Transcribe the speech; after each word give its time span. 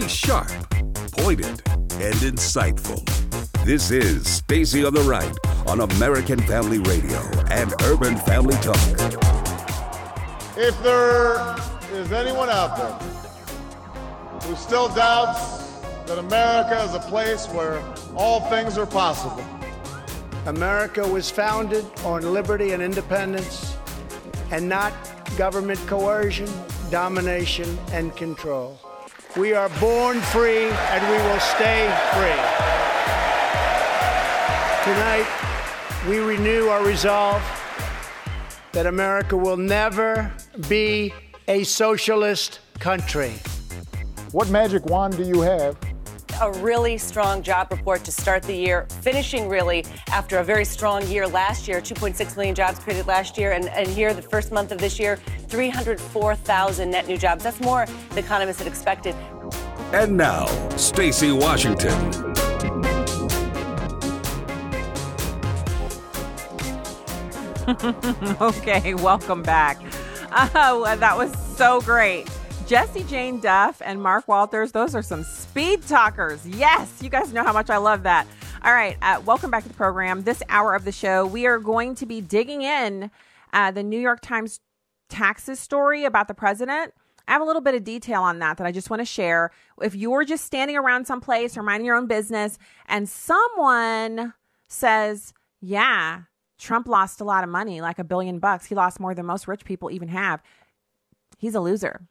She's 0.00 0.12
sharp, 0.12 0.48
pointed, 1.10 1.60
and 1.98 2.14
insightful. 2.22 3.04
This 3.64 3.90
is 3.90 4.28
Stacy 4.28 4.84
on 4.84 4.94
the 4.94 5.00
Right 5.00 5.36
on 5.66 5.80
American 5.80 6.38
Family 6.42 6.78
Radio 6.78 7.18
and 7.50 7.74
Urban 7.82 8.16
Family 8.18 8.54
Talk. 8.58 8.78
If 10.56 10.80
there 10.84 11.56
is 11.92 12.12
anyone 12.12 12.48
out 12.48 12.76
there 12.76 12.92
who 14.42 14.54
still 14.54 14.88
doubts 14.94 15.80
that 16.06 16.18
America 16.20 16.80
is 16.84 16.94
a 16.94 17.00
place 17.00 17.48
where 17.48 17.82
all 18.14 18.40
things 18.50 18.78
are 18.78 18.86
possible, 18.86 19.44
America 20.46 21.04
was 21.08 21.28
founded 21.28 21.84
on 22.04 22.22
liberty 22.32 22.70
and 22.70 22.80
independence 22.80 23.76
and 24.52 24.68
not 24.68 24.92
government 25.36 25.80
coercion, 25.88 26.48
domination, 26.88 27.76
and 27.90 28.14
control. 28.14 28.78
We 29.38 29.52
are 29.52 29.68
born 29.78 30.20
free 30.20 30.64
and 30.64 31.08
we 31.08 31.16
will 31.28 31.38
stay 31.38 31.86
free. 32.12 32.42
Tonight, 34.82 35.26
we 36.08 36.18
renew 36.18 36.66
our 36.66 36.84
resolve 36.84 37.40
that 38.72 38.86
America 38.86 39.36
will 39.36 39.56
never 39.56 40.32
be 40.68 41.14
a 41.46 41.62
socialist 41.62 42.58
country. 42.80 43.34
what 44.32 44.50
magic 44.50 44.84
wand 44.86 45.16
do 45.16 45.22
you 45.22 45.40
have 45.40 45.78
a 46.40 46.52
really 46.60 46.98
strong 46.98 47.42
job 47.42 47.68
report 47.70 48.04
to 48.04 48.12
start 48.12 48.42
the 48.42 48.54
year, 48.54 48.86
finishing 49.00 49.48
really 49.48 49.84
after 50.08 50.38
a 50.38 50.44
very 50.44 50.64
strong 50.64 51.06
year 51.06 51.26
last 51.26 51.66
year 51.66 51.80
2.6 51.80 52.36
million 52.36 52.54
jobs 52.54 52.78
created 52.78 53.06
last 53.06 53.36
year. 53.36 53.52
And, 53.52 53.68
and 53.68 53.88
here, 53.88 54.14
the 54.14 54.22
first 54.22 54.52
month 54.52 54.72
of 54.72 54.78
this 54.78 54.98
year, 54.98 55.16
304,000 55.48 56.90
net 56.90 57.08
new 57.08 57.16
jobs. 57.16 57.44
That's 57.44 57.60
more 57.60 57.86
than 58.10 58.18
economists 58.18 58.58
had 58.58 58.66
expected. 58.66 59.14
And 59.92 60.16
now, 60.16 60.46
Stacy 60.76 61.32
Washington. 61.32 61.92
okay, 68.40 68.94
welcome 68.94 69.42
back. 69.42 69.78
Uh, 70.30 70.96
that 70.96 71.16
was 71.16 71.32
so 71.56 71.80
great. 71.80 72.28
Jesse 72.68 73.04
Jane 73.04 73.40
Duff 73.40 73.80
and 73.82 74.02
Mark 74.02 74.28
Walters, 74.28 74.72
those 74.72 74.94
are 74.94 75.00
some 75.00 75.24
speed 75.24 75.80
talkers. 75.88 76.46
Yes, 76.46 77.02
you 77.02 77.08
guys 77.08 77.32
know 77.32 77.42
how 77.42 77.54
much 77.54 77.70
I 77.70 77.78
love 77.78 78.02
that. 78.02 78.26
All 78.62 78.74
right, 78.74 78.94
uh, 79.00 79.22
welcome 79.24 79.50
back 79.50 79.62
to 79.62 79.70
the 79.70 79.74
program. 79.74 80.24
This 80.24 80.42
hour 80.50 80.74
of 80.74 80.84
the 80.84 80.92
show, 80.92 81.24
we 81.24 81.46
are 81.46 81.58
going 81.58 81.94
to 81.94 82.04
be 82.04 82.20
digging 82.20 82.60
in 82.60 83.10
uh, 83.54 83.70
the 83.70 83.82
New 83.82 83.98
York 83.98 84.20
Times 84.20 84.60
taxes 85.08 85.58
story 85.58 86.04
about 86.04 86.28
the 86.28 86.34
president. 86.34 86.92
I 87.26 87.32
have 87.32 87.40
a 87.40 87.46
little 87.46 87.62
bit 87.62 87.74
of 87.74 87.84
detail 87.84 88.20
on 88.20 88.38
that 88.40 88.58
that 88.58 88.66
I 88.66 88.72
just 88.72 88.90
want 88.90 89.00
to 89.00 89.06
share. 89.06 89.50
If 89.80 89.94
you're 89.94 90.26
just 90.26 90.44
standing 90.44 90.76
around 90.76 91.06
someplace 91.06 91.56
or 91.56 91.62
minding 91.62 91.86
your 91.86 91.96
own 91.96 92.06
business 92.06 92.58
and 92.84 93.08
someone 93.08 94.34
says, 94.68 95.32
Yeah, 95.62 96.24
Trump 96.58 96.86
lost 96.86 97.22
a 97.22 97.24
lot 97.24 97.44
of 97.44 97.48
money, 97.48 97.80
like 97.80 97.98
a 97.98 98.04
billion 98.04 98.40
bucks, 98.40 98.66
he 98.66 98.74
lost 98.74 99.00
more 99.00 99.14
than 99.14 99.24
most 99.24 99.48
rich 99.48 99.64
people 99.64 99.90
even 99.90 100.08
have, 100.08 100.42
he's 101.38 101.54
a 101.54 101.60
loser. 101.60 102.02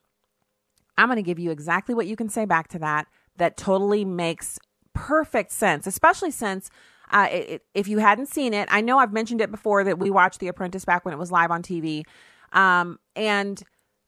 I'm 0.97 1.07
going 1.07 1.17
to 1.17 1.23
give 1.23 1.39
you 1.39 1.51
exactly 1.51 1.93
what 1.93 2.07
you 2.07 2.15
can 2.15 2.29
say 2.29 2.45
back 2.45 2.67
to 2.69 2.79
that 2.79 3.07
that 3.37 3.55
totally 3.55 4.03
makes 4.03 4.59
perfect 4.93 5.51
sense, 5.51 5.85
especially 5.85 6.31
since 6.31 6.69
uh, 7.11 7.27
it, 7.31 7.49
it, 7.49 7.65
if 7.73 7.87
you 7.87 7.99
hadn't 7.99 8.27
seen 8.27 8.53
it, 8.53 8.67
I 8.71 8.81
know 8.81 8.97
I've 8.97 9.13
mentioned 9.13 9.41
it 9.41 9.51
before 9.51 9.83
that 9.83 9.99
we 9.99 10.09
watched 10.09 10.39
The 10.39 10.47
Apprentice 10.47 10.85
back 10.85 11.05
when 11.05 11.13
it 11.13 11.17
was 11.17 11.31
live 11.31 11.51
on 11.51 11.61
TV, 11.61 12.03
um, 12.51 12.99
and 13.15 13.61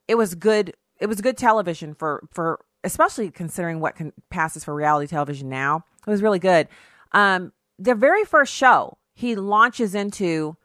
it 0.08 0.16
was 0.16 0.34
good. 0.34 0.74
It 0.98 1.06
was 1.06 1.20
good 1.20 1.38
television 1.38 1.94
for 1.94 2.28
for 2.30 2.60
especially 2.84 3.30
considering 3.30 3.80
what 3.80 3.94
can, 3.94 4.12
passes 4.30 4.64
for 4.64 4.74
reality 4.74 5.06
television 5.06 5.48
now. 5.48 5.84
It 6.06 6.10
was 6.10 6.22
really 6.22 6.38
good. 6.38 6.68
Um, 7.12 7.52
the 7.78 7.94
very 7.94 8.24
first 8.24 8.52
show, 8.52 8.98
he 9.14 9.34
launches 9.34 9.94
into 9.94 10.56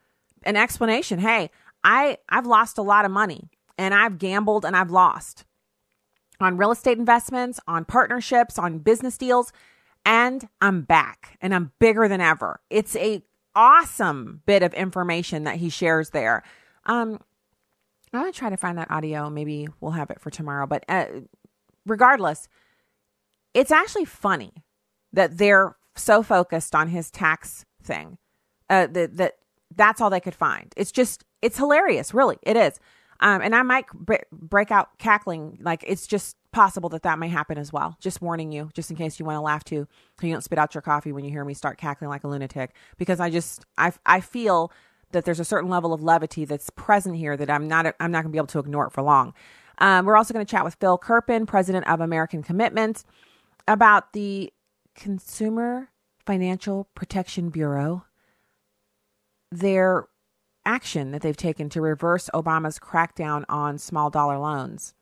an 0.44 0.58
explanation. 0.58 1.20
Hey, 1.20 1.52
I 1.86 2.18
I've 2.28 2.46
lost 2.46 2.78
a 2.78 2.82
lot 2.82 3.06
of 3.06 3.12
money, 3.12 3.50
and 3.78 3.94
I've 3.94 4.18
gambled 4.18 4.66
and 4.66 4.76
I've 4.76 4.92
lost 4.92 5.46
on 6.40 6.58
real 6.58 6.72
estate 6.72 6.98
investments, 6.98 7.60
on 7.68 7.86
partnerships, 7.86 8.58
on 8.58 8.80
business 8.80 9.18
deals, 9.18 9.52
and 10.06 10.48
I'm 10.62 10.84
back 10.84 11.38
and 11.42 11.54
I'm 11.54 11.72
bigger 11.80 12.08
than 12.08 12.22
ever. 12.22 12.60
It's 12.70 12.96
a 12.96 13.24
awesome 13.56 14.42
bit 14.46 14.64
of 14.64 14.74
information 14.74 15.46
that 15.46 15.56
he 15.56 15.70
shares 15.70 16.12
there. 16.12 16.44
Um, 16.86 17.20
I'm 18.14 18.22
gonna 18.22 18.32
try 18.32 18.50
to 18.50 18.58
find 18.58 18.78
that 18.78 18.92
audio. 18.92 19.30
Maybe 19.30 19.68
we'll 19.82 19.92
have 19.92 20.10
it 20.10 20.22
for 20.22 20.30
tomorrow. 20.30 20.68
But 20.68 20.86
uh, 20.88 21.06
regardless, 21.86 22.48
it's 23.54 23.72
actually 23.72 24.06
funny 24.06 24.54
that 25.14 25.38
they're 25.38 25.76
so 25.96 26.22
focused 26.22 26.76
on 26.76 26.90
his 26.90 27.10
tax 27.10 27.66
thing. 27.82 28.18
Uh, 28.70 28.88
that 28.88 29.18
that 29.18 29.34
that's 29.76 30.02
all 30.02 30.10
they 30.10 30.20
could 30.20 30.36
find. 30.36 30.74
It's 30.78 30.92
just 30.92 31.24
it's 31.42 31.58
hilarious, 31.58 32.14
really. 32.14 32.38
It 32.44 32.58
is. 32.58 32.80
Um, 33.20 33.42
and 33.42 33.56
I 33.56 33.62
might 33.62 33.86
bre- 33.94 34.16
break 34.32 34.72
out 34.72 34.98
cackling. 34.98 35.60
Like 35.62 35.84
it's 35.88 36.08
just 36.08 36.36
possible 36.52 36.90
that 36.90 37.04
that 37.04 37.20
may 37.20 37.28
happen 37.28 37.58
as 37.58 37.72
well. 37.72 37.98
Just 38.00 38.22
warning 38.22 38.52
you, 38.52 38.70
just 38.74 38.90
in 38.90 38.98
case 38.98 39.20
you 39.20 39.26
want 39.26 39.38
to 39.38 39.42
laugh 39.42 39.64
too, 39.64 39.88
so 40.20 40.28
you 40.28 40.34
don't 40.34 40.44
spit 40.44 40.60
out 40.60 40.74
your 40.76 40.82
coffee 40.82 41.12
when 41.12 41.24
you 41.24 41.32
hear 41.32 41.46
me 41.46 41.54
start 41.54 41.78
cackling 41.78 42.10
like 42.10 42.24
a 42.24 42.28
lunatic. 42.28 42.72
Because 42.98 43.20
I 43.20 43.30
just 43.30 43.66
I 43.78 43.94
I 44.06 44.20
feel 44.20 44.72
that 45.12 45.26
there's 45.26 45.40
a 45.40 45.46
certain 45.46 45.70
level 45.70 45.94
of 45.94 46.04
levity 46.04 46.46
that's 46.46 46.70
present 46.72 47.16
here 47.16 47.38
that 47.38 47.50
I'm 47.50 47.68
not 47.68 47.96
I'm 48.00 48.12
not 48.12 48.24
to 48.24 48.30
be 48.30 48.38
able 48.38 48.48
to 48.48 48.60
ignore 48.60 48.88
it 48.88 48.92
for 48.92 49.02
long. 49.02 49.34
Um, 49.78 50.06
we're 50.06 50.18
also 50.18 50.34
going 50.34 50.46
to 50.46 50.50
chat 50.50 50.64
with 50.64 50.76
Phil 50.76 50.98
Kerpen, 50.98 51.46
president 51.46 51.88
of 51.88 52.00
American 52.00 52.44
Commitment, 52.44 53.04
about 53.68 54.14
the 54.14 54.54
Consumer 54.96 55.90
Financial 56.26 56.88
Protection 56.96 57.50
Bureau. 57.50 58.06
Their 59.52 60.08
action 60.66 61.12
that 61.12 61.22
they've 61.22 61.38
taken 61.38 61.70
to 61.70 61.82
reverse 61.82 62.30
Obama's 62.34 62.80
crackdown 62.80 63.44
on 63.50 63.78
small 63.78 64.10
dollar 64.10 64.38
loans. 64.38 64.94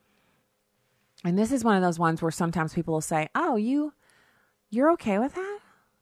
And 1.24 1.38
this 1.38 1.52
is 1.52 1.64
one 1.64 1.76
of 1.76 1.82
those 1.82 2.00
ones 2.00 2.22
where 2.22 2.32
sometimes 2.32 2.74
people 2.74 2.94
will 2.94 3.02
say, 3.02 3.30
"Oh, 3.34 3.56
you 3.56 3.94
you're 4.70 4.92
okay 4.94 5.20
with 5.20 5.36
that?" 5.36 5.60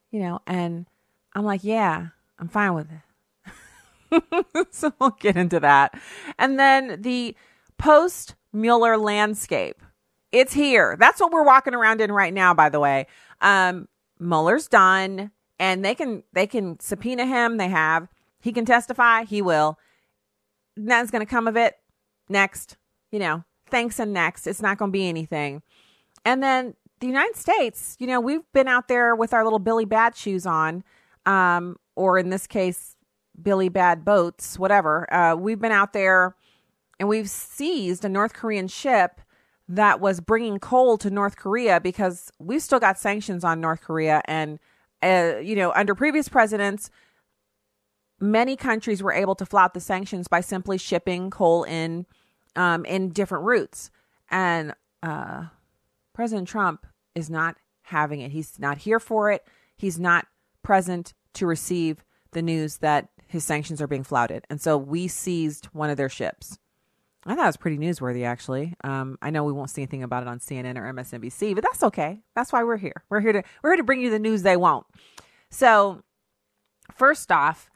You 0.09 0.21
know, 0.21 0.39
and 0.47 0.87
I'm 1.33 1.45
like, 1.45 1.63
"Yeah, 1.63 2.07
I'm 2.39 2.47
fine 2.47 2.73
with 2.73 2.87
it." 2.91 4.67
so 4.71 4.91
we'll 4.99 5.11
get 5.19 5.37
into 5.37 5.59
that. 5.59 5.93
And 6.37 6.59
then 6.59 7.01
the 7.01 7.35
post 7.77 8.35
Mueller 8.53 8.97
landscape. 8.97 9.81
It's 10.31 10.53
here. 10.53 10.95
That's 10.99 11.19
what 11.19 11.31
we're 11.31 11.43
walking 11.43 11.73
around 11.73 12.01
in 12.01 12.11
right 12.11 12.33
now, 12.33 12.53
by 12.53 12.69
the 12.69 12.79
way. 12.79 13.07
Um, 13.41 13.87
Mueller's 14.19 14.67
done 14.67 15.31
and 15.59 15.85
they 15.85 15.95
can 15.95 16.23
they 16.33 16.47
can 16.47 16.79
subpoena 16.79 17.25
him. 17.25 17.57
They 17.57 17.67
have 17.69 18.07
he 18.41 18.51
can 18.51 18.65
testify. 18.65 19.23
He 19.23 19.41
will. 19.41 19.77
Nothing's 20.75 21.11
going 21.11 21.25
to 21.25 21.29
come 21.29 21.47
of 21.47 21.57
it. 21.57 21.75
Next, 22.29 22.77
you 23.11 23.19
know, 23.19 23.43
thanks 23.69 23.99
and 23.99 24.13
next. 24.13 24.47
It's 24.47 24.61
not 24.61 24.77
going 24.77 24.89
to 24.89 24.93
be 24.93 25.07
anything. 25.07 25.61
And 26.25 26.41
then 26.41 26.75
the 26.99 27.07
United 27.07 27.35
States, 27.35 27.95
you 27.99 28.07
know, 28.07 28.19
we've 28.19 28.43
been 28.53 28.67
out 28.67 28.87
there 28.87 29.15
with 29.15 29.33
our 29.33 29.43
little 29.43 29.59
Billy 29.59 29.85
Bad 29.85 30.15
shoes 30.15 30.45
on, 30.45 30.83
um, 31.25 31.77
or 31.95 32.17
in 32.17 32.29
this 32.29 32.47
case, 32.47 32.95
Billy 33.41 33.69
Bad 33.69 34.05
boats, 34.05 34.59
whatever. 34.59 35.11
Uh, 35.13 35.35
we've 35.35 35.59
been 35.59 35.71
out 35.71 35.93
there 35.93 36.35
and 36.99 37.09
we've 37.09 37.29
seized 37.29 38.05
a 38.05 38.09
North 38.09 38.33
Korean 38.33 38.67
ship 38.67 39.21
that 39.67 39.99
was 39.99 40.19
bringing 40.19 40.59
coal 40.59 40.97
to 40.99 41.09
North 41.09 41.37
Korea 41.37 41.79
because 41.79 42.31
we've 42.39 42.61
still 42.61 42.79
got 42.79 42.99
sanctions 42.99 43.43
on 43.43 43.61
North 43.61 43.81
Korea. 43.81 44.21
And, 44.25 44.59
uh, 45.01 45.37
you 45.41 45.55
know, 45.55 45.71
under 45.71 45.95
previous 45.95 46.27
presidents, 46.29 46.91
many 48.21 48.55
countries 48.55 49.01
were 49.01 49.11
able 49.11 49.35
to 49.35 49.45
flout 49.45 49.73
the 49.73 49.79
sanctions 49.79 50.27
by 50.27 50.41
simply 50.41 50.77
shipping 50.77 51.29
coal 51.29 51.63
in 51.63 52.05
um, 52.55 52.85
in 52.85 53.09
different 53.09 53.45
routes. 53.45 53.89
And 54.29 54.73
uh, 55.03 55.45
President 56.13 56.47
Trump 56.47 56.85
is 57.15 57.29
not 57.29 57.57
having 57.83 58.21
it. 58.21 58.31
He's 58.31 58.59
not 58.59 58.77
here 58.79 58.99
for 58.99 59.31
it. 59.31 59.45
He's 59.75 59.99
not 59.99 60.27
present 60.63 61.13
to 61.33 61.47
receive 61.47 62.03
the 62.31 62.41
news 62.41 62.77
that 62.77 63.09
his 63.27 63.43
sanctions 63.43 63.81
are 63.81 63.87
being 63.87 64.03
flouted. 64.03 64.45
And 64.49 64.61
so 64.61 64.77
we 64.77 65.07
seized 65.07 65.65
one 65.67 65.89
of 65.89 65.97
their 65.97 66.09
ships. 66.09 66.59
I 67.25 67.35
thought 67.35 67.43
it 67.43 67.47
was 67.47 67.57
pretty 67.57 67.77
newsworthy, 67.77 68.25
actually. 68.25 68.73
Um, 68.83 69.17
I 69.21 69.29
know 69.29 69.43
we 69.43 69.53
won't 69.53 69.69
see 69.69 69.81
anything 69.81 70.03
about 70.03 70.23
it 70.23 70.29
on 70.29 70.39
CNN 70.39 70.77
or 70.77 70.91
MSNBC, 70.91 71.53
but 71.53 71.63
that's 71.63 71.83
okay. 71.83 72.19
That's 72.35 72.51
why 72.51 72.63
we're 72.63 72.77
here. 72.77 73.03
We're 73.09 73.21
here 73.21 73.33
to 73.33 73.43
we're 73.63 73.71
here 73.71 73.77
to 73.77 73.83
bring 73.83 74.01
you 74.01 74.09
the 74.09 74.19
news 74.19 74.41
they 74.41 74.57
won't. 74.57 74.85
So, 75.49 76.03
first 76.91 77.31
off, 77.31 77.70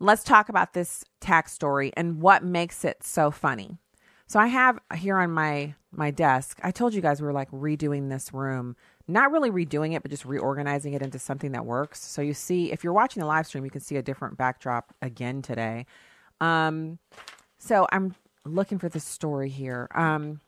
let's 0.00 0.24
talk 0.24 0.48
about 0.48 0.72
this 0.74 1.04
tax 1.20 1.52
story 1.52 1.92
and 1.96 2.20
what 2.20 2.44
makes 2.44 2.84
it 2.84 3.02
so 3.02 3.30
funny. 3.30 3.78
So 4.26 4.38
I 4.38 4.48
have 4.48 4.78
here 4.94 5.18
on 5.18 5.30
my 5.32 5.74
my 5.90 6.10
desk. 6.10 6.60
I 6.62 6.70
told 6.70 6.92
you 6.92 7.00
guys 7.00 7.20
we 7.20 7.26
were 7.26 7.32
like 7.32 7.50
redoing 7.50 8.10
this 8.10 8.34
room, 8.34 8.76
not 9.06 9.32
really 9.32 9.50
redoing 9.50 9.96
it, 9.96 10.02
but 10.02 10.10
just 10.10 10.26
reorganizing 10.26 10.92
it 10.92 11.00
into 11.00 11.18
something 11.18 11.52
that 11.52 11.64
works. 11.64 12.02
So 12.02 12.20
you 12.20 12.34
see, 12.34 12.70
if 12.70 12.84
you're 12.84 12.92
watching 12.92 13.20
the 13.20 13.26
live 13.26 13.46
stream, 13.46 13.64
you 13.64 13.70
can 13.70 13.80
see 13.80 13.96
a 13.96 14.02
different 14.02 14.36
backdrop 14.36 14.94
again 15.00 15.40
today. 15.40 15.86
Um, 16.42 16.98
so 17.56 17.86
I'm 17.90 18.14
looking 18.44 18.78
for 18.78 18.90
this 18.90 19.04
story 19.04 19.48
here. 19.48 19.88
Um, 19.94 20.40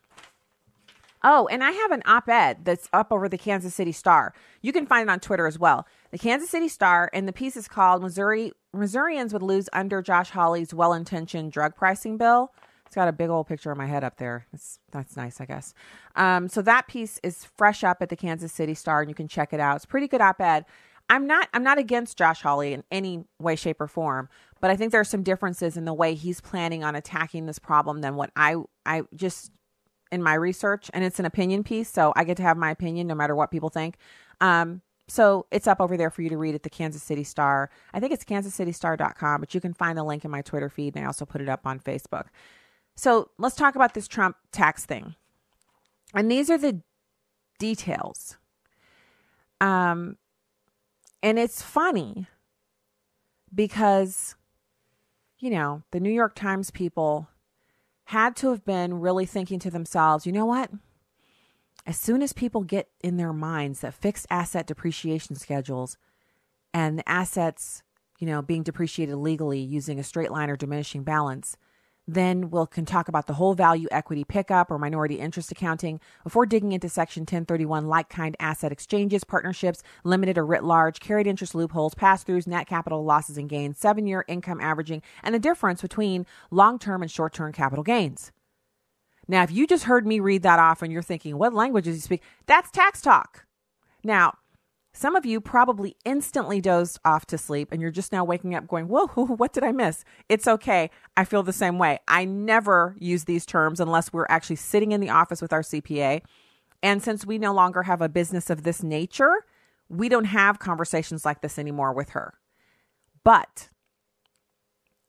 Oh, 1.23 1.49
and 1.49 1.63
I 1.63 1.71
have 1.73 1.91
an 1.91 2.03
op 2.07 2.29
ed 2.29 2.65
that's 2.65 2.89
up 2.93 3.13
over 3.13 3.29
the 3.29 3.39
Kansas 3.39 3.75
City 3.75 3.93
Star. 3.93 4.33
You 4.63 4.73
can 4.73 4.87
find 4.87 5.09
it 5.09 5.13
on 5.13 5.21
Twitter 5.21 5.47
as 5.47 5.59
well. 5.59 5.87
The 6.11 6.19
Kansas 6.19 6.49
City 6.51 6.69
Star, 6.69 7.11
and 7.13 7.29
the 7.29 7.33
piece 7.33 7.57
is 7.57 7.69
called 7.69 8.03
Missouri 8.03 8.53
Missourians 8.73 9.33
would 9.33 9.43
lose 9.43 9.69
under 9.73 10.01
Josh 10.01 10.31
Hawley's 10.31 10.73
well 10.73 10.93
intentioned 10.93 11.53
drug 11.53 11.77
pricing 11.77 12.17
bill. 12.17 12.53
It's 12.87 12.95
got 12.95 13.09
a 13.09 13.13
big 13.13 13.31
old 13.31 13.47
picture 13.47 13.71
of 13.71 13.79
my 13.79 13.87
head 13.87 14.03
up 14.03 14.17
there. 14.17 14.47
It's, 14.53 14.81
that's 14.91 15.17
nice, 15.17 15.41
I 15.41 15.45
guess. 15.45 15.75
Um, 16.17 16.49
so 16.49 16.61
that 16.63 16.89
piece 16.89 17.21
is 17.23 17.45
fresh 17.57 17.85
up 17.85 17.99
at 18.01 18.09
the 18.09 18.17
Kansas 18.17 18.53
City 18.53 18.75
Star, 18.75 19.01
and 19.01 19.09
you 19.09 19.15
can 19.15 19.29
check 19.29 19.53
it 19.53 19.61
out. 19.61 19.77
It's 19.77 19.87
pretty 19.87 20.09
good 20.09 20.21
op 20.21 20.41
ed. 20.41 20.65
I'm 21.09 21.27
not 21.27 21.49
I'm 21.53 21.65
not 21.65 21.79
against 21.79 22.17
Josh 22.17 22.41
Hawley 22.41 22.73
in 22.73 22.85
any 22.91 23.25
way, 23.41 23.57
shape, 23.57 23.81
or 23.81 23.89
form, 23.89 24.29
but 24.61 24.71
I 24.71 24.77
think 24.77 24.93
there 24.93 25.01
are 25.01 25.05
some 25.05 25.25
differences 25.25 25.77
in 25.77 25.85
the 25.85 25.93
way 25.93 26.15
he's 26.15 26.41
planning 26.41 26.85
on 26.85 26.95
attacking 26.95 27.47
this 27.47 27.59
problem 27.59 28.01
than 28.01 28.15
what 28.15 28.31
I 28.37 28.57
I 28.87 29.03
just 29.15 29.51
in 30.13 30.23
my 30.23 30.35
research, 30.35 30.91
and 30.93 31.05
it's 31.05 31.19
an 31.19 31.25
opinion 31.25 31.65
piece, 31.65 31.91
so 31.91 32.13
I 32.17 32.25
get 32.25 32.37
to 32.39 32.43
have 32.43 32.57
my 32.57 32.71
opinion 32.71 33.07
no 33.07 33.15
matter 33.15 33.35
what 33.35 33.51
people 33.51 33.69
think. 33.69 33.97
Um, 34.41 34.83
so 35.09 35.47
it's 35.51 35.67
up 35.67 35.81
over 35.81 35.97
there 35.97 36.11
for 36.11 36.23
you 36.23 36.29
to 36.29 36.37
read 36.37 36.55
at 36.55 36.63
the 36.63 36.71
Kansas 36.71 37.03
City 37.03 37.25
Star. 37.25 37.71
I 37.93 38.01
think 38.01 38.13
it's 38.13 38.25
kansascitystar.com, 38.25 39.41
but 39.41 39.55
you 39.55 39.61
can 39.61 39.75
find 39.75 39.99
the 39.99 40.05
link 40.05 40.25
in 40.25 40.31
my 40.31 40.43
Twitter 40.43 40.69
feed, 40.69 40.95
and 40.95 41.05
I 41.05 41.07
also 41.07 41.25
put 41.25 41.41
it 41.41 41.49
up 41.49 41.67
on 41.67 41.81
Facebook. 41.81 42.27
So 42.97 43.31
let's 43.39 43.57
talk 43.57 43.75
about 43.75 43.95
this 43.95 44.07
Trump 44.07 44.37
tax 44.53 44.85
thing. 44.85 45.15
And 46.15 46.31
these 46.31 46.51
are 46.51 46.59
the 46.59 46.81
details. 47.59 48.37
Um, 49.61 50.17
and 51.23 51.39
it's 51.39 51.63
funny 51.63 52.27
because, 53.55 54.37
you 55.39 55.51
know, 55.51 55.83
the 55.91 56.01
New 56.01 56.11
York 56.11 56.35
Times 56.35 56.71
people 56.71 57.29
had 58.11 58.37
to 58.37 58.51
have 58.51 58.65
been 58.65 59.01
really 59.01 59.27
thinking 59.27 59.59
to 59.61 59.71
themselves, 59.71 60.27
you 60.27 60.33
know 60.33 60.47
what? 60.47 60.71
As 61.87 61.97
soon 61.97 62.23
as 62.23 62.33
people 62.33 62.63
get 62.63 62.89
in 63.03 63.17
their 63.17 63.33
minds 63.33 63.81
that 63.81 63.95
fixed 63.95 64.27
asset 64.31 64.67
depreciation 64.67 65.37
schedules 65.37 65.97
and 66.75 67.03
assets, 67.07 67.83
you 68.19 68.27
know, 68.27 68.43
being 68.43 68.63
depreciated 68.63 69.17
legally 69.17 69.61
using 69.61 69.99
a 69.99 70.05
straight 70.05 70.31
line 70.31 70.51
or 70.51 70.57
diminishing 70.57 71.03
balance– 71.03 71.57
then 72.15 72.51
we'll 72.51 72.67
can 72.67 72.85
talk 72.85 73.09
about 73.09 73.27
the 73.27 73.35
whole 73.35 73.55
value 73.55 73.87
equity 73.91 74.25
pickup 74.25 74.71
or 74.71 74.79
minority 74.79 75.17
interest 75.17 75.53
accounting 75.53 76.01
before 76.25 76.45
digging 76.45 76.73
into 76.73 76.89
Section 76.89 77.23
1031 77.23 77.87
like 77.87 78.09
kind 78.09 78.37
asset 78.41 78.73
exchanges, 78.73 79.23
partnerships, 79.23 79.83
limited 80.03 80.37
or 80.37 80.45
writ 80.45 80.65
large, 80.65 80.99
carried 81.01 81.27
interest 81.27 81.55
loopholes, 81.55 81.95
pass 81.95 82.25
throughs, 82.25 82.47
net 82.47 82.67
capital 82.67 83.05
losses 83.05 83.39
and 83.39 83.49
gains, 83.49 83.79
seven 83.79 84.07
year 84.07 84.25
income 84.27 84.61
averaging, 84.61 85.03
and 85.23 85.35
the 85.35 85.39
difference 85.39 85.83
between 85.83 86.27
long 86.51 86.79
term 86.79 87.03
and 87.03 87.11
short 87.11 87.33
term 87.33 87.53
capital 87.53 87.85
gains. 87.85 88.33
Now, 89.29 89.45
if 89.45 89.53
you 89.53 89.69
just 89.69 89.85
heard 89.85 90.07
me 90.07 90.19
read 90.19 90.43
that 90.43 90.59
off 90.59 90.83
and 90.83 90.93
you're 90.93 91.03
thinking, 91.03 91.39
what 91.39 91.55
language 91.55 91.85
does 91.85 91.95
he 91.95 92.01
speak? 92.01 92.23
That's 92.47 92.71
tax 92.71 93.01
talk. 93.01 93.47
Now, 94.03 94.35
some 94.93 95.15
of 95.15 95.25
you 95.25 95.41
probably 95.41 95.97
instantly 96.05 96.61
dozed 96.61 96.99
off 97.05 97.27
to 97.27 97.39
sleep 97.39 97.69
and 97.71 97.81
you're 97.81 97.91
just 97.91 98.13
now 98.13 98.25
waking 98.25 98.55
up 98.55 98.67
going, 98.67 98.89
Whoa, 98.89 99.07
what 99.15 99.53
did 99.53 99.63
I 99.63 99.73
miss? 99.73 100.05
It's 100.29 100.49
okay. 100.49 100.91
I 101.17 101.25
feel 101.25 101.43
the 101.43 101.53
same 101.53 101.79
way. 101.79 102.01
I 102.09 102.25
never 102.25 102.97
use 102.99 103.25
these 103.25 103.47
terms 103.47 103.81
unless 103.81 104.13
we're 104.13 104.27
actually 104.29 104.57
sitting 104.57 104.93
in 104.93 105.01
the 105.01 105.11
office 105.11 105.41
with 105.41 105.53
our 105.53 105.63
CPA. 105.63 106.23
And 106.83 107.03
since 107.03 107.27
we 107.27 107.39
no 107.39 107.53
longer 107.53 107.83
have 107.85 108.01
a 108.01 108.09
business 108.09 108.51
of 108.51 108.63
this 108.63 108.83
nature, 108.83 109.45
we 109.89 110.09
don't 110.09 110.25
have 110.25 110.59
conversations 110.59 111.25
like 111.25 111.43
this 111.43 111.59
anymore 111.59 111.93
with 111.93 112.11
her. 112.11 112.35
But 113.23 113.69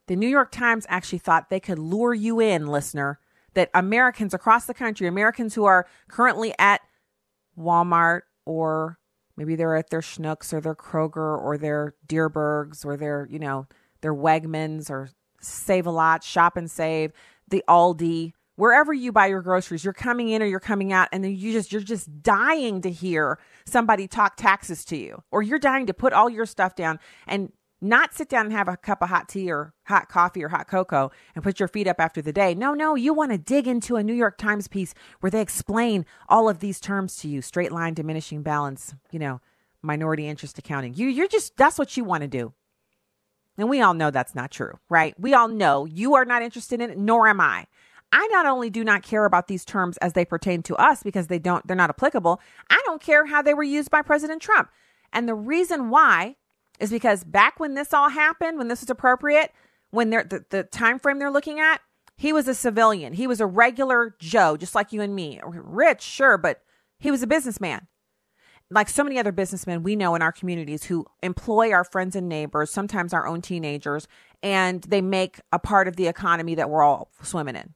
the 0.07 0.15
New 0.15 0.27
York 0.27 0.51
Times 0.51 0.85
actually 0.89 1.19
thought 1.19 1.49
they 1.49 1.59
could 1.59 1.79
lure 1.79 2.13
you 2.13 2.39
in, 2.39 2.67
listener, 2.67 3.19
that 3.53 3.69
Americans 3.73 4.33
across 4.33 4.65
the 4.65 4.73
country, 4.73 5.07
Americans 5.07 5.55
who 5.55 5.65
are 5.65 5.87
currently 6.09 6.53
at 6.59 6.81
Walmart 7.57 8.21
or 8.45 8.97
Maybe 9.41 9.55
they're 9.55 9.75
at 9.75 9.89
their 9.89 10.01
Schnucks 10.01 10.53
or 10.53 10.61
their 10.61 10.75
Kroger 10.75 11.35
or 11.35 11.57
their 11.57 11.95
Dierbergs 12.07 12.85
or 12.85 12.95
their, 12.95 13.27
you 13.31 13.39
know, 13.39 13.65
their 14.01 14.13
Wegmans 14.13 14.91
or 14.91 15.09
Save 15.39 15.87
a 15.87 15.89
Lot, 15.89 16.23
Shop 16.23 16.57
and 16.57 16.69
Save, 16.69 17.11
the 17.47 17.63
Aldi, 17.67 18.33
wherever 18.55 18.93
you 18.93 19.11
buy 19.11 19.25
your 19.25 19.41
groceries, 19.41 19.83
you're 19.83 19.93
coming 19.93 20.29
in 20.29 20.43
or 20.43 20.45
you're 20.45 20.59
coming 20.59 20.93
out 20.93 21.07
and 21.11 21.23
then 21.23 21.35
you 21.35 21.53
just 21.53 21.71
you're 21.71 21.81
just 21.81 22.21
dying 22.21 22.81
to 22.81 22.91
hear 22.91 23.39
somebody 23.65 24.07
talk 24.07 24.35
taxes 24.35 24.85
to 24.85 24.95
you 24.95 25.23
or 25.31 25.41
you're 25.41 25.57
dying 25.57 25.87
to 25.87 25.93
put 25.95 26.13
all 26.13 26.29
your 26.29 26.45
stuff 26.45 26.75
down. 26.75 26.99
And 27.25 27.51
not 27.81 28.13
sit 28.13 28.29
down 28.29 28.45
and 28.45 28.53
have 28.53 28.67
a 28.67 28.77
cup 28.77 29.01
of 29.01 29.09
hot 29.09 29.27
tea 29.27 29.51
or 29.51 29.73
hot 29.85 30.07
coffee 30.07 30.43
or 30.43 30.49
hot 30.49 30.67
cocoa 30.67 31.11
and 31.33 31.43
put 31.43 31.59
your 31.59 31.67
feet 31.67 31.87
up 31.87 31.99
after 31.99 32.21
the 32.21 32.31
day. 32.31 32.53
No, 32.53 32.73
no, 32.73 32.95
you 32.95 33.13
want 33.13 33.31
to 33.31 33.37
dig 33.37 33.67
into 33.67 33.95
a 33.95 34.03
New 34.03 34.13
York 34.13 34.37
Times 34.37 34.67
piece 34.67 34.93
where 35.19 35.31
they 35.31 35.41
explain 35.41 36.05
all 36.29 36.47
of 36.47 36.59
these 36.59 36.79
terms 36.79 37.17
to 37.17 37.27
you 37.27 37.41
straight 37.41 37.71
line, 37.71 37.95
diminishing 37.95 38.43
balance, 38.43 38.93
you 39.11 39.19
know, 39.19 39.41
minority 39.81 40.27
interest 40.27 40.59
accounting. 40.59 40.93
You, 40.93 41.07
you're 41.07 41.27
just, 41.27 41.57
that's 41.57 41.79
what 41.79 41.97
you 41.97 42.03
want 42.03 42.21
to 42.21 42.27
do. 42.27 42.53
And 43.57 43.69
we 43.69 43.81
all 43.81 43.93
know 43.93 44.11
that's 44.11 44.35
not 44.35 44.51
true, 44.51 44.79
right? 44.89 45.19
We 45.19 45.33
all 45.33 45.47
know 45.47 45.85
you 45.85 46.15
are 46.15 46.25
not 46.25 46.41
interested 46.41 46.81
in 46.81 46.91
it, 46.91 46.97
nor 46.97 47.27
am 47.27 47.41
I. 47.41 47.65
I 48.11 48.27
not 48.27 48.45
only 48.45 48.69
do 48.69 48.83
not 48.83 49.03
care 49.03 49.25
about 49.25 49.47
these 49.47 49.65
terms 49.65 49.97
as 49.97 50.13
they 50.13 50.25
pertain 50.25 50.61
to 50.63 50.75
us 50.75 51.01
because 51.01 51.27
they 51.27 51.39
don't, 51.39 51.65
they're 51.65 51.75
not 51.75 51.89
applicable. 51.89 52.41
I 52.69 52.81
don't 52.85 53.01
care 53.01 53.25
how 53.25 53.41
they 53.41 53.53
were 53.53 53.63
used 53.63 53.89
by 53.89 54.01
President 54.01 54.41
Trump. 54.41 54.69
And 55.13 55.27
the 55.27 55.35
reason 55.35 55.89
why 55.89 56.35
is 56.81 56.89
because 56.89 57.23
back 57.23 57.59
when 57.59 57.75
this 57.75 57.93
all 57.93 58.09
happened, 58.09 58.57
when 58.57 58.67
this 58.67 58.81
was 58.81 58.89
appropriate, 58.89 59.51
when 59.91 60.09
they're 60.09 60.23
the, 60.23 60.43
the 60.49 60.63
time 60.63 60.99
frame 60.99 61.19
they're 61.19 61.31
looking 61.31 61.59
at, 61.59 61.79
he 62.17 62.33
was 62.33 62.47
a 62.47 62.55
civilian. 62.55 63.13
He 63.13 63.27
was 63.27 63.39
a 63.39 63.45
regular 63.45 64.15
Joe, 64.19 64.57
just 64.57 64.75
like 64.75 64.91
you 64.91 65.01
and 65.01 65.15
me. 65.15 65.39
Rich, 65.45 66.01
sure, 66.01 66.37
but 66.37 66.61
he 66.99 67.11
was 67.11 67.21
a 67.21 67.27
businessman. 67.27 67.87
Like 68.71 68.89
so 68.89 69.03
many 69.03 69.19
other 69.19 69.31
businessmen 69.31 69.83
we 69.83 69.95
know 69.95 70.15
in 70.15 70.21
our 70.21 70.31
communities 70.31 70.85
who 70.85 71.05
employ 71.21 71.71
our 71.71 71.83
friends 71.83 72.15
and 72.15 72.27
neighbors, 72.27 72.71
sometimes 72.71 73.13
our 73.13 73.27
own 73.27 73.41
teenagers, 73.41 74.07
and 74.41 74.81
they 74.83 75.01
make 75.01 75.39
a 75.51 75.59
part 75.59 75.87
of 75.87 75.97
the 75.97 76.07
economy 76.07 76.55
that 76.55 76.69
we're 76.69 76.83
all 76.83 77.11
swimming 77.21 77.55
in. 77.55 77.73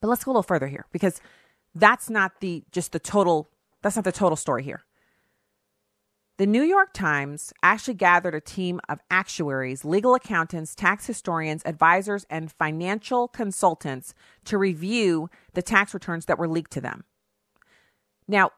But 0.00 0.08
let's 0.08 0.24
go 0.24 0.30
a 0.30 0.32
little 0.32 0.42
further 0.42 0.68
here 0.68 0.86
because 0.92 1.20
that's 1.74 2.10
not 2.10 2.40
the 2.40 2.64
just 2.70 2.92
the 2.92 2.98
total 2.98 3.50
that's 3.82 3.96
not 3.96 4.04
the 4.04 4.12
total 4.12 4.36
story 4.36 4.62
here. 4.62 4.82
The 6.42 6.46
New 6.48 6.64
York 6.64 6.92
Times 6.92 7.52
actually 7.62 7.94
gathered 7.94 8.34
a 8.34 8.40
team 8.40 8.80
of 8.88 8.98
actuaries, 9.12 9.84
legal 9.84 10.16
accountants, 10.16 10.74
tax 10.74 11.06
historians, 11.06 11.62
advisors, 11.64 12.26
and 12.28 12.50
financial 12.50 13.28
consultants 13.28 14.12
to 14.46 14.58
review 14.58 15.30
the 15.54 15.62
tax 15.62 15.94
returns 15.94 16.26
that 16.26 16.40
were 16.40 16.48
leaked 16.48 16.72
to 16.72 16.80
them. 16.80 17.04
Now, 18.26 18.50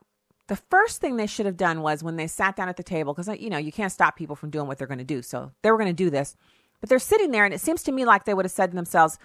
the 0.46 0.56
first 0.56 1.02
thing 1.02 1.16
they 1.16 1.26
should 1.26 1.44
have 1.44 1.58
done 1.58 1.82
was 1.82 2.02
when 2.02 2.16
they 2.16 2.26
sat 2.26 2.56
down 2.56 2.70
at 2.70 2.78
the 2.78 2.82
table, 2.82 3.12
because 3.12 3.38
you 3.38 3.50
know 3.50 3.58
you 3.58 3.70
can't 3.70 3.92
stop 3.92 4.16
people 4.16 4.34
from 4.34 4.48
doing 4.48 4.66
what 4.66 4.78
they're 4.78 4.86
going 4.86 4.96
to 4.96 5.04
do, 5.04 5.20
so 5.20 5.52
they 5.60 5.70
were 5.70 5.76
going 5.76 5.86
to 5.86 5.92
do 5.92 6.08
this. 6.08 6.36
But 6.80 6.88
they're 6.88 6.98
sitting 6.98 7.32
there, 7.32 7.44
and 7.44 7.52
it 7.52 7.60
seems 7.60 7.82
to 7.82 7.92
me 7.92 8.06
like 8.06 8.24
they 8.24 8.32
would 8.32 8.46
have 8.46 8.52
said 8.52 8.70
to 8.70 8.76
themselves, 8.76 9.18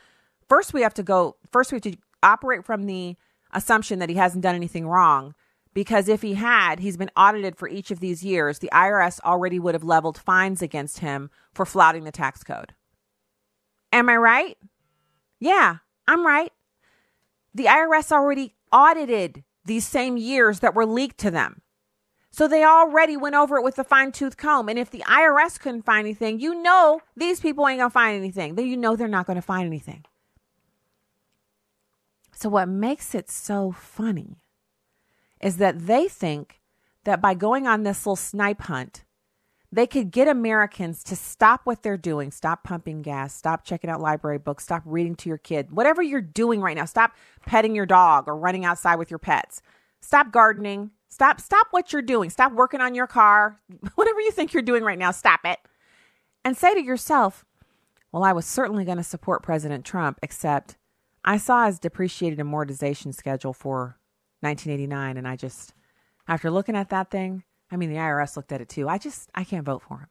first 0.49 0.73
we 0.73 0.81
have 0.81 0.95
to 0.95 1.03
go, 1.03 1.37
first 1.53 1.71
we 1.71 1.77
have 1.77 1.83
to 1.83 1.95
operate 2.21 2.65
from 2.65 2.87
the 2.87 3.15
assumption 3.53 3.99
that 3.99 4.09
he 4.09 4.15
hasn't 4.15 4.43
done 4.43 4.55
anything 4.55 4.85
wrong 4.85 5.33
because 5.73 6.07
if 6.07 6.21
he 6.21 6.33
had, 6.33 6.79
he's 6.79 6.97
been 6.97 7.11
audited 7.15 7.55
for 7.55 7.67
each 7.67 7.91
of 7.91 7.99
these 7.99 8.23
years. 8.23 8.59
The 8.59 8.69
IRS 8.73 9.19
already 9.21 9.59
would 9.59 9.75
have 9.75 9.83
leveled 9.83 10.17
fines 10.17 10.61
against 10.61 10.99
him 10.99 11.29
for 11.53 11.65
flouting 11.65 12.03
the 12.03 12.11
tax 12.11 12.43
code. 12.43 12.73
Am 13.91 14.09
I 14.09 14.17
right? 14.17 14.57
Yeah, 15.39 15.77
I'm 16.07 16.25
right. 16.25 16.51
The 17.53 17.65
IRS 17.65 18.11
already 18.11 18.55
audited 18.71 19.43
these 19.65 19.85
same 19.85 20.17
years 20.17 20.59
that 20.59 20.75
were 20.75 20.85
leaked 20.85 21.19
to 21.19 21.31
them. 21.31 21.61
So 22.31 22.47
they 22.47 22.63
already 22.63 23.17
went 23.17 23.35
over 23.35 23.57
it 23.57 23.63
with 23.63 23.79
a 23.79 23.83
fine 23.83 24.11
tooth 24.11 24.37
comb. 24.37 24.69
And 24.69 24.77
if 24.77 24.91
the 24.91 25.03
IRS 25.07 25.59
couldn't 25.59 25.83
find 25.83 26.05
anything, 26.05 26.39
you 26.39 26.61
know 26.61 27.01
these 27.15 27.39
people 27.39 27.67
ain't 27.67 27.79
going 27.79 27.89
to 27.89 27.93
find 27.93 28.17
anything. 28.17 28.55
Then 28.55 28.67
you 28.67 28.77
know 28.77 28.95
they're 28.95 29.07
not 29.07 29.25
going 29.25 29.35
to 29.35 29.41
find 29.41 29.65
anything. 29.65 30.05
So, 32.33 32.49
what 32.49 32.69
makes 32.69 33.13
it 33.15 33.29
so 33.29 33.71
funny 33.71 34.37
is 35.41 35.57
that 35.57 35.87
they 35.87 36.07
think 36.07 36.59
that 37.05 37.21
by 37.21 37.33
going 37.33 37.67
on 37.67 37.83
this 37.83 38.05
little 38.05 38.15
snipe 38.15 38.61
hunt, 38.61 39.03
they 39.71 39.85
could 39.85 40.11
get 40.11 40.27
Americans 40.27 41.03
to 41.03 41.15
stop 41.15 41.61
what 41.63 41.83
they're 41.83 41.97
doing, 41.97 42.31
stop 42.31 42.63
pumping 42.63 43.01
gas, 43.01 43.35
stop 43.35 43.63
checking 43.63 43.89
out 43.89 44.01
library 44.01 44.39
books, 44.39 44.63
stop 44.63 44.81
reading 44.85 45.15
to 45.15 45.29
your 45.29 45.37
kid, 45.37 45.71
whatever 45.71 46.01
you're 46.01 46.21
doing 46.21 46.59
right 46.59 46.75
now, 46.75 46.85
stop 46.85 47.15
petting 47.45 47.75
your 47.75 47.85
dog 47.85 48.27
or 48.27 48.35
running 48.35 48.65
outside 48.65 48.95
with 48.95 49.11
your 49.11 49.19
pets. 49.19 49.61
Stop 50.01 50.31
gardening. 50.31 50.91
Stop 51.09 51.41
stop 51.41 51.67
what 51.71 51.91
you're 51.91 52.01
doing. 52.01 52.29
Stop 52.29 52.53
working 52.53 52.81
on 52.81 52.95
your 52.95 53.07
car. 53.07 53.59
Whatever 53.95 54.21
you 54.21 54.31
think 54.31 54.53
you're 54.53 54.63
doing 54.63 54.83
right 54.83 54.97
now, 54.97 55.11
stop 55.11 55.41
it. 55.43 55.59
And 56.45 56.55
say 56.55 56.73
to 56.73 56.83
yourself, 56.83 57.45
well, 58.11 58.23
I 58.23 58.31
was 58.31 58.45
certainly 58.45 58.85
going 58.85 58.97
to 58.97 59.03
support 59.03 59.43
President 59.43 59.85
Trump, 59.85 60.19
except 60.23 60.77
I 61.25 61.37
saw 61.37 61.65
his 61.65 61.79
depreciated 61.79 62.39
amortization 62.39 63.13
schedule 63.13 63.53
for 63.53 63.98
1989. 64.41 65.17
And 65.17 65.27
I 65.27 65.35
just, 65.35 65.73
after 66.27 66.49
looking 66.51 66.75
at 66.75 66.89
that 66.89 67.11
thing, 67.11 67.43
I 67.71 67.77
mean, 67.77 67.89
the 67.89 67.97
IRS 67.97 68.35
looked 68.35 68.51
at 68.51 68.61
it 68.61 68.69
too. 68.69 68.87
I 68.89 68.97
just, 68.97 69.29
I 69.35 69.43
can't 69.43 69.65
vote 69.65 69.83
for 69.87 69.99
him. 69.99 70.07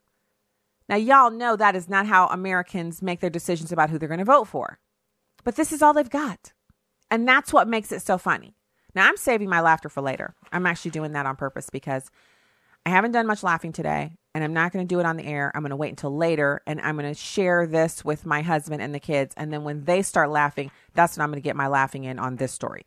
Now, 0.89 0.97
y'all 0.97 1.31
know 1.31 1.57
that 1.57 1.77
is 1.77 1.89
not 1.89 2.07
how 2.07 2.27
Americans 2.29 3.03
make 3.03 3.21
their 3.21 3.31
decisions 3.31 3.73
about 3.73 3.91
who 3.91 3.99
they're 3.99 4.09
going 4.09 4.19
to 4.19 4.25
vote 4.25 4.49
for. 4.49 4.79
But 5.45 5.57
this 5.57 5.73
is 5.73 5.83
all 5.83 5.93
they've 5.93 6.09
got. 6.09 6.53
And 7.11 7.29
that's 7.29 7.53
what 7.53 7.69
makes 7.69 7.93
it 7.93 8.03
so 8.03 8.17
funny. 8.19 8.55
Now, 8.95 9.07
I'm 9.07 9.17
saving 9.17 9.49
my 9.49 9.61
laughter 9.61 9.89
for 9.89 10.01
later. 10.01 10.35
I'm 10.51 10.67
actually 10.67 10.93
doing 10.93 11.13
that 11.13 11.27
on 11.27 11.37
purpose 11.37 11.69
because 11.71 12.11
I 12.87 12.91
haven't 12.91 13.13
done 13.13 13.27
much 13.27 13.43
laughing 13.43 13.73
today 13.73 14.13
and 14.35 14.43
I'm 14.43 14.55
not 14.55 14.73
going 14.73 14.87
to 14.87 14.95
do 14.95 14.99
it 14.99 15.07
on 15.07 15.17
the 15.17 15.27
air. 15.27 15.53
I'm 15.55 15.63
going 15.63 15.71
to 15.71 15.77
wait 15.77 15.91
until 15.91 16.17
later 16.17 16.63
and 16.67 16.81
I'm 16.81 16.97
going 16.97 17.13
to 17.13 17.19
share 17.19 17.67
this 17.67 18.05
with 18.05 18.25
my 18.25 18.41
husband 18.41 18.81
and 18.81 18.95
the 18.95 19.01
kids. 19.01 19.35
And 19.37 19.53
then 19.53 19.63
when 19.63 19.85
they 19.85 20.01
start 20.01 20.31
laughing, 20.31 20.71
that's 20.95 21.17
when 21.17 21.25
I'm 21.25 21.31
going 21.31 21.43
to 21.43 21.47
get 21.47 21.57
my 21.57 21.67
laughing 21.67 22.05
in 22.05 22.19
on 22.19 22.37
this 22.37 22.53
story. 22.53 22.85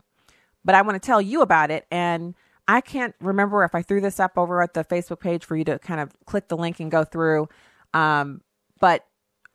But 0.64 0.74
I 0.74 0.82
want 0.82 1.00
to 1.00 1.06
tell 1.06 1.20
you 1.20 1.42
about 1.42 1.70
it. 1.70 1.86
And 1.90 2.34
I 2.68 2.80
can't 2.80 3.14
remember 3.20 3.64
if 3.64 3.74
I 3.74 3.82
threw 3.82 4.00
this 4.00 4.20
up 4.20 4.38
over 4.38 4.62
at 4.62 4.74
the 4.74 4.84
Facebook 4.84 5.20
page 5.20 5.44
for 5.44 5.56
you 5.56 5.64
to 5.64 5.78
kind 5.78 6.00
of 6.00 6.12
click 6.26 6.48
the 6.48 6.56
link 6.56 6.80
and 6.80 6.90
go 6.90 7.04
through. 7.04 7.48
Um, 7.92 8.42
but 8.80 9.04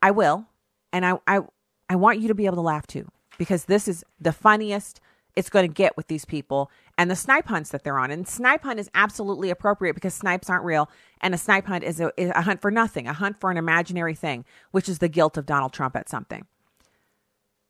I 0.02 0.10
will. 0.10 0.46
And 0.92 1.04
I, 1.04 1.18
I, 1.26 1.40
I 1.88 1.96
want 1.96 2.20
you 2.20 2.28
to 2.28 2.34
be 2.34 2.46
able 2.46 2.56
to 2.56 2.62
laugh 2.62 2.86
too, 2.86 3.08
because 3.38 3.64
this 3.64 3.88
is 3.88 4.04
the 4.20 4.32
funniest 4.32 5.00
it's 5.36 5.50
going 5.50 5.68
to 5.68 5.72
get 5.72 5.96
with 5.96 6.08
these 6.08 6.24
people 6.24 6.68
and 6.96 7.08
the 7.08 7.14
snipe 7.14 7.46
hunts 7.46 7.70
that 7.70 7.84
they're 7.84 7.98
on. 7.98 8.10
And 8.10 8.26
snipe 8.26 8.64
hunt 8.64 8.80
is 8.80 8.90
absolutely 8.92 9.50
appropriate 9.50 9.94
because 9.94 10.12
snipes 10.12 10.50
aren't 10.50 10.64
real. 10.64 10.90
And 11.20 11.32
a 11.32 11.38
snipe 11.38 11.66
hunt 11.66 11.84
is 11.84 12.00
a, 12.00 12.10
is 12.16 12.32
a 12.34 12.42
hunt 12.42 12.60
for 12.60 12.72
nothing, 12.72 13.06
a 13.06 13.12
hunt 13.12 13.38
for 13.38 13.50
an 13.50 13.56
imaginary 13.56 14.14
thing, 14.14 14.44
which 14.72 14.88
is 14.88 14.98
the 14.98 15.08
guilt 15.08 15.36
of 15.36 15.46
Donald 15.46 15.72
Trump 15.72 15.94
at 15.94 16.08
something. 16.08 16.44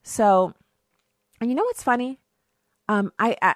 So, 0.02 0.54
and 1.40 1.50
you 1.50 1.56
know 1.56 1.64
what's 1.64 1.82
funny? 1.82 2.20
Um, 2.88 3.12
I, 3.18 3.36
I 3.42 3.54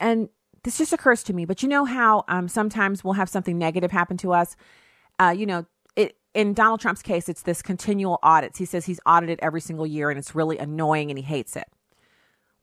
and 0.00 0.28
this 0.64 0.78
just 0.78 0.92
occurs 0.92 1.22
to 1.24 1.32
me, 1.32 1.44
but 1.44 1.62
you 1.62 1.68
know 1.68 1.84
how 1.84 2.24
um, 2.28 2.48
sometimes 2.48 3.04
we'll 3.04 3.14
have 3.14 3.28
something 3.28 3.58
negative 3.58 3.90
happen 3.90 4.16
to 4.18 4.32
us. 4.32 4.56
Uh, 5.18 5.34
you 5.36 5.46
know, 5.46 5.66
it, 5.94 6.16
in 6.34 6.54
Donald 6.54 6.80
Trump's 6.80 7.02
case, 7.02 7.28
it's 7.28 7.42
this 7.42 7.62
continual 7.62 8.18
audits. 8.22 8.58
He 8.58 8.64
says 8.64 8.86
he's 8.86 9.00
audited 9.06 9.38
every 9.42 9.60
single 9.60 9.86
year, 9.86 10.10
and 10.10 10.18
it's 10.18 10.34
really 10.34 10.58
annoying, 10.58 11.10
and 11.10 11.18
he 11.18 11.24
hates 11.24 11.54
it. 11.54 11.66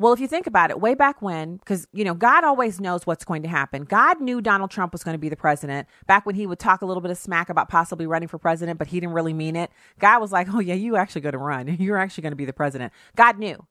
Well, 0.02 0.14
if 0.14 0.20
you 0.20 0.28
think 0.28 0.48
about 0.48 0.72
it, 0.72 0.82
way 0.82 0.96
back 0.96 1.22
when, 1.22 1.58
because, 1.58 1.88
you 1.94 2.04
know, 2.04 2.16
God 2.16 2.44
always 2.44 2.82
knows 2.82 3.06
what's 3.06 3.24
going 3.24 3.44
to 3.44 3.48
happen. 3.48 3.84
God 3.84 4.20
knew 4.20 4.42
Donald 4.42 4.72
Trump 4.72 4.94
was 4.94 5.04
going 5.04 5.14
to 5.14 5.20
be 5.20 5.30
the 5.30 5.36
president 5.36 5.88
back 6.08 6.26
when 6.26 6.34
he 6.34 6.48
would 6.48 6.58
talk 6.58 6.82
a 6.82 6.88
little 6.88 7.02
bit 7.02 7.12
of 7.12 7.20
smack 7.20 7.50
about 7.50 7.70
possibly 7.70 8.08
running 8.08 8.28
for 8.28 8.40
president, 8.40 8.80
but 8.80 8.88
he 8.88 9.00
didn't 9.00 9.14
really 9.14 9.34
mean 9.34 9.56
it. 9.56 9.70
God 10.00 10.20
was 10.20 10.32
like, 10.32 10.52
oh, 10.52 10.60
yeah, 10.60 10.74
you 10.74 10.96
actually 10.96 11.22
going 11.22 11.34
to 11.34 11.38
run. 11.38 11.68
You're 11.80 12.00
actually 12.00 12.24
going 12.24 12.32
to 12.32 12.36
be 12.36 12.46
the 12.46 12.52
president. 12.52 12.92
God 13.16 13.38
knew. 13.38 13.68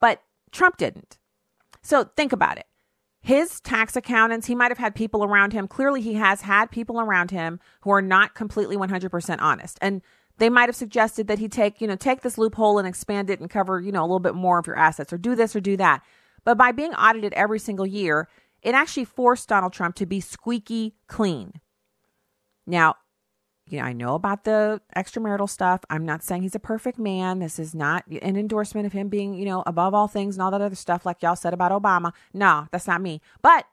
But 0.00 0.22
Trump 0.50 0.78
didn't. 0.78 1.18
So 1.82 2.04
think 2.16 2.32
about 2.32 2.58
it. 2.58 2.66
His 3.22 3.60
tax 3.60 3.96
accountants, 3.96 4.46
he 4.46 4.54
might 4.54 4.70
have 4.70 4.78
had 4.78 4.94
people 4.94 5.22
around 5.22 5.52
him. 5.52 5.68
Clearly, 5.68 6.00
he 6.00 6.14
has 6.14 6.42
had 6.42 6.70
people 6.70 7.00
around 7.00 7.30
him 7.30 7.60
who 7.82 7.90
are 7.90 8.00
not 8.00 8.34
completely 8.34 8.76
100% 8.76 9.36
honest. 9.40 9.78
And 9.82 10.00
they 10.38 10.48
might 10.48 10.68
have 10.68 10.76
suggested 10.76 11.26
that 11.26 11.38
he 11.38 11.48
take, 11.48 11.82
you 11.82 11.86
know, 11.86 11.96
take 11.96 12.22
this 12.22 12.38
loophole 12.38 12.78
and 12.78 12.88
expand 12.88 13.28
it 13.28 13.40
and 13.40 13.50
cover, 13.50 13.78
you 13.78 13.92
know, 13.92 14.00
a 14.00 14.06
little 14.06 14.20
bit 14.20 14.34
more 14.34 14.58
of 14.58 14.66
your 14.66 14.78
assets 14.78 15.12
or 15.12 15.18
do 15.18 15.34
this 15.34 15.54
or 15.54 15.60
do 15.60 15.76
that. 15.76 16.02
But 16.44 16.56
by 16.56 16.72
being 16.72 16.94
audited 16.94 17.34
every 17.34 17.58
single 17.58 17.86
year, 17.86 18.26
it 18.62 18.74
actually 18.74 19.04
forced 19.04 19.48
Donald 19.48 19.74
Trump 19.74 19.96
to 19.96 20.06
be 20.06 20.20
squeaky 20.20 20.94
clean. 21.06 21.60
Now, 22.66 22.94
you 23.70 23.78
know, 23.78 23.84
I 23.84 23.92
know 23.92 24.14
about 24.14 24.44
the 24.44 24.80
extramarital 24.96 25.48
stuff. 25.48 25.82
I'm 25.88 26.04
not 26.04 26.22
saying 26.22 26.42
he's 26.42 26.54
a 26.54 26.60
perfect 26.60 26.98
man. 26.98 27.38
This 27.38 27.58
is 27.58 27.74
not 27.74 28.06
an 28.06 28.36
endorsement 28.36 28.86
of 28.86 28.92
him 28.92 29.08
being, 29.08 29.34
you 29.34 29.44
know, 29.44 29.62
above 29.66 29.94
all 29.94 30.08
things 30.08 30.34
and 30.34 30.42
all 30.42 30.50
that 30.50 30.60
other 30.60 30.74
stuff 30.74 31.06
like 31.06 31.22
y'all 31.22 31.36
said 31.36 31.54
about 31.54 31.70
Obama. 31.70 32.12
No, 32.34 32.66
that's 32.72 32.86
not 32.86 33.00
me. 33.00 33.20
But 33.42 33.66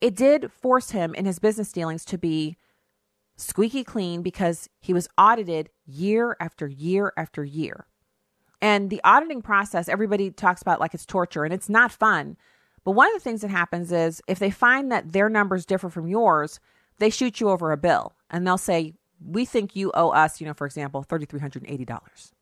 it 0.00 0.16
did 0.16 0.50
force 0.50 0.90
him 0.90 1.14
in 1.14 1.26
his 1.26 1.38
business 1.38 1.70
dealings 1.72 2.04
to 2.06 2.18
be 2.18 2.56
squeaky 3.36 3.84
clean 3.84 4.22
because 4.22 4.68
he 4.80 4.92
was 4.92 5.08
audited 5.18 5.68
year 5.86 6.36
after 6.40 6.66
year 6.66 7.12
after 7.16 7.44
year. 7.44 7.86
And 8.60 8.90
the 8.90 9.00
auditing 9.04 9.42
process, 9.42 9.88
everybody 9.88 10.30
talks 10.30 10.62
about 10.62 10.80
like 10.80 10.94
it's 10.94 11.04
torture 11.04 11.44
and 11.44 11.52
it's 11.52 11.68
not 11.68 11.92
fun. 11.92 12.36
But 12.84 12.92
one 12.92 13.08
of 13.08 13.14
the 13.14 13.20
things 13.20 13.42
that 13.42 13.50
happens 13.50 13.92
is 13.92 14.22
if 14.26 14.38
they 14.38 14.50
find 14.50 14.90
that 14.90 15.12
their 15.12 15.28
numbers 15.28 15.66
differ 15.66 15.88
from 15.88 16.08
yours, 16.08 16.60
they 16.98 17.10
shoot 17.10 17.40
you 17.40 17.48
over 17.50 17.72
a 17.72 17.76
bill 17.76 18.12
and 18.30 18.46
they'll 18.46 18.58
say, 18.58 18.94
We 19.24 19.44
think 19.44 19.76
you 19.76 19.90
owe 19.94 20.10
us, 20.10 20.40
you 20.40 20.46
know, 20.46 20.54
for 20.54 20.66
example, 20.66 21.04
$3,380. 21.08 22.32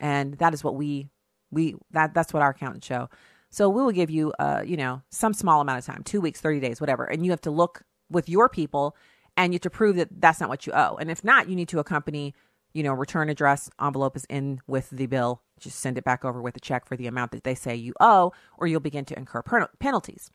And 0.00 0.34
that 0.38 0.54
is 0.54 0.64
what 0.64 0.74
we, 0.74 1.10
we, 1.50 1.76
that, 1.90 2.14
that's 2.14 2.32
what 2.32 2.42
our 2.42 2.50
accountants 2.50 2.86
show. 2.86 3.08
So 3.50 3.68
we 3.68 3.82
will 3.82 3.92
give 3.92 4.10
you, 4.10 4.32
uh, 4.38 4.62
you 4.64 4.76
know, 4.76 5.02
some 5.10 5.34
small 5.34 5.60
amount 5.60 5.78
of 5.78 5.84
time, 5.84 6.02
two 6.04 6.20
weeks, 6.20 6.40
30 6.40 6.60
days, 6.60 6.80
whatever. 6.80 7.04
And 7.04 7.24
you 7.24 7.30
have 7.32 7.40
to 7.42 7.50
look 7.50 7.82
with 8.10 8.28
your 8.28 8.48
people 8.48 8.96
and 9.36 9.52
you 9.52 9.56
have 9.56 9.62
to 9.62 9.70
prove 9.70 9.96
that 9.96 10.08
that's 10.20 10.40
not 10.40 10.48
what 10.48 10.66
you 10.66 10.72
owe. 10.72 10.96
And 10.96 11.10
if 11.10 11.24
not, 11.24 11.48
you 11.48 11.56
need 11.56 11.68
to 11.68 11.78
accompany, 11.78 12.34
you 12.72 12.82
know, 12.82 12.92
return 12.92 13.28
address 13.28 13.70
envelope 13.80 14.16
is 14.16 14.24
in 14.28 14.60
with 14.66 14.90
the 14.90 15.06
bill. 15.06 15.42
Just 15.58 15.80
send 15.80 15.98
it 15.98 16.04
back 16.04 16.24
over 16.24 16.40
with 16.40 16.56
a 16.56 16.60
check 16.60 16.86
for 16.86 16.96
the 16.96 17.06
amount 17.06 17.32
that 17.32 17.44
they 17.44 17.54
say 17.54 17.74
you 17.74 17.94
owe, 18.00 18.32
or 18.58 18.66
you'll 18.66 18.80
begin 18.80 19.04
to 19.06 19.18
incur 19.18 19.42
penalties. 19.78 20.30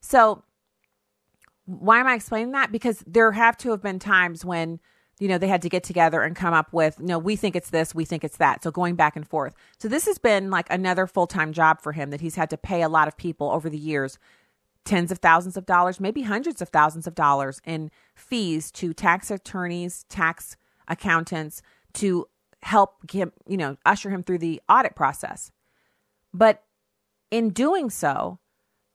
So, 0.00 0.42
why 1.66 1.98
am 1.98 2.06
I 2.06 2.14
explaining 2.14 2.52
that? 2.52 2.70
Because 2.70 3.02
there 3.06 3.32
have 3.32 3.56
to 3.58 3.70
have 3.70 3.82
been 3.82 3.98
times 3.98 4.44
when 4.44 4.80
you 5.20 5.28
know 5.28 5.38
they 5.38 5.48
had 5.48 5.62
to 5.62 5.68
get 5.68 5.84
together 5.84 6.22
and 6.22 6.36
come 6.36 6.54
up 6.54 6.72
with 6.72 6.98
no 6.98 7.18
we 7.18 7.36
think 7.36 7.54
it's 7.54 7.70
this 7.70 7.94
we 7.94 8.04
think 8.04 8.24
it's 8.24 8.38
that 8.38 8.62
so 8.62 8.70
going 8.70 8.94
back 8.94 9.16
and 9.16 9.28
forth 9.28 9.54
so 9.78 9.88
this 9.88 10.06
has 10.06 10.18
been 10.18 10.50
like 10.50 10.66
another 10.70 11.06
full-time 11.06 11.52
job 11.52 11.80
for 11.80 11.92
him 11.92 12.10
that 12.10 12.20
he's 12.20 12.34
had 12.34 12.50
to 12.50 12.56
pay 12.56 12.82
a 12.82 12.88
lot 12.88 13.08
of 13.08 13.16
people 13.16 13.50
over 13.50 13.70
the 13.70 13.78
years 13.78 14.18
tens 14.84 15.10
of 15.10 15.18
thousands 15.18 15.56
of 15.56 15.66
dollars, 15.66 15.98
maybe 15.98 16.22
hundreds 16.22 16.60
of 16.60 16.68
thousands 16.68 17.06
of 17.06 17.14
dollars 17.14 17.60
in 17.64 17.90
fees 18.14 18.70
to 18.72 18.92
tax 18.92 19.30
attorneys, 19.30 20.04
tax 20.08 20.56
accountants 20.88 21.62
to 21.94 22.26
help 22.62 23.10
him, 23.10 23.32
you 23.46 23.56
know, 23.56 23.76
usher 23.84 24.10
him 24.10 24.22
through 24.22 24.38
the 24.38 24.60
audit 24.68 24.94
process. 24.94 25.50
But 26.32 26.62
in 27.30 27.50
doing 27.50 27.90
so, 27.90 28.38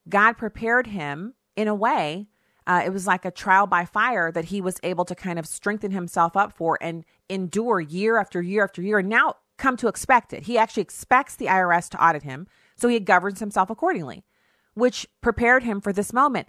God 0.08 0.34
prepared 0.34 0.88
him 0.88 1.34
in 1.56 1.68
a 1.68 1.74
way. 1.74 2.28
Uh, 2.66 2.82
it 2.84 2.92
was 2.92 3.06
like 3.06 3.24
a 3.24 3.30
trial 3.30 3.66
by 3.66 3.84
fire 3.84 4.30
that 4.30 4.46
he 4.46 4.60
was 4.60 4.78
able 4.82 5.04
to 5.04 5.14
kind 5.14 5.38
of 5.38 5.46
strengthen 5.46 5.90
himself 5.90 6.36
up 6.36 6.52
for 6.52 6.78
and 6.80 7.04
endure 7.28 7.80
year 7.80 8.18
after 8.18 8.42
year 8.42 8.64
after 8.64 8.82
year. 8.82 8.98
And 8.98 9.08
now 9.08 9.34
come 9.56 9.76
to 9.78 9.88
expect 9.88 10.32
it. 10.32 10.44
He 10.44 10.56
actually 10.56 10.82
expects 10.82 11.36
the 11.36 11.46
IRS 11.46 11.88
to 11.90 12.04
audit 12.04 12.22
him, 12.22 12.46
so 12.76 12.88
he 12.88 13.00
governs 13.00 13.40
himself 13.40 13.70
accordingly 13.70 14.24
which 14.74 15.06
prepared 15.20 15.62
him 15.62 15.80
for 15.80 15.92
this 15.92 16.12
moment. 16.12 16.48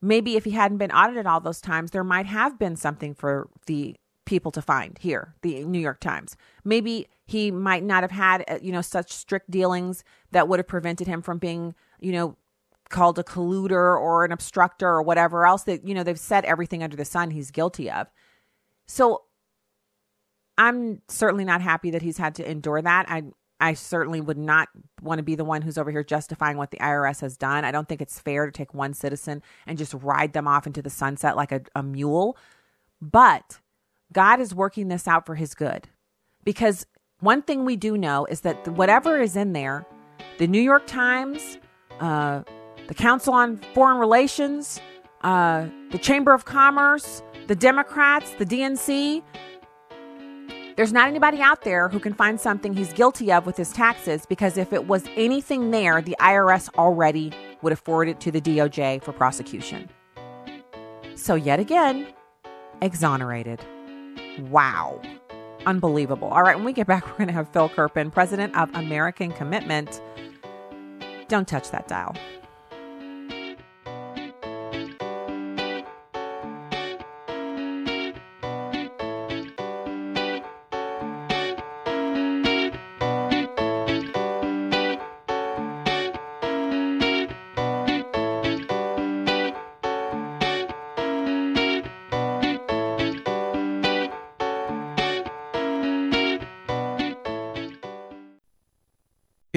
Maybe 0.00 0.36
if 0.36 0.44
he 0.44 0.52
hadn't 0.52 0.78
been 0.78 0.90
audited 0.90 1.26
all 1.26 1.40
those 1.40 1.60
times, 1.60 1.90
there 1.90 2.04
might 2.04 2.26
have 2.26 2.58
been 2.58 2.76
something 2.76 3.14
for 3.14 3.48
the 3.66 3.96
people 4.24 4.50
to 4.52 4.62
find 4.62 4.98
here, 4.98 5.34
the 5.42 5.64
New 5.64 5.78
York 5.78 6.00
Times. 6.00 6.36
Maybe 6.64 7.08
he 7.24 7.50
might 7.50 7.82
not 7.82 8.02
have 8.02 8.10
had, 8.10 8.44
uh, 8.48 8.58
you 8.60 8.72
know, 8.72 8.80
such 8.80 9.12
strict 9.12 9.50
dealings 9.50 10.04
that 10.30 10.48
would 10.48 10.58
have 10.58 10.68
prevented 10.68 11.06
him 11.06 11.22
from 11.22 11.38
being, 11.38 11.74
you 12.00 12.12
know, 12.12 12.36
called 12.92 13.18
a 13.18 13.24
colluder 13.24 13.98
or 13.98 14.24
an 14.24 14.30
obstructor 14.30 14.88
or 14.88 15.02
whatever 15.02 15.44
else 15.46 15.64
that, 15.64 15.86
you 15.86 15.94
know, 15.94 16.04
they've 16.04 16.18
said 16.18 16.44
everything 16.44 16.82
under 16.82 16.96
the 16.96 17.04
sun 17.04 17.30
he's 17.30 17.50
guilty 17.50 17.90
of. 17.90 18.06
So 18.86 19.22
I'm 20.56 21.02
certainly 21.08 21.44
not 21.44 21.60
happy 21.60 21.90
that 21.90 22.02
he's 22.02 22.18
had 22.18 22.34
to 22.36 22.48
endure 22.48 22.80
that. 22.82 23.06
I 23.08 23.24
I 23.58 23.74
certainly 23.74 24.20
would 24.20 24.38
not 24.38 24.68
want 25.00 25.20
to 25.20 25.22
be 25.22 25.36
the 25.36 25.44
one 25.44 25.62
who's 25.62 25.78
over 25.78 25.92
here 25.92 26.02
justifying 26.02 26.56
what 26.56 26.72
the 26.72 26.78
IRS 26.78 27.20
has 27.20 27.36
done. 27.36 27.64
I 27.64 27.70
don't 27.70 27.88
think 27.88 28.02
it's 28.02 28.18
fair 28.18 28.44
to 28.44 28.50
take 28.50 28.74
one 28.74 28.92
citizen 28.92 29.40
and 29.68 29.78
just 29.78 29.94
ride 29.94 30.32
them 30.32 30.48
off 30.48 30.66
into 30.66 30.82
the 30.82 30.90
sunset 30.90 31.36
like 31.36 31.52
a, 31.52 31.62
a 31.76 31.82
mule. 31.82 32.36
But 33.00 33.60
God 34.12 34.40
is 34.40 34.52
working 34.52 34.88
this 34.88 35.06
out 35.06 35.26
for 35.26 35.36
his 35.36 35.54
good. 35.54 35.88
Because 36.42 36.86
one 37.20 37.40
thing 37.40 37.64
we 37.64 37.76
do 37.76 37.96
know 37.96 38.26
is 38.26 38.40
that 38.40 38.66
whatever 38.66 39.20
is 39.20 39.36
in 39.36 39.52
there, 39.52 39.86
the 40.38 40.48
New 40.48 40.60
York 40.60 40.88
Times, 40.88 41.58
uh, 42.00 42.42
the 42.88 42.94
Council 42.94 43.34
on 43.34 43.58
Foreign 43.74 43.98
Relations, 43.98 44.80
uh, 45.22 45.66
the 45.90 45.98
Chamber 45.98 46.34
of 46.34 46.44
Commerce, 46.44 47.22
the 47.46 47.56
Democrats, 47.56 48.30
the 48.34 48.46
DNC, 48.46 49.22
there's 50.76 50.92
not 50.92 51.08
anybody 51.08 51.40
out 51.40 51.62
there 51.62 51.88
who 51.88 52.00
can 52.00 52.14
find 52.14 52.40
something 52.40 52.74
he's 52.74 52.92
guilty 52.92 53.30
of 53.30 53.44
with 53.44 53.56
his 53.56 53.72
taxes 53.72 54.24
because 54.24 54.56
if 54.56 54.72
it 54.72 54.86
was 54.86 55.04
anything 55.16 55.70
there, 55.70 56.00
the 56.00 56.16
IRS 56.18 56.74
already 56.76 57.32
would 57.60 57.72
have 57.72 57.80
forwarded 57.80 58.16
it 58.16 58.20
to 58.20 58.30
the 58.30 58.40
DOJ 58.40 59.02
for 59.02 59.12
prosecution. 59.12 59.90
So, 61.14 61.34
yet 61.34 61.60
again, 61.60 62.06
exonerated. 62.80 63.60
Wow. 64.50 65.00
Unbelievable. 65.66 66.28
All 66.28 66.42
right, 66.42 66.56
when 66.56 66.64
we 66.64 66.72
get 66.72 66.86
back, 66.86 67.06
we're 67.10 67.18
going 67.18 67.28
to 67.28 67.34
have 67.34 67.48
Phil 67.50 67.68
Kerpen, 67.68 68.10
president 68.10 68.56
of 68.56 68.74
American 68.74 69.30
Commitment. 69.32 70.00
Don't 71.28 71.46
touch 71.46 71.70
that 71.70 71.86
dial. 71.86 72.16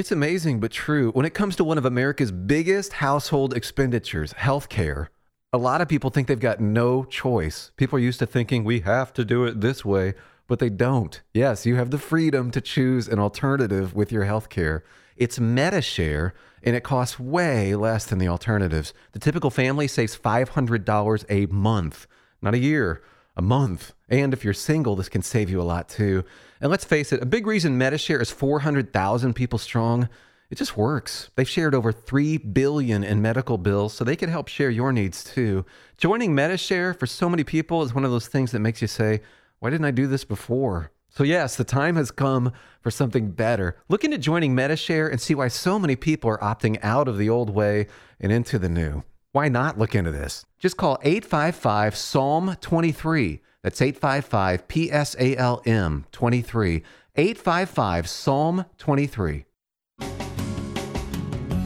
It's 0.06 0.12
amazing 0.12 0.60
but 0.60 0.70
true. 0.70 1.10
When 1.14 1.26
it 1.26 1.34
comes 1.34 1.56
to 1.56 1.64
one 1.64 1.80
of 1.80 1.86
America's 1.86 2.32
biggest 2.32 2.94
household 2.94 3.56
expenditures, 3.56 4.34
healthcare, 4.34 5.08
a 5.52 5.58
lot 5.58 5.82
of 5.82 5.88
people 5.88 6.12
think 6.12 6.28
they've 6.28 6.40
got 6.40 6.62
no 6.62 7.06
choice. 7.06 7.72
People 7.76 7.98
are 7.98 8.04
used 8.04 8.20
to 8.20 8.28
thinking 8.28 8.64
we 8.64 8.82
have 8.82 9.14
to 9.14 9.26
do 9.26 9.46
it 9.46 9.62
this 9.62 9.84
way, 9.84 10.14
but 10.48 10.60
they 10.60 10.70
don't. 10.70 11.24
Yes, 11.34 11.66
you 11.66 11.78
have 11.78 11.90
the 11.90 11.98
freedom 11.98 12.52
to 12.52 12.62
choose 12.62 13.08
an 13.08 13.18
alternative 13.18 13.96
with 13.96 14.12
your 14.12 14.26
healthcare. 14.26 14.84
It's 15.18 15.40
Medi-Share, 15.40 16.36
and 16.62 16.76
it 16.76 16.84
costs 16.84 17.20
way 17.20 17.74
less 17.74 18.06
than 18.06 18.20
the 18.20 18.28
alternatives. 18.28 18.94
The 19.14 19.18
typical 19.18 19.50
family 19.50 19.88
saves 19.88 20.16
$500 20.16 21.26
a 21.32 21.48
month, 21.48 22.06
not 22.44 22.54
a 22.54 22.60
year, 22.60 23.02
a 23.36 23.42
month. 23.42 23.95
And 24.08 24.34
if 24.34 24.44
you're 24.44 24.54
single, 24.54 24.96
this 24.96 25.10
can 25.10 25.22
save 25.22 25.50
you 25.50 25.60
a 25.60 25.64
lot 25.64 25.90
too. 25.90 26.24
And 26.62 26.70
let's 26.70 26.86
face 26.86 27.12
it, 27.12 27.22
a 27.22 27.26
big 27.26 27.48
reason 27.48 27.78
Medi-Share 27.78 28.22
is 28.22 28.32
400,000 28.32 29.34
people 29.34 29.60
strong. 29.60 30.10
It 30.50 30.60
just 30.60 30.78
works. 30.78 31.32
They've 31.36 31.50
shared 31.50 31.74
over 31.74 31.92
3 31.92 32.38
billion 32.38 33.04
in 33.04 33.22
medical 33.22 33.58
bills, 33.58 33.94
so 33.94 34.04
they 34.04 34.16
can 34.16 34.30
help 34.30 34.48
share 34.48 34.70
your 34.70 34.94
needs 34.94 35.24
too. 35.24 35.66
Joining 35.98 36.36
Medi-Share 36.36 36.94
for 36.94 37.08
so 37.08 37.30
many 37.30 37.44
people 37.44 37.82
is 37.82 37.96
one 37.96 38.06
of 38.06 38.12
those 38.12 38.28
things 38.28 38.52
that 38.52 38.60
makes 38.60 38.82
you 38.82 38.88
say, 38.88 39.22
why 39.60 39.72
didn't 39.72 39.86
I 39.86 39.92
do 39.92 40.06
this 40.06 40.24
before? 40.24 40.92
So 41.10 41.24
yes, 41.24 41.56
the 41.56 41.64
time 41.64 41.96
has 41.96 42.12
come 42.12 42.52
for 42.82 42.92
something 42.92 43.32
better. 43.32 43.78
Look 43.90 44.04
into 44.04 44.18
joining 44.18 44.54
Medi-Share 44.54 45.08
and 45.08 45.20
see 45.20 45.34
why 45.34 45.48
so 45.48 45.80
many 45.80 45.96
people 45.96 46.30
are 46.30 46.38
opting 46.40 46.78
out 46.84 47.08
of 47.08 47.18
the 47.18 47.30
old 47.30 47.50
way 47.50 47.88
and 48.20 48.32
into 48.32 48.60
the 48.60 48.70
new. 48.70 49.04
Why 49.32 49.50
not 49.50 49.80
look 49.80 49.96
into 49.96 50.12
this? 50.12 50.46
Just 50.60 50.78
call 50.78 51.00
855 51.02 51.96
Psalm 51.96 52.56
23. 52.62 53.42
That's 53.66 53.82
855 53.82 54.68
P 54.68 54.92
S 54.92 55.16
A 55.18 55.36
L 55.38 55.60
M 55.66 56.06
23. 56.12 56.84
855 57.16 58.08
Psalm 58.08 58.66
23. 58.78 59.46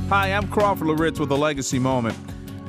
Hi, 0.07 0.31
I'm 0.31 0.47
Crawford 0.47 0.87
Loritts 0.87 1.19
with 1.19 1.29
a 1.29 1.35
legacy 1.35 1.77
moment. 1.77 2.17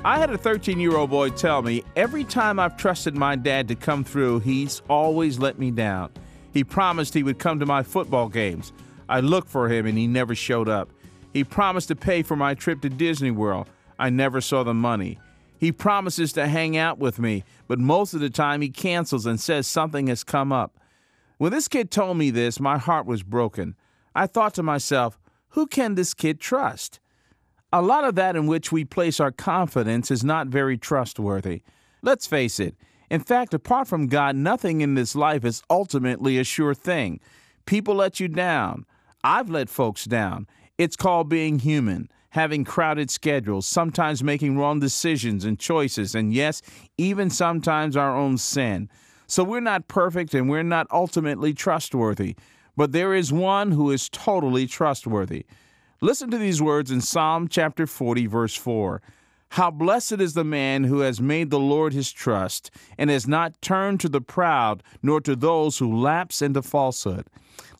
I 0.04 0.18
had 0.18 0.30
a 0.30 0.36
13 0.36 0.80
year 0.80 0.96
old 0.96 1.10
boy 1.10 1.30
tell 1.30 1.62
me 1.62 1.84
every 1.94 2.24
time 2.24 2.58
I've 2.58 2.76
trusted 2.76 3.14
my 3.14 3.36
dad 3.36 3.68
to 3.68 3.76
come 3.76 4.02
through, 4.02 4.40
he's 4.40 4.82
always 4.88 5.38
let 5.38 5.60
me 5.60 5.70
down. 5.70 6.10
He 6.52 6.64
promised 6.64 7.14
he 7.14 7.22
would 7.22 7.38
come 7.38 7.60
to 7.60 7.66
my 7.66 7.84
football 7.84 8.28
games. 8.28 8.72
I 9.08 9.20
looked 9.20 9.48
for 9.48 9.68
him 9.68 9.86
and 9.86 9.96
he 9.96 10.08
never 10.08 10.34
showed 10.34 10.68
up. 10.68 10.90
He 11.32 11.44
promised 11.44 11.86
to 11.86 11.94
pay 11.94 12.24
for 12.24 12.34
my 12.34 12.54
trip 12.54 12.80
to 12.80 12.88
Disney 12.88 13.30
World. 13.30 13.68
I 13.96 14.10
never 14.10 14.40
saw 14.40 14.64
the 14.64 14.74
money. 14.74 15.20
He 15.60 15.72
promises 15.72 16.32
to 16.32 16.48
hang 16.48 16.78
out 16.78 16.98
with 16.98 17.18
me, 17.18 17.44
but 17.68 17.78
most 17.78 18.14
of 18.14 18.20
the 18.20 18.30
time 18.30 18.62
he 18.62 18.70
cancels 18.70 19.26
and 19.26 19.38
says 19.38 19.66
something 19.66 20.06
has 20.06 20.24
come 20.24 20.52
up. 20.52 20.80
When 21.36 21.52
this 21.52 21.68
kid 21.68 21.90
told 21.90 22.16
me 22.16 22.30
this, 22.30 22.58
my 22.58 22.78
heart 22.78 23.04
was 23.04 23.22
broken. 23.22 23.76
I 24.14 24.26
thought 24.26 24.54
to 24.54 24.62
myself, 24.62 25.18
who 25.50 25.66
can 25.66 25.96
this 25.96 26.14
kid 26.14 26.40
trust? 26.40 26.98
A 27.74 27.82
lot 27.82 28.04
of 28.04 28.14
that 28.14 28.36
in 28.36 28.46
which 28.46 28.72
we 28.72 28.86
place 28.86 29.20
our 29.20 29.30
confidence 29.30 30.10
is 30.10 30.24
not 30.24 30.46
very 30.46 30.78
trustworthy. 30.78 31.60
Let's 32.00 32.26
face 32.26 32.58
it. 32.58 32.74
In 33.10 33.20
fact, 33.20 33.52
apart 33.52 33.86
from 33.86 34.06
God, 34.06 34.36
nothing 34.36 34.80
in 34.80 34.94
this 34.94 35.14
life 35.14 35.44
is 35.44 35.62
ultimately 35.68 36.38
a 36.38 36.44
sure 36.44 36.74
thing. 36.74 37.20
People 37.66 37.96
let 37.96 38.18
you 38.18 38.28
down. 38.28 38.86
I've 39.22 39.50
let 39.50 39.68
folks 39.68 40.06
down. 40.06 40.46
It's 40.78 40.96
called 40.96 41.28
being 41.28 41.58
human, 41.58 42.08
having 42.30 42.64
crowded 42.64 43.10
schedules, 43.10 43.66
sometimes 43.66 44.22
making 44.22 44.56
wrong 44.56 44.80
decisions 44.80 45.44
and 45.44 45.58
choices, 45.58 46.14
and 46.14 46.32
yes, 46.32 46.62
even 46.96 47.30
sometimes 47.30 47.96
our 47.96 48.16
own 48.16 48.38
sin. 48.38 48.88
So 49.26 49.44
we're 49.44 49.60
not 49.60 49.88
perfect 49.88 50.34
and 50.34 50.48
we're 50.48 50.62
not 50.62 50.88
ultimately 50.90 51.54
trustworthy. 51.54 52.34
But 52.76 52.92
there 52.92 53.14
is 53.14 53.32
one 53.32 53.72
who 53.72 53.90
is 53.90 54.08
totally 54.08 54.66
trustworthy. 54.66 55.44
Listen 56.00 56.30
to 56.30 56.38
these 56.38 56.62
words 56.62 56.90
in 56.90 57.00
Psalm 57.00 57.46
chapter 57.46 57.86
40, 57.86 58.26
verse 58.26 58.54
4. 58.54 59.02
How 59.50 59.70
blessed 59.70 60.20
is 60.20 60.34
the 60.34 60.44
man 60.44 60.84
who 60.84 61.00
has 61.00 61.20
made 61.20 61.50
the 61.50 61.58
Lord 61.58 61.92
his 61.92 62.12
trust, 62.12 62.70
and 62.96 63.10
has 63.10 63.26
not 63.26 63.60
turned 63.60 64.00
to 64.00 64.08
the 64.08 64.20
proud, 64.20 64.82
nor 65.02 65.20
to 65.20 65.34
those 65.34 65.78
who 65.78 66.00
lapse 66.00 66.40
into 66.40 66.62
falsehood. 66.62 67.26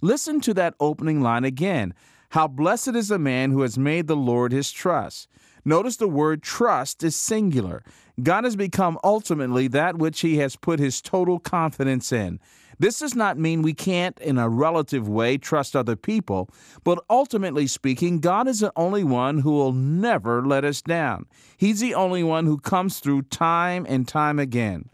Listen 0.02 0.40
to 0.40 0.52
that 0.54 0.74
opening 0.80 1.22
line 1.22 1.44
again. 1.44 1.94
How 2.30 2.46
blessed 2.46 2.94
is 2.94 3.08
the 3.08 3.18
man 3.18 3.50
who 3.50 3.62
has 3.62 3.76
made 3.76 4.06
the 4.06 4.16
Lord 4.16 4.52
his 4.52 4.70
trust. 4.70 5.28
Notice 5.64 5.96
the 5.96 6.06
word 6.06 6.42
trust 6.42 7.02
is 7.02 7.16
singular. 7.16 7.82
God 8.22 8.44
has 8.44 8.54
become 8.54 8.98
ultimately 9.02 9.66
that 9.68 9.98
which 9.98 10.20
he 10.20 10.38
has 10.38 10.54
put 10.54 10.78
his 10.78 11.00
total 11.00 11.40
confidence 11.40 12.12
in. 12.12 12.38
This 12.78 13.00
does 13.00 13.16
not 13.16 13.36
mean 13.36 13.62
we 13.62 13.74
can't, 13.74 14.18
in 14.20 14.38
a 14.38 14.48
relative 14.48 15.08
way, 15.08 15.38
trust 15.38 15.74
other 15.74 15.96
people, 15.96 16.48
but 16.84 17.04
ultimately 17.10 17.66
speaking, 17.66 18.20
God 18.20 18.46
is 18.46 18.60
the 18.60 18.72
only 18.76 19.02
one 19.02 19.40
who 19.40 19.50
will 19.50 19.72
never 19.72 20.46
let 20.46 20.64
us 20.64 20.80
down. 20.80 21.26
He's 21.56 21.80
the 21.80 21.94
only 21.94 22.22
one 22.22 22.46
who 22.46 22.58
comes 22.58 23.00
through 23.00 23.22
time 23.22 23.84
and 23.88 24.06
time 24.06 24.38
again. 24.38 24.88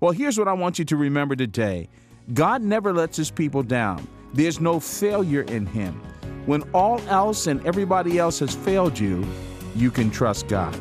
Well, 0.00 0.12
here's 0.12 0.38
what 0.38 0.48
I 0.48 0.54
want 0.54 0.80
you 0.80 0.84
to 0.86 0.96
remember 0.96 1.36
today 1.36 1.88
God 2.34 2.62
never 2.62 2.92
lets 2.92 3.16
his 3.16 3.30
people 3.30 3.62
down, 3.62 4.08
there's 4.34 4.60
no 4.60 4.80
failure 4.80 5.42
in 5.42 5.66
him. 5.66 6.02
When 6.46 6.62
all 6.72 7.00
else 7.08 7.46
and 7.46 7.64
everybody 7.66 8.18
else 8.18 8.38
has 8.38 8.54
failed 8.54 8.98
you, 8.98 9.26
you 9.74 9.90
can 9.90 10.10
trust 10.10 10.48
God. 10.48 10.78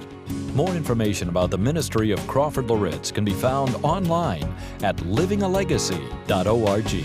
More 0.56 0.74
information 0.74 1.28
about 1.30 1.52
the 1.52 1.58
ministry 1.58 2.12
of 2.12 2.26
Crawford 2.28 2.69
Loritts 2.69 3.12
can 3.12 3.26
be 3.26 3.34
found 3.34 3.76
online 3.84 4.56
at 4.84 4.95
livingalegacy.org. 4.98 7.04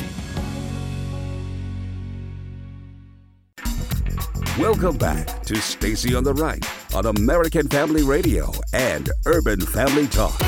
Welcome 4.58 4.96
back 4.98 5.42
to 5.42 5.56
Stacy 5.56 6.14
on 6.14 6.22
the 6.22 6.32
Right 6.32 6.64
on 6.94 7.06
American 7.06 7.66
Family 7.68 8.04
Radio 8.04 8.52
and 8.72 9.10
Urban 9.26 9.60
Family 9.60 10.06
Talk. 10.06 10.40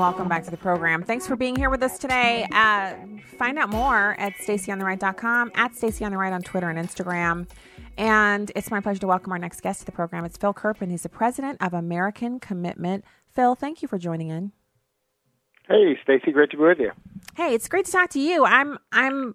Welcome 0.00 0.28
back 0.28 0.42
to 0.42 0.50
the 0.50 0.56
program. 0.56 1.02
Thanks 1.02 1.26
for 1.26 1.36
being 1.36 1.54
here 1.54 1.68
with 1.68 1.82
us 1.82 1.98
today. 1.98 2.46
Uh, 2.52 2.94
find 3.36 3.58
out 3.58 3.68
more 3.68 4.18
at 4.18 4.32
stacyontheright.com, 4.36 5.52
at 5.54 5.76
Stacy 5.76 6.06
on 6.06 6.10
the 6.10 6.16
Right 6.16 6.32
on 6.32 6.40
Twitter 6.40 6.70
and 6.70 6.78
Instagram. 6.78 7.46
And 7.98 8.50
it's 8.56 8.70
my 8.70 8.80
pleasure 8.80 9.00
to 9.00 9.06
welcome 9.06 9.30
our 9.30 9.38
next 9.38 9.60
guest 9.60 9.80
to 9.80 9.86
the 9.86 9.92
program. 9.92 10.24
It's 10.24 10.38
Phil 10.38 10.54
Kerpen. 10.54 10.90
He's 10.90 11.02
the 11.02 11.10
president 11.10 11.58
of 11.60 11.74
American 11.74 12.40
Commitment. 12.40 13.04
Phil, 13.34 13.54
thank 13.54 13.82
you 13.82 13.88
for 13.88 13.98
joining 13.98 14.28
in. 14.28 14.52
Hey, 15.68 15.98
Stacy, 16.02 16.32
great 16.32 16.50
to 16.52 16.56
be 16.56 16.62
with 16.62 16.78
you. 16.78 16.92
Hey, 17.36 17.52
it's 17.52 17.68
great 17.68 17.84
to 17.84 17.92
talk 17.92 18.08
to 18.10 18.20
you. 18.20 18.46
I'm 18.46 18.78
I'm 18.92 19.34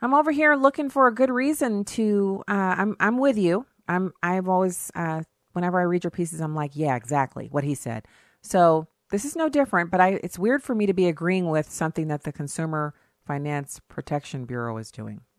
I'm 0.00 0.14
over 0.14 0.30
here 0.30 0.54
looking 0.54 0.90
for 0.90 1.08
a 1.08 1.12
good 1.12 1.30
reason 1.30 1.84
to. 1.86 2.44
Uh, 2.46 2.76
I'm 2.78 2.96
I'm 3.00 3.18
with 3.18 3.36
you. 3.36 3.66
I'm 3.88 4.12
I've 4.22 4.48
always 4.48 4.92
uh, 4.94 5.24
whenever 5.54 5.80
I 5.80 5.82
read 5.82 6.04
your 6.04 6.12
pieces, 6.12 6.40
I'm 6.40 6.54
like, 6.54 6.70
yeah, 6.74 6.94
exactly 6.94 7.48
what 7.50 7.64
he 7.64 7.74
said. 7.74 8.06
So 8.42 8.86
this 9.14 9.24
is 9.24 9.36
no 9.36 9.48
different. 9.48 9.90
But 9.90 10.00
I 10.00 10.20
it's 10.22 10.38
weird 10.38 10.62
for 10.62 10.74
me 10.74 10.86
to 10.86 10.92
be 10.92 11.06
agreeing 11.06 11.48
with 11.48 11.70
something 11.70 12.08
that 12.08 12.24
the 12.24 12.32
Consumer 12.32 12.94
Finance 13.24 13.80
Protection 13.88 14.44
Bureau 14.44 14.76
is 14.76 14.90
doing. 14.90 15.20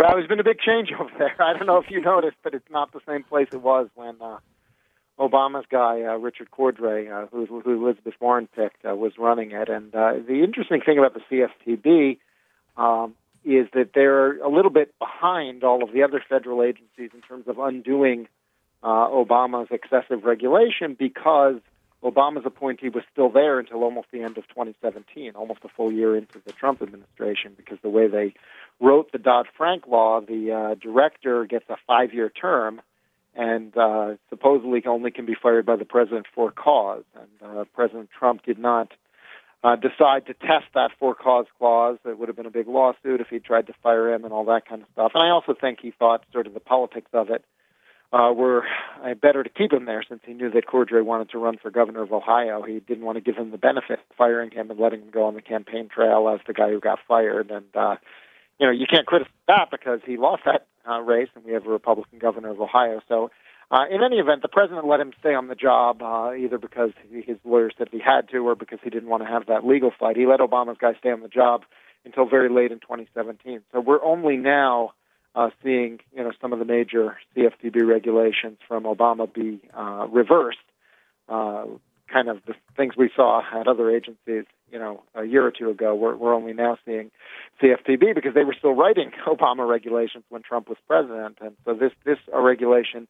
Well, 0.00 0.12
there's 0.14 0.28
been 0.28 0.40
a 0.40 0.44
big 0.44 0.60
change 0.60 0.88
over 0.98 1.10
there. 1.18 1.36
I 1.42 1.52
don't 1.52 1.66
know 1.66 1.76
if 1.76 1.90
you 1.90 2.00
noticed, 2.00 2.38
but 2.42 2.54
it's 2.54 2.70
not 2.70 2.90
the 2.90 3.00
same 3.06 3.22
place 3.22 3.48
it 3.52 3.60
was 3.60 3.88
when 3.94 4.16
uh, 4.22 4.38
Obama's 5.18 5.66
guy, 5.70 6.00
uh, 6.00 6.16
Richard 6.16 6.48
Cordray, 6.50 7.12
uh, 7.12 7.26
who, 7.26 7.44
who 7.60 7.84
Elizabeth 7.84 8.14
Warren 8.18 8.48
picked, 8.56 8.82
uh, 8.86 8.96
was 8.96 9.12
running 9.18 9.50
it. 9.50 9.68
And 9.68 9.94
uh, 9.94 10.14
the 10.26 10.42
interesting 10.42 10.80
thing 10.80 10.96
about 10.96 11.12
the 11.12 11.20
CFPB 11.68 12.18
um, 12.82 13.14
is 13.44 13.66
that 13.74 13.90
they're 13.94 14.38
a 14.42 14.48
little 14.48 14.70
bit 14.70 14.94
behind 14.98 15.64
all 15.64 15.84
of 15.84 15.92
the 15.92 16.02
other 16.02 16.24
federal 16.26 16.62
agencies 16.62 17.10
in 17.12 17.20
terms 17.20 17.46
of 17.46 17.58
undoing 17.58 18.26
uh, 18.82 19.06
Obama's 19.06 19.68
excessive 19.70 20.24
regulation 20.24 20.96
because 20.98 21.56
Obama's 22.02 22.46
appointee 22.46 22.88
was 22.88 23.04
still 23.12 23.28
there 23.28 23.58
until 23.58 23.82
almost 23.82 24.08
the 24.10 24.22
end 24.22 24.38
of 24.38 24.48
2017, 24.48 25.32
almost 25.34 25.60
a 25.64 25.68
full 25.68 25.92
year 25.92 26.16
into 26.16 26.40
the 26.46 26.52
Trump 26.52 26.80
administration, 26.80 27.52
because 27.56 27.78
the 27.82 27.90
way 27.90 28.06
they 28.06 28.32
wrote 28.80 29.12
the 29.12 29.18
Dodd 29.18 29.46
Frank 29.56 29.86
law, 29.86 30.20
the 30.20 30.52
uh, 30.52 30.74
director 30.76 31.44
gets 31.44 31.68
a 31.68 31.76
five 31.86 32.14
year 32.14 32.30
term 32.30 32.80
and 33.34 33.76
uh, 33.76 34.14
supposedly 34.28 34.82
only 34.86 35.10
can 35.10 35.26
be 35.26 35.36
fired 35.40 35.66
by 35.66 35.76
the 35.76 35.84
president 35.84 36.26
for 36.34 36.50
cause. 36.50 37.04
And 37.14 37.58
uh, 37.58 37.64
President 37.74 38.08
Trump 38.18 38.44
did 38.44 38.58
not 38.58 38.92
uh, 39.62 39.76
decide 39.76 40.26
to 40.26 40.34
test 40.34 40.66
that 40.74 40.90
for 40.98 41.14
cause 41.14 41.46
clause. 41.58 41.98
It 42.04 42.18
would 42.18 42.28
have 42.28 42.36
been 42.36 42.46
a 42.46 42.50
big 42.50 42.66
lawsuit 42.66 43.20
if 43.20 43.28
he 43.28 43.38
tried 43.38 43.66
to 43.68 43.74
fire 43.82 44.12
him 44.12 44.24
and 44.24 44.32
all 44.32 44.46
that 44.46 44.66
kind 44.66 44.82
of 44.82 44.88
stuff. 44.92 45.12
And 45.14 45.22
I 45.22 45.28
also 45.28 45.54
think 45.54 45.80
he 45.80 45.92
thought 45.92 46.24
sort 46.32 46.46
of 46.46 46.54
the 46.54 46.60
politics 46.60 47.10
of 47.12 47.30
it 47.30 47.44
uh, 48.12 48.32
were 48.34 48.64
better 49.20 49.42
to 49.42 49.50
keep 49.50 49.72
him 49.72 49.84
there 49.84 50.02
since 50.08 50.20
he 50.26 50.32
knew 50.32 50.50
that 50.50 50.66
Cordray 50.66 51.04
wanted 51.04 51.30
to 51.30 51.38
run 51.38 51.58
for 51.58 51.70
governor 51.70 52.02
of 52.02 52.12
Ohio. 52.12 52.62
He 52.62 52.80
didn't 52.80 53.04
want 53.04 53.16
to 53.16 53.20
give 53.20 53.36
him 53.36 53.50
the 53.50 53.58
benefit 53.58 54.00
of 54.00 54.16
firing 54.16 54.50
him 54.50 54.70
and 54.70 54.80
letting 54.80 55.02
him 55.02 55.10
go 55.10 55.26
on 55.26 55.34
the 55.34 55.42
campaign 55.42 55.88
trail 55.88 56.28
as 56.28 56.40
the 56.46 56.52
guy 56.52 56.70
who 56.70 56.80
got 56.80 56.98
fired. 57.06 57.50
And 57.50 57.66
uh, 57.74 57.96
you 58.58 58.66
know, 58.66 58.72
you 58.72 58.86
can't 58.86 59.06
criticize 59.06 59.32
that 59.48 59.68
because 59.70 60.00
he 60.04 60.16
lost 60.16 60.42
that 60.44 60.66
uh, 60.88 61.00
race, 61.00 61.28
and 61.34 61.44
we 61.44 61.52
have 61.52 61.66
a 61.66 61.70
Republican 61.70 62.18
governor 62.18 62.50
of 62.50 62.60
Ohio. 62.60 63.00
So, 63.08 63.30
uh, 63.70 63.84
in 63.90 64.02
any 64.02 64.16
event, 64.16 64.42
the 64.42 64.48
president 64.48 64.86
let 64.86 65.00
him 65.00 65.12
stay 65.20 65.34
on 65.34 65.46
the 65.46 65.54
job 65.54 66.02
uh, 66.02 66.32
either 66.34 66.58
because 66.58 66.90
his 67.10 67.36
lawyers 67.44 67.72
said 67.78 67.88
he 67.92 68.00
had 68.00 68.28
to, 68.30 68.38
or 68.38 68.56
because 68.56 68.80
he 68.82 68.90
didn't 68.90 69.08
want 69.08 69.22
to 69.22 69.28
have 69.28 69.46
that 69.46 69.64
legal 69.64 69.92
fight. 69.96 70.16
He 70.16 70.26
let 70.26 70.40
Obama's 70.40 70.78
guy 70.78 70.94
stay 70.98 71.10
on 71.10 71.20
the 71.20 71.28
job 71.28 71.62
until 72.04 72.26
very 72.26 72.48
late 72.48 72.72
in 72.72 72.80
2017. 72.80 73.62
So 73.72 73.80
we're 73.80 74.02
only 74.02 74.36
now 74.36 74.92
uh, 75.34 75.50
seeing 75.62 76.00
you 76.14 76.22
know 76.22 76.32
some 76.40 76.52
of 76.52 76.58
the 76.58 76.64
major 76.64 77.16
CFPB 77.36 77.86
regulations 77.86 78.58
from 78.66 78.84
Obama 78.84 79.32
be 79.32 79.60
uh, 79.76 80.06
reversed. 80.10 80.58
Uh, 81.28 81.64
kind 82.12 82.28
of 82.28 82.38
the 82.46 82.54
things 82.76 82.96
we 82.96 83.08
saw 83.14 83.40
at 83.52 83.68
other 83.68 83.88
agencies, 83.88 84.44
you 84.72 84.78
know, 84.78 85.02
a 85.14 85.24
year 85.24 85.46
or 85.46 85.52
two 85.52 85.70
ago. 85.70 85.94
We're, 85.94 86.16
we're 86.16 86.34
only 86.34 86.52
now 86.52 86.76
seeing 86.84 87.12
CFPB 87.62 88.16
because 88.16 88.34
they 88.34 88.42
were 88.42 88.54
still 88.58 88.72
writing 88.72 89.12
Obama 89.26 89.68
regulations 89.68 90.24
when 90.28 90.42
Trump 90.42 90.68
was 90.68 90.78
president, 90.88 91.38
and 91.40 91.52
so 91.64 91.74
this 91.74 91.92
this 92.04 92.18
a 92.32 92.40
regulation 92.40 93.06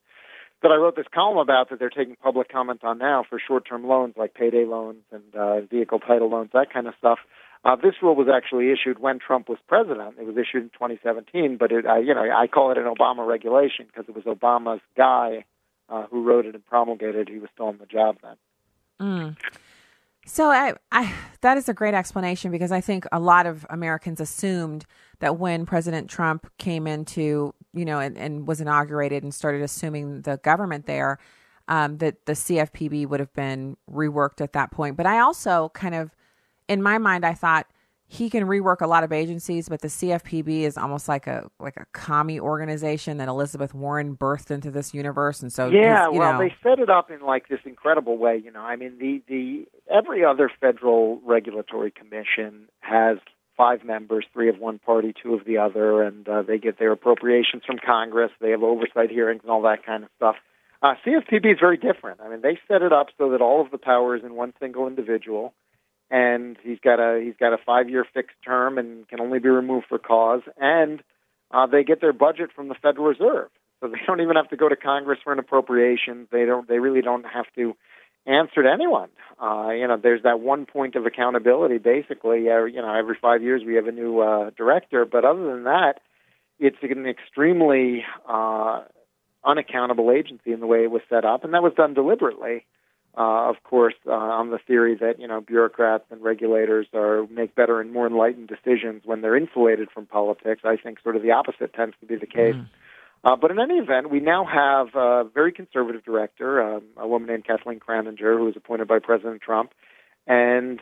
that 0.62 0.70
I 0.70 0.76
wrote 0.76 0.96
this 0.96 1.06
column 1.14 1.38
about 1.38 1.70
that 1.70 1.78
they're 1.78 1.88
taking 1.88 2.16
public 2.16 2.52
comment 2.52 2.84
on 2.84 2.98
now 2.98 3.24
for 3.28 3.40
short-term 3.40 3.86
loans 3.86 4.14
like 4.18 4.34
payday 4.34 4.66
loans 4.66 5.02
and 5.10 5.34
uh, 5.34 5.62
vehicle 5.62 6.00
title 6.00 6.28
loans, 6.28 6.50
that 6.52 6.72
kind 6.72 6.86
of 6.86 6.94
stuff. 6.98 7.18
Uh, 7.62 7.76
this 7.76 7.94
rule 8.02 8.14
was 8.14 8.28
actually 8.34 8.70
issued 8.70 8.98
when 8.98 9.18
Trump 9.18 9.48
was 9.48 9.58
president. 9.68 10.14
It 10.18 10.24
was 10.24 10.36
issued 10.36 10.62
in 10.62 10.70
2017, 10.70 11.58
but 11.58 11.70
it, 11.70 11.84
uh, 11.86 11.96
you 11.96 12.14
know, 12.14 12.22
I 12.22 12.46
call 12.46 12.70
it 12.70 12.78
an 12.78 12.84
Obama 12.84 13.26
regulation 13.26 13.86
because 13.86 14.06
it 14.08 14.14
was 14.14 14.24
Obama's 14.24 14.80
guy 14.96 15.44
uh, 15.90 16.06
who 16.10 16.22
wrote 16.22 16.46
it 16.46 16.54
and 16.54 16.64
promulgated. 16.64 17.28
He 17.28 17.38
was 17.38 17.50
still 17.52 17.66
on 17.66 17.78
the 17.78 17.86
job 17.86 18.16
then. 18.22 18.36
Mm. 19.00 19.36
So 20.24 20.50
I, 20.50 20.74
I, 20.92 21.12
that 21.42 21.58
is 21.58 21.68
a 21.68 21.74
great 21.74 21.92
explanation 21.92 22.50
because 22.50 22.72
I 22.72 22.80
think 22.80 23.04
a 23.12 23.20
lot 23.20 23.46
of 23.46 23.66
Americans 23.68 24.20
assumed 24.20 24.86
that 25.18 25.38
when 25.38 25.66
President 25.66 26.08
Trump 26.08 26.50
came 26.56 26.86
into, 26.86 27.54
you 27.74 27.84
know, 27.84 27.98
and, 27.98 28.16
and 28.16 28.46
was 28.46 28.60
inaugurated 28.60 29.22
and 29.22 29.34
started 29.34 29.60
assuming 29.62 30.22
the 30.22 30.38
government 30.38 30.86
there, 30.86 31.18
um, 31.68 31.98
that 31.98 32.26
the 32.26 32.32
CFPB 32.32 33.06
would 33.06 33.20
have 33.20 33.32
been 33.32 33.76
reworked 33.90 34.40
at 34.40 34.52
that 34.54 34.70
point. 34.70 34.96
But 34.96 35.06
I 35.06 35.18
also 35.18 35.70
kind 35.74 35.94
of 35.94 36.14
in 36.70 36.82
my 36.82 36.98
mind, 36.98 37.26
I 37.26 37.34
thought 37.34 37.66
he 38.06 38.30
can 38.30 38.44
rework 38.44 38.80
a 38.80 38.86
lot 38.86 39.04
of 39.04 39.12
agencies, 39.12 39.68
but 39.68 39.82
the 39.82 39.88
CFPB 39.88 40.62
is 40.62 40.78
almost 40.78 41.08
like 41.08 41.26
a 41.26 41.50
like 41.58 41.76
a 41.76 41.86
commie 41.92 42.40
organization 42.40 43.18
that 43.18 43.28
Elizabeth 43.28 43.74
Warren 43.74 44.16
birthed 44.16 44.50
into 44.50 44.70
this 44.70 44.94
universe, 44.94 45.42
and 45.42 45.52
so 45.52 45.68
yeah, 45.68 46.08
well, 46.08 46.32
know, 46.32 46.38
they 46.38 46.54
set 46.62 46.78
it 46.78 46.88
up 46.88 47.10
in 47.10 47.20
like 47.20 47.48
this 47.48 47.60
incredible 47.64 48.18
way. 48.18 48.40
You 48.42 48.52
know, 48.52 48.60
I 48.60 48.76
mean, 48.76 48.98
the 48.98 49.22
the 49.28 49.66
every 49.92 50.24
other 50.24 50.50
federal 50.60 51.20
regulatory 51.24 51.90
commission 51.90 52.68
has 52.80 53.18
five 53.56 53.84
members, 53.84 54.24
three 54.32 54.48
of 54.48 54.58
one 54.58 54.78
party, 54.78 55.12
two 55.22 55.34
of 55.34 55.44
the 55.44 55.58
other, 55.58 56.02
and 56.02 56.28
uh, 56.28 56.42
they 56.42 56.58
get 56.58 56.78
their 56.78 56.92
appropriations 56.92 57.64
from 57.66 57.78
Congress. 57.84 58.30
They 58.40 58.50
have 58.50 58.62
oversight 58.62 59.10
hearings 59.10 59.42
and 59.42 59.50
all 59.50 59.62
that 59.62 59.84
kind 59.84 60.04
of 60.04 60.10
stuff. 60.16 60.36
Uh, 60.82 60.94
CFPB 61.06 61.52
is 61.52 61.58
very 61.60 61.76
different. 61.76 62.20
I 62.20 62.28
mean, 62.28 62.40
they 62.42 62.58
set 62.66 62.82
it 62.82 62.92
up 62.92 63.08
so 63.18 63.30
that 63.30 63.40
all 63.40 63.60
of 63.60 63.70
the 63.70 63.78
power 63.78 64.16
is 64.16 64.24
in 64.24 64.34
one 64.34 64.52
single 64.58 64.86
individual 64.86 65.52
and 66.10 66.56
he's 66.62 66.78
got 66.80 66.98
a 66.98 67.20
he's 67.22 67.36
got 67.38 67.52
a 67.52 67.58
five 67.58 67.88
year 67.88 68.04
fixed 68.12 68.36
term 68.44 68.78
and 68.78 69.08
can 69.08 69.20
only 69.20 69.38
be 69.38 69.48
removed 69.48 69.86
for 69.88 69.98
cause 69.98 70.42
and 70.56 71.02
uh, 71.52 71.66
they 71.66 71.82
get 71.82 72.00
their 72.00 72.12
budget 72.12 72.50
from 72.54 72.68
the 72.68 72.74
Federal 72.74 73.06
Reserve. 73.06 73.48
So 73.80 73.88
they 73.88 73.98
don't 74.06 74.20
even 74.20 74.36
have 74.36 74.48
to 74.50 74.56
go 74.56 74.68
to 74.68 74.76
Congress 74.76 75.18
for 75.22 75.32
an 75.32 75.38
appropriation. 75.38 76.28
They 76.30 76.44
don't 76.44 76.68
they 76.68 76.78
really 76.78 77.02
don't 77.02 77.24
have 77.24 77.46
to 77.56 77.76
answer 78.26 78.62
to 78.62 78.70
anyone. 78.70 79.08
Uh, 79.40 79.70
you 79.70 79.86
know 79.86 79.96
there's 79.96 80.22
that 80.24 80.40
one 80.40 80.66
point 80.66 80.96
of 80.96 81.06
accountability 81.06 81.78
basically. 81.78 82.50
Uh, 82.50 82.64
you 82.64 82.80
know 82.82 82.94
every 82.94 83.16
five 83.20 83.42
years 83.42 83.62
we 83.64 83.74
have 83.76 83.86
a 83.86 83.92
new 83.92 84.20
uh, 84.20 84.50
director. 84.56 85.04
But 85.04 85.24
other 85.24 85.44
than 85.46 85.64
that 85.64 86.00
it's 86.58 86.76
an 86.82 87.06
extremely 87.06 88.04
uh, 88.28 88.82
unaccountable 89.44 90.10
agency 90.10 90.52
in 90.52 90.60
the 90.60 90.66
way 90.66 90.84
it 90.84 90.90
was 90.90 91.02
set 91.08 91.24
up 91.24 91.44
and 91.44 91.54
that 91.54 91.62
was 91.62 91.72
done 91.74 91.94
deliberately 91.94 92.66
uh, 93.16 93.50
of 93.50 93.56
course, 93.64 93.94
uh, 94.06 94.12
on 94.12 94.50
the 94.50 94.58
theory 94.58 94.94
that 95.00 95.18
you 95.18 95.26
know 95.26 95.40
bureaucrats 95.40 96.04
and 96.10 96.22
regulators 96.22 96.86
are 96.94 97.26
make 97.28 97.54
better 97.54 97.80
and 97.80 97.92
more 97.92 98.06
enlightened 98.06 98.48
decisions 98.48 99.02
when 99.04 99.20
they're 99.20 99.36
insulated 99.36 99.88
from 99.92 100.06
politics. 100.06 100.62
I 100.64 100.76
think 100.76 101.00
sort 101.02 101.16
of 101.16 101.22
the 101.22 101.32
opposite 101.32 101.74
tends 101.74 101.96
to 102.00 102.06
be 102.06 102.16
the 102.16 102.26
case. 102.26 102.54
Mm. 102.54 102.68
Uh, 103.22 103.36
but 103.36 103.50
in 103.50 103.58
any 103.58 103.74
event, 103.74 104.10
we 104.10 104.20
now 104.20 104.46
have 104.46 104.94
a 104.94 105.28
very 105.34 105.52
conservative 105.52 106.04
director, 106.04 106.76
um, 106.76 106.82
a 106.96 107.06
woman 107.06 107.28
named 107.28 107.44
Kathleen 107.44 107.78
Kraninger, 107.78 108.38
who 108.38 108.44
was 108.44 108.56
appointed 108.56 108.88
by 108.88 108.98
President 108.98 109.42
Trump, 109.42 109.72
and 110.26 110.80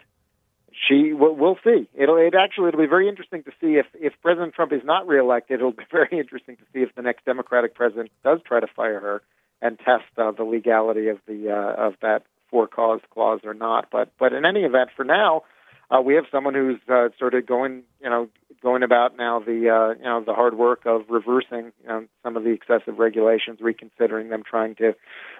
she 0.86 1.12
we'll, 1.14 1.34
we'll 1.34 1.58
see. 1.64 1.88
It'll 1.94 2.18
it 2.18 2.34
actually 2.34 2.68
it'll 2.68 2.80
be 2.80 2.86
very 2.86 3.08
interesting 3.08 3.42
to 3.44 3.50
see 3.60 3.78
if 3.78 3.86
if 3.94 4.12
President 4.22 4.54
Trump 4.54 4.72
is 4.72 4.82
not 4.84 5.08
reelected. 5.08 5.60
It'll 5.60 5.72
be 5.72 5.84
very 5.90 6.18
interesting 6.18 6.56
to 6.56 6.62
see 6.72 6.80
if 6.80 6.94
the 6.94 7.02
next 7.02 7.24
Democratic 7.24 7.74
president 7.74 8.10
does 8.22 8.40
try 8.46 8.60
to 8.60 8.66
fire 8.66 9.00
her 9.00 9.22
and 9.60 9.78
test 9.78 10.04
uh, 10.16 10.30
the 10.32 10.44
legality 10.44 11.08
of 11.08 11.18
the 11.26 11.50
uh, 11.50 11.86
of 11.86 11.94
that 12.02 12.22
for 12.50 12.66
cause 12.66 13.00
clause 13.12 13.40
or 13.44 13.54
not. 13.54 13.88
But 13.90 14.12
but 14.18 14.32
in 14.32 14.44
any 14.44 14.60
event, 14.60 14.90
for 14.96 15.04
now, 15.04 15.42
uh, 15.90 16.00
we 16.00 16.14
have 16.14 16.24
someone 16.30 16.54
who's 16.54 16.80
uh, 16.88 17.08
sort 17.18 17.34
of 17.34 17.46
going 17.46 17.82
you 18.02 18.10
know 18.10 18.28
going 18.62 18.82
about 18.82 19.16
now 19.16 19.40
the 19.40 19.68
uh, 19.68 19.98
you 19.98 20.04
know 20.04 20.22
the 20.24 20.34
hard 20.34 20.56
work 20.56 20.82
of 20.86 21.02
reversing 21.08 21.72
you 21.82 21.88
know, 21.88 22.06
some 22.22 22.36
of 22.36 22.44
the 22.44 22.50
excessive 22.50 22.98
regulations, 22.98 23.60
reconsidering 23.60 24.28
them, 24.28 24.42
trying 24.48 24.74
to 24.76 24.94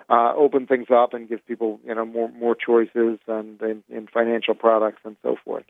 uh, 0.08 0.32
open 0.34 0.66
things 0.66 0.86
up 0.90 1.14
and 1.14 1.28
give 1.28 1.44
people 1.46 1.80
you 1.84 1.94
know 1.94 2.04
more 2.04 2.30
more 2.32 2.54
choices 2.54 3.18
and 3.26 3.60
in, 3.62 3.82
in 3.88 4.06
financial 4.06 4.54
products 4.54 5.00
and 5.04 5.16
so 5.22 5.36
forth. 5.44 5.64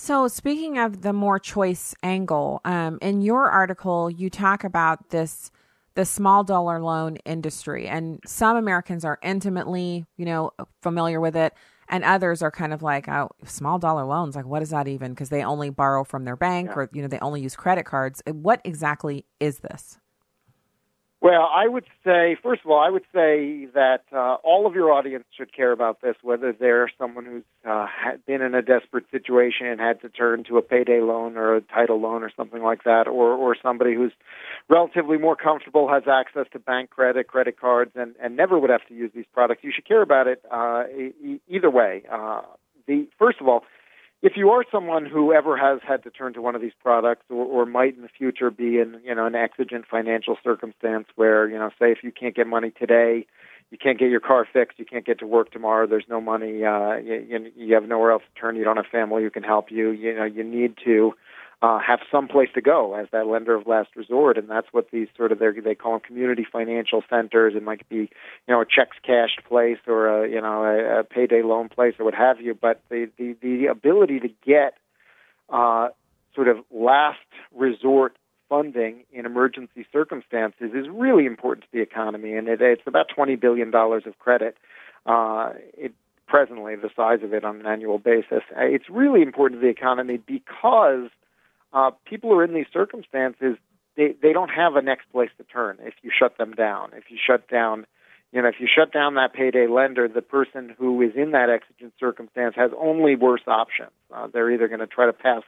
So, 0.00 0.28
speaking 0.28 0.78
of 0.78 1.02
the 1.02 1.12
more 1.12 1.40
choice 1.40 1.92
angle, 2.04 2.60
um, 2.64 2.98
in 3.02 3.20
your 3.20 3.50
article, 3.50 4.08
you 4.08 4.30
talk 4.30 4.62
about 4.62 5.10
this 5.10 5.50
the 5.98 6.04
small 6.04 6.44
dollar 6.44 6.80
loan 6.80 7.16
industry. 7.24 7.88
And 7.88 8.20
some 8.24 8.56
Americans 8.56 9.04
are 9.04 9.18
intimately, 9.20 10.06
you 10.16 10.24
know, 10.24 10.52
familiar 10.80 11.20
with 11.20 11.34
it. 11.34 11.54
And 11.88 12.04
others 12.04 12.40
are 12.40 12.52
kind 12.52 12.72
of 12.72 12.84
like, 12.84 13.08
oh, 13.08 13.30
small 13.44 13.80
dollar 13.80 14.04
loans, 14.04 14.36
like 14.36 14.46
what 14.46 14.62
is 14.62 14.70
that 14.70 14.86
even? 14.86 15.10
Because 15.10 15.28
they 15.28 15.42
only 15.42 15.70
borrow 15.70 16.04
from 16.04 16.24
their 16.24 16.36
bank 16.36 16.68
yeah. 16.68 16.74
or, 16.76 16.90
you 16.92 17.02
know, 17.02 17.08
they 17.08 17.18
only 17.18 17.40
use 17.40 17.56
credit 17.56 17.84
cards. 17.84 18.22
What 18.30 18.60
exactly 18.64 19.26
is 19.40 19.58
this? 19.58 19.98
Well, 21.20 21.50
I 21.52 21.66
would 21.66 21.84
say, 22.04 22.36
first 22.40 22.60
of 22.64 22.70
all, 22.70 22.78
I 22.78 22.90
would 22.90 23.02
say 23.12 23.66
that 23.74 24.02
uh, 24.12 24.36
all 24.44 24.68
of 24.68 24.74
your 24.74 24.92
audience 24.92 25.24
should 25.36 25.52
care 25.52 25.72
about 25.72 26.00
this, 26.00 26.14
whether 26.22 26.52
they're 26.52 26.88
someone 26.96 27.24
who's 27.24 27.42
uh, 27.68 27.86
been 28.24 28.40
in 28.40 28.54
a 28.54 28.62
desperate 28.62 29.04
situation 29.10 29.66
and 29.66 29.80
had 29.80 30.00
to 30.02 30.08
turn 30.08 30.44
to 30.44 30.58
a 30.58 30.62
payday 30.62 31.00
loan 31.00 31.36
or 31.36 31.56
a 31.56 31.60
title 31.60 32.00
loan 32.00 32.22
or 32.22 32.30
something 32.36 32.62
like 32.62 32.84
that, 32.84 33.08
or, 33.08 33.32
or 33.32 33.56
somebody 33.60 33.94
who's 33.96 34.12
relatively 34.68 35.18
more 35.18 35.34
comfortable, 35.34 35.88
has 35.88 36.04
access 36.08 36.46
to 36.52 36.60
bank 36.60 36.90
credit, 36.90 37.26
credit 37.26 37.60
cards, 37.60 37.90
and, 37.96 38.14
and 38.22 38.36
never 38.36 38.56
would 38.56 38.70
have 38.70 38.86
to 38.86 38.94
use 38.94 39.10
these 39.12 39.26
products. 39.34 39.64
You 39.64 39.72
should 39.74 39.88
care 39.88 40.02
about 40.02 40.28
it 40.28 40.40
uh, 40.52 40.84
e- 40.96 41.40
either 41.48 41.68
way. 41.70 42.04
Uh, 42.10 42.42
the 42.86 43.08
First 43.18 43.40
of 43.40 43.48
all, 43.48 43.64
if 44.22 44.32
you 44.36 44.50
are 44.50 44.64
someone 44.70 45.06
who 45.06 45.32
ever 45.32 45.56
has 45.56 45.80
had 45.86 46.02
to 46.02 46.10
turn 46.10 46.32
to 46.34 46.42
one 46.42 46.54
of 46.54 46.60
these 46.60 46.72
products 46.82 47.24
or, 47.30 47.44
or 47.44 47.66
might 47.66 47.96
in 47.96 48.02
the 48.02 48.08
future 48.08 48.50
be 48.50 48.78
in 48.78 49.00
you 49.04 49.14
know 49.14 49.26
an 49.26 49.34
exigent 49.34 49.84
financial 49.90 50.36
circumstance 50.42 51.06
where 51.16 51.48
you 51.48 51.58
know 51.58 51.70
say 51.78 51.92
if 51.92 52.02
you 52.02 52.12
can't 52.12 52.34
get 52.34 52.46
money 52.46 52.70
today 52.70 53.26
you 53.70 53.78
can't 53.78 53.98
get 53.98 54.10
your 54.10 54.20
car 54.20 54.46
fixed 54.50 54.78
you 54.78 54.84
can't 54.84 55.06
get 55.06 55.18
to 55.18 55.26
work 55.26 55.50
tomorrow 55.52 55.86
there's 55.86 56.06
no 56.08 56.20
money 56.20 56.64
uh 56.64 56.96
you, 56.96 57.50
you 57.56 57.74
have 57.74 57.84
nowhere 57.84 58.10
else 58.10 58.22
to 58.34 58.40
turn 58.40 58.56
you 58.56 58.64
don't 58.64 58.76
have 58.76 58.86
family 58.86 59.22
who 59.22 59.30
can 59.30 59.42
help 59.42 59.70
you 59.70 59.90
you 59.90 60.14
know 60.14 60.24
you 60.24 60.42
need 60.42 60.74
to 60.84 61.12
uh, 61.60 61.78
have 61.80 62.00
some 62.10 62.28
place 62.28 62.48
to 62.54 62.60
go 62.60 62.94
as 62.94 63.08
that 63.10 63.26
lender 63.26 63.54
of 63.54 63.66
last 63.66 63.88
resort, 63.96 64.38
and 64.38 64.48
that's 64.48 64.68
what 64.70 64.90
these 64.92 65.08
sort 65.16 65.32
of 65.32 65.40
they 65.40 65.74
call 65.74 65.92
them 65.92 66.00
community 66.00 66.46
financial 66.50 67.02
centers. 67.10 67.54
It 67.56 67.64
might 67.64 67.88
be 67.88 67.96
you 67.96 68.08
know 68.48 68.60
a 68.60 68.64
checks 68.64 68.96
cashed 69.02 69.42
place 69.48 69.78
or 69.86 70.24
a 70.24 70.28
you 70.28 70.40
know 70.40 70.64
a, 70.64 71.00
a 71.00 71.04
payday 71.04 71.42
loan 71.42 71.68
place 71.68 71.94
or 71.98 72.04
what 72.04 72.14
have 72.14 72.40
you. 72.40 72.54
But 72.54 72.80
the 72.90 73.10
the, 73.18 73.36
the 73.42 73.66
ability 73.66 74.20
to 74.20 74.28
get 74.46 74.74
uh, 75.50 75.88
sort 76.32 76.46
of 76.46 76.58
last 76.70 77.18
resort 77.52 78.16
funding 78.48 79.04
in 79.12 79.26
emergency 79.26 79.84
circumstances 79.92 80.70
is 80.74 80.86
really 80.88 81.26
important 81.26 81.64
to 81.64 81.72
the 81.72 81.82
economy, 81.82 82.34
and 82.34 82.46
it, 82.46 82.62
it's 82.62 82.82
about 82.86 83.08
twenty 83.08 83.34
billion 83.34 83.72
dollars 83.72 84.04
of 84.06 84.16
credit. 84.20 84.56
Uh, 85.06 85.54
it, 85.76 85.92
presently, 86.28 86.76
the 86.76 86.90
size 86.94 87.20
of 87.24 87.32
it 87.32 87.42
on 87.42 87.58
an 87.58 87.66
annual 87.66 87.98
basis. 87.98 88.42
It's 88.56 88.88
really 88.88 89.22
important 89.22 89.60
to 89.60 89.66
the 89.66 89.72
economy 89.72 90.18
because 90.18 91.08
uh, 91.72 91.90
people 92.04 92.30
who 92.30 92.38
are 92.38 92.44
in 92.44 92.54
these 92.54 92.66
circumstances, 92.72 93.56
they, 93.96 94.14
they 94.22 94.32
don't 94.32 94.50
have 94.50 94.76
a 94.76 94.82
next 94.82 95.10
place 95.12 95.30
to 95.38 95.44
turn 95.44 95.78
if 95.82 95.94
you 96.02 96.10
shut 96.16 96.38
them 96.38 96.52
down. 96.52 96.90
If 96.94 97.04
you 97.10 97.18
shut 97.24 97.48
down, 97.48 97.86
you 98.32 98.40
know, 98.42 98.48
if 98.48 98.56
you 98.60 98.68
shut 98.72 98.92
down 98.92 99.14
that 99.14 99.32
payday 99.32 99.66
lender, 99.66 100.06
the 100.06 100.22
person 100.22 100.74
who 100.78 101.00
is 101.02 101.12
in 101.16 101.32
that 101.32 101.50
exigent 101.50 101.94
circumstance 101.98 102.54
has 102.56 102.70
only 102.78 103.16
worse 103.16 103.42
options. 103.46 103.90
Uh, 104.14 104.28
they're 104.32 104.50
either 104.50 104.68
going 104.68 104.80
to 104.80 104.86
try 104.86 105.06
to 105.06 105.12
pass 105.12 105.42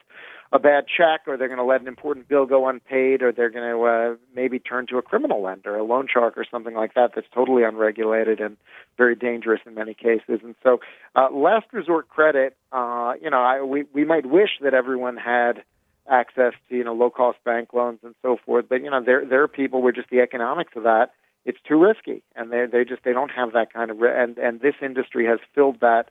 a 0.53 0.59
bad 0.59 0.85
check, 0.89 1.21
or 1.29 1.37
they're 1.37 1.47
going 1.47 1.59
to 1.59 1.65
let 1.65 1.81
an 1.81 1.87
important 1.87 2.27
bill 2.27 2.45
go 2.45 2.69
unpaid, 2.69 3.23
or 3.23 3.31
they're 3.31 3.51
going 3.51 3.71
to 3.71 3.83
uh, 3.85 4.17
maybe 4.35 4.59
turn 4.59 4.85
to 4.89 4.99
a 4.99 5.03
criminal 5.03 5.41
lender, 5.41 5.77
a 5.77 5.85
loan 5.85 6.09
shark, 6.13 6.37
or 6.37 6.45
something 6.51 6.75
like 6.75 6.95
that 6.95 7.13
that's 7.15 7.29
totally 7.33 7.63
unregulated 7.63 8.41
and 8.41 8.57
very 8.99 9.15
dangerous 9.15 9.61
in 9.65 9.75
many 9.75 9.95
cases. 9.95 10.41
And 10.43 10.57
so, 10.63 10.81
uh, 11.15 11.29
last 11.33 11.67
resort 11.73 12.09
credit, 12.09 12.57
uh, 12.73 13.13
you 13.23 13.31
know, 13.31 13.41
I, 13.41 13.63
we 13.63 13.85
we 13.93 14.05
might 14.05 14.27
wish 14.27 14.51
that 14.61 14.75
everyone 14.75 15.17
had 15.17 15.63
access 16.09 16.55
to 16.69 16.77
you 16.77 16.85
know 16.85 16.95
low 16.95 17.11
cost 17.11 17.39
bank 17.45 17.73
loans 17.73 18.01
and 18.03 18.15
so 18.23 18.39
forth. 18.45 18.67
But 18.69 18.83
you 18.83 18.91
know 18.91 19.03
there 19.03 19.25
there 19.25 19.43
are 19.43 19.49
people 19.49 19.83
where 19.83 19.93
just 19.93 20.11
the 20.11 20.21
economics 20.21 20.73
of 20.77 20.85
that 20.85 21.13
it's 21.45 21.59
too 21.67 21.81
risky, 21.83 22.23
and 22.37 22.53
they 22.53 22.67
they 22.67 22.85
just 22.85 23.03
they 23.05 23.13
don't 23.13 23.31
have 23.31 23.53
that 23.53 23.73
kind 23.73 23.91
of 23.91 24.03
and 24.03 24.39
and 24.39 24.61
this 24.61 24.75
industry 24.83 25.27
has 25.27 25.39
filled 25.55 25.81
that 25.81 26.11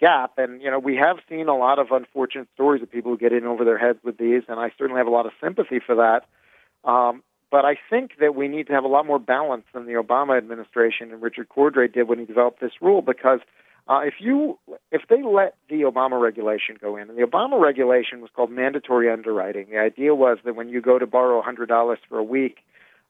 gap. 0.00 0.32
And 0.36 0.60
you 0.60 0.70
know, 0.70 0.78
we 0.78 0.96
have 0.96 1.18
seen 1.28 1.48
a 1.48 1.56
lot 1.56 1.78
of 1.78 1.90
unfortunate 1.90 2.48
stories 2.54 2.82
of 2.82 2.90
people 2.90 3.12
who 3.12 3.18
get 3.18 3.32
in 3.32 3.44
over 3.44 3.64
their 3.64 3.78
heads 3.78 3.98
with 4.02 4.18
these, 4.18 4.42
and 4.48 4.60
I 4.60 4.70
certainly 4.76 4.98
have 4.98 5.06
a 5.06 5.10
lot 5.10 5.26
of 5.26 5.32
sympathy 5.40 5.80
for 5.84 5.94
that. 5.96 6.26
Um, 6.88 7.22
but 7.50 7.64
I 7.64 7.76
think 7.88 8.12
that 8.20 8.34
we 8.34 8.48
need 8.48 8.66
to 8.66 8.72
have 8.74 8.84
a 8.84 8.88
lot 8.88 9.06
more 9.06 9.18
balance 9.18 9.64
than 9.72 9.86
the 9.86 9.92
Obama 9.92 10.36
administration 10.36 11.12
and 11.12 11.22
Richard 11.22 11.48
Cordray 11.48 11.92
did 11.92 12.08
when 12.08 12.18
he 12.18 12.24
developed 12.24 12.60
this 12.60 12.72
rule 12.80 13.02
because 13.02 13.40
uh, 13.88 14.00
if 14.04 14.14
you 14.18 14.58
if 14.90 15.02
they 15.08 15.22
let 15.22 15.54
the 15.68 15.82
Obama 15.82 16.20
regulation 16.20 16.76
go 16.80 16.96
in, 16.96 17.08
and 17.08 17.18
the 17.18 17.22
Obama 17.22 17.60
regulation 17.60 18.20
was 18.20 18.30
called 18.34 18.50
mandatory 18.50 19.10
underwriting. 19.10 19.68
The 19.70 19.78
idea 19.78 20.14
was 20.14 20.38
that 20.44 20.56
when 20.56 20.68
you 20.68 20.80
go 20.80 20.98
to 20.98 21.06
borrow 21.06 21.40
$100 21.40 21.96
for 22.08 22.18
a 22.18 22.24
week, 22.24 22.58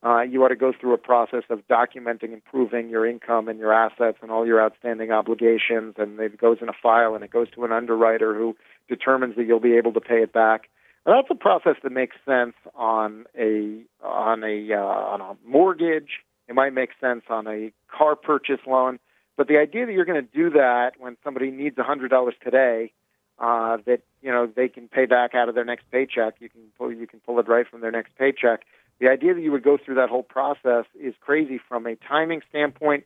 uh, 0.05 0.21
you 0.21 0.45
ought 0.45 0.49
to 0.49 0.57
go 0.57 0.73
through 0.79 0.93
a 0.93 0.99
process 0.99 1.45
of 1.49 1.67
documenting 1.67 2.33
and 2.35 2.45
proving 2.45 2.91
your 2.91 3.07
income 3.07 3.49
and 3.49 3.59
your 3.59 3.73
assets 3.73 4.19
and 4.21 4.31
all 4.31 4.47
your 4.47 4.63
outstanding 4.63 5.11
obligations, 5.11 5.95
and 5.97 6.21
it 6.21 6.39
goes 6.39 6.59
in 6.61 6.69
a 6.69 6.75
file 6.83 7.15
and 7.15 7.25
it 7.25 7.31
goes 7.31 7.51
to 7.55 7.65
an 7.65 7.73
underwriter 7.73 8.35
who 8.35 8.55
determines 8.89 9.35
that 9.37 9.47
you'll 9.47 9.61
be 9.61 9.77
able 9.77 9.95
to 9.95 10.01
pay 10.01 10.23
it 10.23 10.33
back. 10.33 10.69
And 11.07 11.17
that's 11.17 11.29
a 11.31 11.35
process 11.35 11.77
that 11.83 11.93
makes 11.93 12.17
sense 12.27 12.55
on 12.75 13.25
a 13.39 13.81
on 14.05 14.45
a 14.45 14.75
uh, 14.75 14.79
on 14.79 15.21
a 15.23 15.37
mortgage. 15.49 16.21
It 16.49 16.55
might 16.55 16.75
make 16.75 16.91
sense 17.01 17.23
on 17.31 17.47
a 17.47 17.73
car 17.91 18.15
purchase 18.15 18.61
loan 18.67 18.99
but 19.37 19.49
the 19.49 19.59
idea 19.59 19.87
that 19.87 19.93
you're 19.93 20.05
going 20.05 20.23
to 20.23 20.33
do 20.35 20.51
that 20.51 20.93
when 20.99 21.17
somebody 21.23 21.51
needs 21.51 21.77
a 21.79 21.83
hundred 21.83 22.09
dollars 22.09 22.35
today, 22.43 22.93
uh, 23.39 23.79
that 23.87 24.01
you 24.23 24.31
know 24.31 24.47
they 24.47 24.69
can 24.69 24.89
pay 24.89 25.07
back 25.07 25.35
out 25.35 25.49
of 25.49 25.55
their 25.55 25.65
next 25.65 25.91
paycheck, 25.91 26.35
you 26.41 26.49
can 26.49 26.63
pull 26.79 26.93
you 26.93 27.07
can 27.07 27.21
pull 27.21 27.39
it 27.39 27.49
right 27.49 27.67
from 27.69 27.81
their 27.81 27.91
next 27.91 28.17
paycheck. 28.17 28.65
The 28.99 29.09
idea 29.09 29.35
that 29.35 29.43
you 29.43 29.53
would 29.53 29.63
go 29.63 29.77
through 29.77 29.97
that 29.97 30.09
whole 30.09 30.23
process 30.23 30.87
is 30.99 31.15
crazy 31.21 31.61
from 31.69 31.87
a 31.87 31.97
timing 31.97 32.41
standpoint 32.49 33.05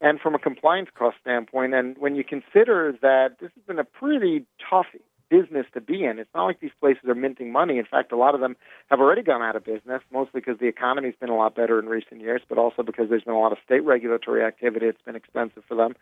and 0.00 0.20
from 0.20 0.34
a 0.34 0.38
compliance 0.38 0.88
cost 0.94 1.16
standpoint. 1.20 1.74
And 1.74 1.96
when 1.98 2.14
you 2.14 2.22
consider 2.22 2.96
that 3.02 3.38
this 3.40 3.50
has 3.54 3.64
been 3.64 3.78
a 3.80 3.84
pretty 3.84 4.44
tough 4.70 4.86
business 5.32 5.66
to 5.72 5.80
be 5.80 6.04
in. 6.04 6.18
It's 6.18 6.34
not 6.34 6.44
like 6.44 6.60
these 6.60 6.78
places 6.78 7.04
are 7.08 7.14
minting 7.14 7.50
money. 7.50 7.78
In 7.78 7.86
fact, 7.86 8.12
a 8.12 8.16
lot 8.16 8.34
of 8.34 8.40
them 8.42 8.54
have 8.90 9.00
already 9.00 9.22
gone 9.22 9.42
out 9.42 9.56
of 9.56 9.64
business, 9.64 10.02
mostly 10.12 10.40
because 10.40 10.58
the 10.60 10.68
economy's 10.68 11.14
been 11.18 11.30
a 11.30 11.36
lot 11.36 11.54
better 11.54 11.78
in 11.78 11.86
recent 11.86 12.20
years, 12.20 12.42
but 12.48 12.58
also 12.58 12.82
because 12.82 13.08
there's 13.08 13.24
been 13.24 13.34
a 13.34 13.40
lot 13.40 13.52
of 13.52 13.58
state 13.64 13.84
regulatory 13.84 14.44
activity. 14.44 14.86
It's 14.86 15.00
been 15.06 15.16
expensive 15.16 15.62
for 15.66 15.74
them. 15.74 15.92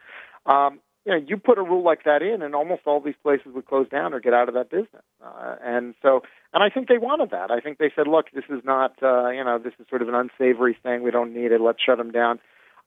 Um, 0.47 0.81
you 1.07 1.13
know, 1.13 1.25
you 1.27 1.37
put 1.37 1.59
a 1.59 1.63
rule 1.63 1.85
like 1.85 2.05
that 2.05 2.23
in, 2.23 2.43
and 2.43 2.55
almost 2.55 2.83
all 2.87 3.01
these 3.01 3.21
places 3.23 3.53
would 3.55 3.67
close 3.67 3.89
down 3.89 4.13
or 4.13 4.21
get 4.21 4.35
out 4.35 4.49
of 4.49 4.55
that 4.55 4.69
business. 4.69 5.05
Uh, 5.25 5.55
and 5.65 5.95
so, 6.03 6.23
and 6.53 6.63
I 6.63 6.69
think 6.69 6.89
they 6.89 6.99
wanted 6.99 7.31
that. 7.31 7.51
I 7.51 7.61
think 7.61 7.79
they 7.79 7.93
said, 7.95 8.07
look, 8.07 8.27
this 8.35 8.45
is 8.51 8.63
not, 8.65 8.93
uh, 9.03 9.31
you 9.31 9.45
know, 9.45 9.59
this 9.59 9.73
is 9.79 9.87
sort 9.89 10.03
of 10.03 10.09
an 10.09 10.15
unsavory 10.15 10.77
thing. 10.83 11.03
We 11.03 11.11
don't 11.11 11.33
need 11.33 11.53
it. 11.53 11.61
Let's 11.61 11.83
shut 11.83 11.97
them 11.99 12.11
down. 12.11 12.39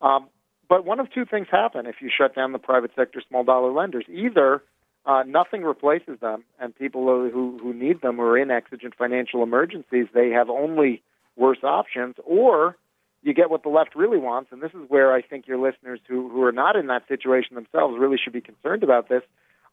Um, 0.02 0.28
but 0.70 0.86
one 0.86 1.00
of 1.00 1.12
two 1.12 1.26
things 1.26 1.48
happen 1.52 1.86
if 1.86 1.96
you 2.02 2.10
shut 2.16 2.36
down 2.36 2.52
the 2.52 2.60
private 2.60 2.92
sector 2.96 3.22
small 3.28 3.44
dollar 3.44 3.72
lenders. 3.72 4.06
Either 4.08 4.64
uh, 5.06 5.24
nothing 5.28 5.64
replaces 5.64 6.20
them, 6.20 6.44
and 6.60 6.76
people 6.76 7.06
who 7.06 7.58
who 7.62 7.74
need 7.74 8.02
them 8.02 8.22
are 8.22 8.38
in 8.38 8.52
exigent 8.52 8.96
financial 8.96 9.44
emergencies. 9.44 10.08
They 10.14 10.30
have 10.30 10.50
only 10.50 11.04
worse 11.36 11.64
options, 11.64 12.16
or 12.26 12.78
you 13.22 13.34
get 13.34 13.50
what 13.50 13.64
the 13.64 13.70
left 13.70 13.96
really 13.96 14.18
wants, 14.18 14.52
and 14.52 14.62
this 14.62 14.72
is 14.72 14.82
where 14.88 15.14
I 15.14 15.22
think 15.22 15.48
your 15.48 15.58
listeners 15.58 16.00
who 16.08 16.30
who 16.30 16.44
are 16.44 16.54
not 16.54 16.76
in 16.76 16.88
that 16.88 17.08
situation 17.08 17.56
themselves 17.56 17.98
really 18.00 18.18
should 18.18 18.34
be 18.34 18.42
concerned 18.42 18.84
about 18.84 19.10
this. 19.10 19.24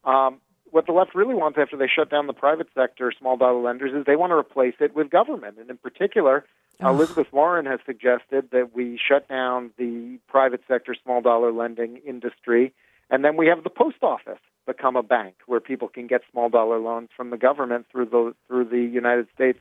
Um, 0.04 0.40
what 0.72 0.86
the 0.86 0.92
left 0.92 1.14
really 1.14 1.34
wants 1.34 1.58
after 1.60 1.76
they 1.76 1.88
shut 1.88 2.10
down 2.10 2.26
the 2.26 2.32
private 2.32 2.68
sector 2.74 3.12
small 3.16 3.36
dollar 3.36 3.60
lenders 3.60 3.92
is 3.92 4.04
they 4.06 4.16
want 4.16 4.30
to 4.30 4.36
replace 4.36 4.74
it 4.80 4.94
with 4.94 5.10
government, 5.10 5.58
and 5.58 5.70
in 5.70 5.76
particular. 5.76 6.44
Elizabeth 6.82 7.30
Warren 7.30 7.66
has 7.66 7.78
suggested 7.84 8.48
that 8.52 8.74
we 8.74 8.98
shut 8.98 9.28
down 9.28 9.70
the 9.76 10.18
private 10.28 10.62
sector 10.66 10.96
small 11.04 11.20
dollar 11.20 11.52
lending 11.52 11.98
industry, 12.06 12.72
and 13.10 13.22
then 13.22 13.36
we 13.36 13.48
have 13.48 13.62
the 13.62 13.68
post 13.68 13.98
office 14.02 14.38
become 14.66 14.96
a 14.96 15.02
bank 15.02 15.34
where 15.46 15.60
people 15.60 15.88
can 15.88 16.06
get 16.06 16.22
small 16.30 16.48
dollar 16.48 16.78
loans 16.78 17.08
from 17.16 17.30
the 17.30 17.36
government 17.36 17.86
through 17.90 18.06
the 18.06 18.34
through 18.46 18.64
the 18.64 18.78
United 18.78 19.26
States 19.34 19.58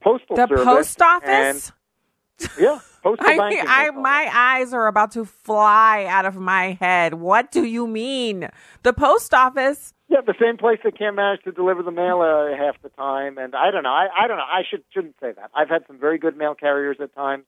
Postal 0.00 0.36
the 0.36 0.46
Service. 0.46 0.64
post 0.64 1.02
office. 1.02 1.72
And, 1.72 2.50
yeah, 2.58 2.78
postal 3.02 3.26
I, 3.28 3.36
banking. 3.36 3.64
I 3.66 3.90
my 3.90 4.30
eyes 4.32 4.72
are 4.72 4.86
about 4.86 5.12
to 5.12 5.24
fly 5.24 6.06
out 6.08 6.26
of 6.26 6.36
my 6.36 6.72
head. 6.80 7.14
What 7.14 7.50
do 7.50 7.64
you 7.64 7.86
mean? 7.86 8.48
The 8.82 8.92
post 8.92 9.32
office? 9.32 9.92
Yeah, 10.08 10.20
the 10.24 10.34
same 10.40 10.58
place 10.58 10.78
that 10.84 10.98
can't 10.98 11.16
manage 11.16 11.42
to 11.44 11.52
deliver 11.52 11.82
the 11.82 11.90
mail 11.90 12.20
uh, 12.20 12.54
half 12.56 12.80
the 12.82 12.90
time, 12.90 13.38
and 13.38 13.54
I 13.54 13.70
don't 13.70 13.82
know. 13.82 13.90
I, 13.90 14.08
I 14.24 14.28
don't 14.28 14.36
know. 14.36 14.44
I 14.44 14.62
should 14.68 14.84
shouldn't 14.92 15.16
say 15.20 15.32
that. 15.32 15.50
I've 15.54 15.70
had 15.70 15.84
some 15.86 15.98
very 15.98 16.18
good 16.18 16.36
mail 16.36 16.54
carriers 16.54 16.98
at 17.00 17.14
times. 17.14 17.44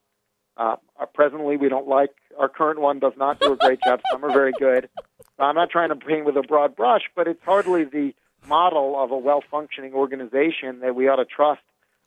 Uh, 0.57 0.77
uh 0.99 1.05
presently, 1.13 1.59
we 1.59 1.69
don't 1.69 1.87
like 1.87 2.15
our 2.39 2.49
current 2.49 2.81
one. 2.81 2.99
Does 2.99 3.13
not 3.17 3.41
do 3.41 3.53
a 3.53 3.57
great 3.57 3.81
job. 3.85 4.01
Some 4.11 4.25
are 4.25 4.33
very 4.33 4.53
good. 4.59 4.89
I'm 5.39 5.55
not 5.55 5.71
trying 5.71 5.91
to 5.91 5.97
paint 5.97 6.25
with 6.25 6.37
a 6.37 6.43
broad 6.43 6.77
brush, 6.77 7.03
but 7.15 7.29
it's 7.29 7.43
hardly 7.45 7.85
the 7.85 8.15
model 8.47 8.95
of 9.03 9.11
a 9.11 9.19
well-functioning 9.19 9.93
organization 9.93 10.81
that 10.81 10.95
we 10.95 11.09
ought 11.09 11.17
to 11.17 11.25
trust 11.25 11.61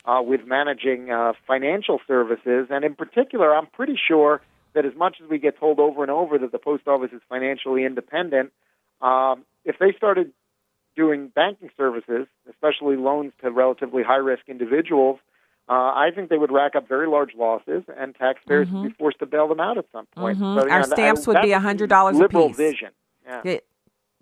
uh, 0.05 0.21
with 0.23 0.45
managing 0.47 1.11
uh, 1.11 1.33
financial 1.45 1.99
services. 2.07 2.67
And 2.69 2.83
in 2.83 2.95
particular, 2.95 3.55
I'm 3.55 3.67
pretty 3.67 3.99
sure 4.07 4.41
that 4.73 4.85
as 4.85 4.95
much 4.95 5.17
as 5.23 5.29
we 5.29 5.37
get 5.37 5.59
told 5.59 5.79
over 5.79 6.01
and 6.01 6.11
over 6.11 6.37
that 6.37 6.51
the 6.51 6.59
post 6.59 6.87
office 6.87 7.11
is 7.11 7.21
financially 7.29 7.85
independent, 7.85 8.51
um, 9.01 9.43
if 9.65 9.77
they 9.79 9.93
started 9.97 10.31
doing 10.95 11.27
banking 11.27 11.69
services, 11.77 12.27
especially 12.49 12.95
loans 12.95 13.33
to 13.41 13.51
relatively 13.51 14.03
high-risk 14.03 14.43
individuals, 14.47 15.19
uh, 15.67 15.73
I 15.73 16.09
think 16.15 16.29
they 16.29 16.37
would 16.37 16.51
rack 16.51 16.75
up 16.75 16.87
very 16.87 17.07
large 17.07 17.35
losses, 17.35 17.83
and 17.95 18.15
taxpayers 18.15 18.67
Mhm. 18.67 18.81
would 18.81 18.87
be 18.89 18.93
forced 18.95 19.19
to 19.19 19.25
bail 19.27 19.47
them 19.47 19.59
out 19.59 19.77
at 19.77 19.85
some 19.91 20.07
point. 20.15 20.39
Mhm. 20.39 20.55
So, 20.55 20.61
Our 20.61 20.65
know, 20.67 20.75
that- 20.77 20.85
stamps 20.87 21.27
would 21.27 21.41
be 21.41 21.49
that's 21.49 21.61
$100 21.63 22.15
a 22.15 22.19
liberal 22.19 22.49
vision. 22.49 22.89
Yeah. 23.29 23.41
It- 23.45 23.65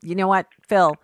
you 0.03 0.13
know 0.15 0.27
what, 0.27 0.45
Phil? 0.67 0.95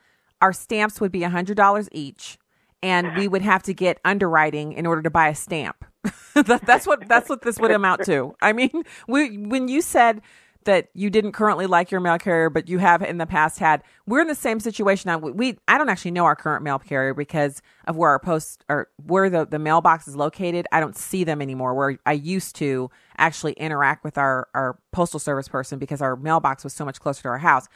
Our 0.42 0.54
stamps 0.54 1.02
would 1.02 1.12
be 1.12 1.24
hundred 1.24 1.58
dollars 1.58 1.90
each, 1.92 2.38
and 2.84 3.16
we 3.16 3.28
would 3.28 3.42
have 3.42 3.64
to 3.64 3.74
get 3.74 4.00
underwriting 4.06 4.74
in 4.74 4.86
order 4.86 5.02
to 5.02 5.10
buy 5.10 5.30
a 5.30 5.36
stamp. 5.36 5.84
that, 6.36 6.62
that's 6.66 6.86
what 6.86 7.08
that's 7.08 7.28
what 7.30 7.42
this 7.42 7.58
would 7.60 7.72
amount 7.72 8.04
to. 8.06 8.36
I 8.42 8.54
mean, 8.54 8.84
we 9.08 9.38
when 9.38 9.68
you 9.68 9.82
said 9.82 10.22
that 10.66 10.90
you 10.94 11.10
didn't 11.10 11.32
currently 11.34 11.66
like 11.66 11.92
your 11.92 12.00
mail 12.00 12.18
carrier, 12.18 12.50
but 12.50 12.70
you 12.70 12.78
have 12.78 13.02
in 13.02 13.18
the 13.18 13.26
past 13.26 13.60
had, 13.60 13.84
we're 14.06 14.22
in 14.22 14.28
the 14.28 14.36
same 14.36 14.60
situation. 14.60 15.20
We, 15.22 15.32
we 15.32 15.58
I 15.68 15.78
don't 15.78 15.90
actually 15.90 16.12
know 16.12 16.26
our 16.26 16.36
current 16.36 16.64
mail 16.64 16.80
carrier 16.80 17.14
because 17.14 17.62
of 17.86 17.96
where 17.98 18.10
our 18.12 18.20
post 18.20 18.64
or 18.70 18.90
where 19.06 19.30
the 19.30 19.46
the 19.46 19.60
mailbox 19.60 20.08
is 20.08 20.16
located. 20.16 20.68
I 20.72 20.80
don't 20.80 20.96
see 20.96 21.24
them 21.24 21.42
anymore. 21.42 21.74
Where 21.74 21.98
I 22.06 22.14
used 22.14 22.56
to 22.58 22.92
actually 23.18 23.54
interact 23.54 24.04
with 24.04 24.18
our 24.18 24.48
our 24.54 24.78
postal 24.92 25.20
service 25.20 25.48
person 25.48 25.80
because 25.80 26.02
our 26.02 26.16
mailbox 26.16 26.64
was 26.64 26.74
so 26.74 26.86
much 26.86 27.00
closer 27.00 27.24
to 27.24 27.30
our 27.30 27.38
house. 27.40 27.68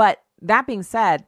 But 0.00 0.22
that 0.40 0.66
being 0.66 0.82
said, 0.82 1.26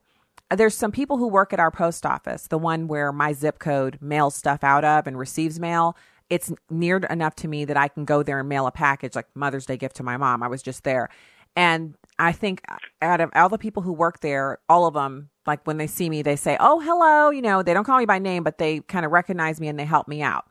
there's 0.50 0.74
some 0.74 0.92
people 0.92 1.18
who 1.18 1.28
work 1.28 1.52
at 1.52 1.60
our 1.60 1.70
post 1.70 2.06
office, 2.06 2.46
the 2.46 2.56
one 2.56 2.88
where 2.88 3.12
my 3.12 3.34
zip 3.34 3.58
code 3.58 3.98
mails 4.00 4.34
stuff 4.34 4.64
out 4.64 4.82
of 4.82 5.06
and 5.06 5.18
receives 5.18 5.60
mail. 5.60 5.94
It's 6.30 6.50
near 6.70 6.96
enough 6.96 7.34
to 7.34 7.48
me 7.48 7.66
that 7.66 7.76
I 7.76 7.88
can 7.88 8.06
go 8.06 8.22
there 8.22 8.40
and 8.40 8.48
mail 8.48 8.66
a 8.66 8.70
package, 8.70 9.14
like 9.14 9.26
Mother's 9.34 9.66
Day 9.66 9.76
gift 9.76 9.96
to 9.96 10.02
my 10.02 10.16
mom. 10.16 10.42
I 10.42 10.48
was 10.48 10.62
just 10.62 10.84
there. 10.84 11.10
And 11.54 11.96
I 12.18 12.32
think 12.32 12.62
out 13.02 13.20
of 13.20 13.28
all 13.34 13.50
the 13.50 13.58
people 13.58 13.82
who 13.82 13.92
work 13.92 14.20
there, 14.20 14.56
all 14.70 14.86
of 14.86 14.94
them, 14.94 15.28
like 15.46 15.66
when 15.66 15.76
they 15.76 15.86
see 15.86 16.08
me, 16.08 16.22
they 16.22 16.36
say, 16.36 16.56
Oh, 16.58 16.80
hello. 16.80 17.28
You 17.28 17.42
know, 17.42 17.62
they 17.62 17.74
don't 17.74 17.84
call 17.84 17.98
me 17.98 18.06
by 18.06 18.20
name, 18.20 18.42
but 18.42 18.56
they 18.56 18.80
kind 18.80 19.04
of 19.04 19.12
recognize 19.12 19.60
me 19.60 19.68
and 19.68 19.78
they 19.78 19.84
help 19.84 20.08
me 20.08 20.22
out. 20.22 20.46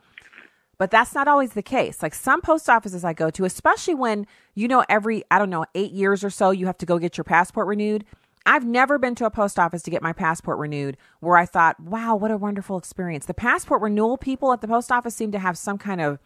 But 0.81 0.89
that's 0.89 1.13
not 1.13 1.27
always 1.27 1.51
the 1.51 1.61
case. 1.61 2.01
Like 2.01 2.15
some 2.15 2.41
post 2.41 2.67
offices 2.67 3.03
I 3.03 3.13
go 3.13 3.29
to, 3.29 3.45
especially 3.45 3.93
when, 3.93 4.25
you 4.55 4.67
know, 4.67 4.83
every, 4.89 5.23
I 5.29 5.37
don't 5.37 5.51
know, 5.51 5.63
eight 5.75 5.91
years 5.91 6.23
or 6.23 6.31
so, 6.31 6.49
you 6.49 6.65
have 6.65 6.79
to 6.79 6.87
go 6.87 6.97
get 6.97 7.19
your 7.19 7.23
passport 7.23 7.67
renewed. 7.67 8.03
I've 8.47 8.65
never 8.65 8.97
been 8.97 9.13
to 9.13 9.25
a 9.25 9.29
post 9.29 9.59
office 9.59 9.83
to 9.83 9.91
get 9.91 10.01
my 10.01 10.11
passport 10.11 10.57
renewed 10.57 10.97
where 11.19 11.37
I 11.37 11.45
thought, 11.45 11.79
wow, 11.79 12.15
what 12.15 12.31
a 12.31 12.37
wonderful 12.37 12.79
experience. 12.79 13.27
The 13.27 13.35
passport 13.35 13.83
renewal 13.83 14.17
people 14.17 14.53
at 14.53 14.61
the 14.61 14.67
post 14.67 14.91
office 14.91 15.13
seem 15.13 15.31
to 15.33 15.37
have 15.37 15.55
some 15.55 15.77
kind 15.77 16.01
of, 16.01 16.17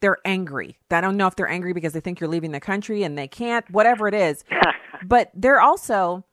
they're 0.00 0.18
angry. 0.24 0.78
I 0.90 1.00
don't 1.00 1.16
know 1.16 1.28
if 1.28 1.36
they're 1.36 1.48
angry 1.48 1.72
because 1.72 1.92
they 1.92 2.00
think 2.00 2.18
you're 2.18 2.28
leaving 2.28 2.50
the 2.50 2.58
country 2.58 3.04
and 3.04 3.16
they 3.16 3.28
can't, 3.28 3.70
whatever 3.70 4.08
it 4.08 4.14
is. 4.14 4.42
but 5.06 5.30
they're 5.32 5.60
also 5.60 6.24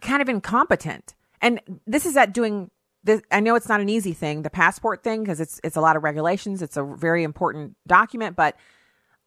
kind 0.00 0.22
of 0.22 0.30
incompetent. 0.30 1.14
And 1.42 1.60
this 1.86 2.06
is 2.06 2.16
at 2.16 2.32
doing 2.32 2.70
this. 3.06 3.22
I 3.30 3.40
know 3.40 3.54
it's 3.54 3.68
not 3.68 3.80
an 3.80 3.88
easy 3.88 4.12
thing, 4.12 4.42
the 4.42 4.50
passport 4.50 5.02
thing, 5.02 5.22
because 5.22 5.40
it's, 5.40 5.60
it's 5.64 5.76
a 5.76 5.80
lot 5.80 5.96
of 5.96 6.02
regulations. 6.02 6.60
It's 6.60 6.76
a 6.76 6.84
very 6.84 7.22
important 7.22 7.76
document, 7.86 8.36
but 8.36 8.56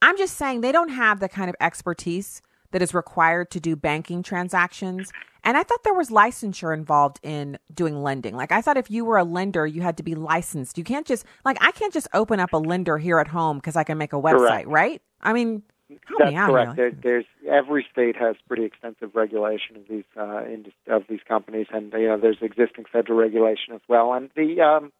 I'm 0.01 0.17
just 0.17 0.37
saying 0.37 0.61
they 0.61 0.71
don't 0.71 0.89
have 0.89 1.19
the 1.19 1.29
kind 1.29 1.49
of 1.49 1.55
expertise 1.59 2.41
that 2.71 2.81
is 2.81 2.93
required 2.93 3.49
to 3.51 3.59
do 3.59 3.75
banking 3.75 4.21
transactions. 4.21 5.11
And 5.43 5.57
I 5.57 5.63
thought 5.63 5.83
there 5.83 5.93
was 5.93 6.09
licensure 6.09 6.73
involved 6.73 7.19
in 7.23 7.57
doing 7.73 8.03
lending. 8.03 8.35
Like 8.35 8.51
I 8.51 8.61
thought 8.61 8.77
if 8.77 8.91
you 8.91 9.05
were 9.05 9.17
a 9.17 9.23
lender, 9.23 9.65
you 9.65 9.81
had 9.81 9.97
to 9.97 10.03
be 10.03 10.13
licensed. 10.13 10.77
You 10.77 10.83
can't 10.83 11.07
just 11.07 11.25
like 11.45 11.57
I 11.61 11.71
can't 11.71 11.93
just 11.93 12.07
open 12.13 12.39
up 12.39 12.53
a 12.53 12.57
lender 12.57 12.97
here 12.97 13.19
at 13.19 13.27
home 13.27 13.57
because 13.57 13.75
I 13.75 13.83
can 13.83 13.97
make 13.97 14.13
a 14.13 14.17
website, 14.17 14.37
Correct. 14.37 14.67
right? 14.67 15.01
I 15.21 15.33
mean, 15.33 15.63
That's 15.89 16.31
me 16.31 16.37
out 16.37 16.49
correct. 16.49 16.75
here. 16.75 16.91
There, 16.91 17.01
there's 17.01 17.25
every 17.49 17.85
state 17.91 18.15
has 18.15 18.35
pretty 18.47 18.63
extensive 18.63 19.15
regulation 19.15 19.77
of 19.77 19.87
these 19.89 20.03
uh, 20.15 20.43
of 20.87 21.03
these 21.09 21.21
companies, 21.27 21.67
and 21.71 21.91
you 21.93 22.07
know 22.07 22.17
there's 22.17 22.37
existing 22.41 22.85
federal 22.91 23.17
regulation 23.17 23.73
as 23.73 23.81
well. 23.87 24.13
And 24.13 24.29
the 24.35 24.61
um, 24.61 24.91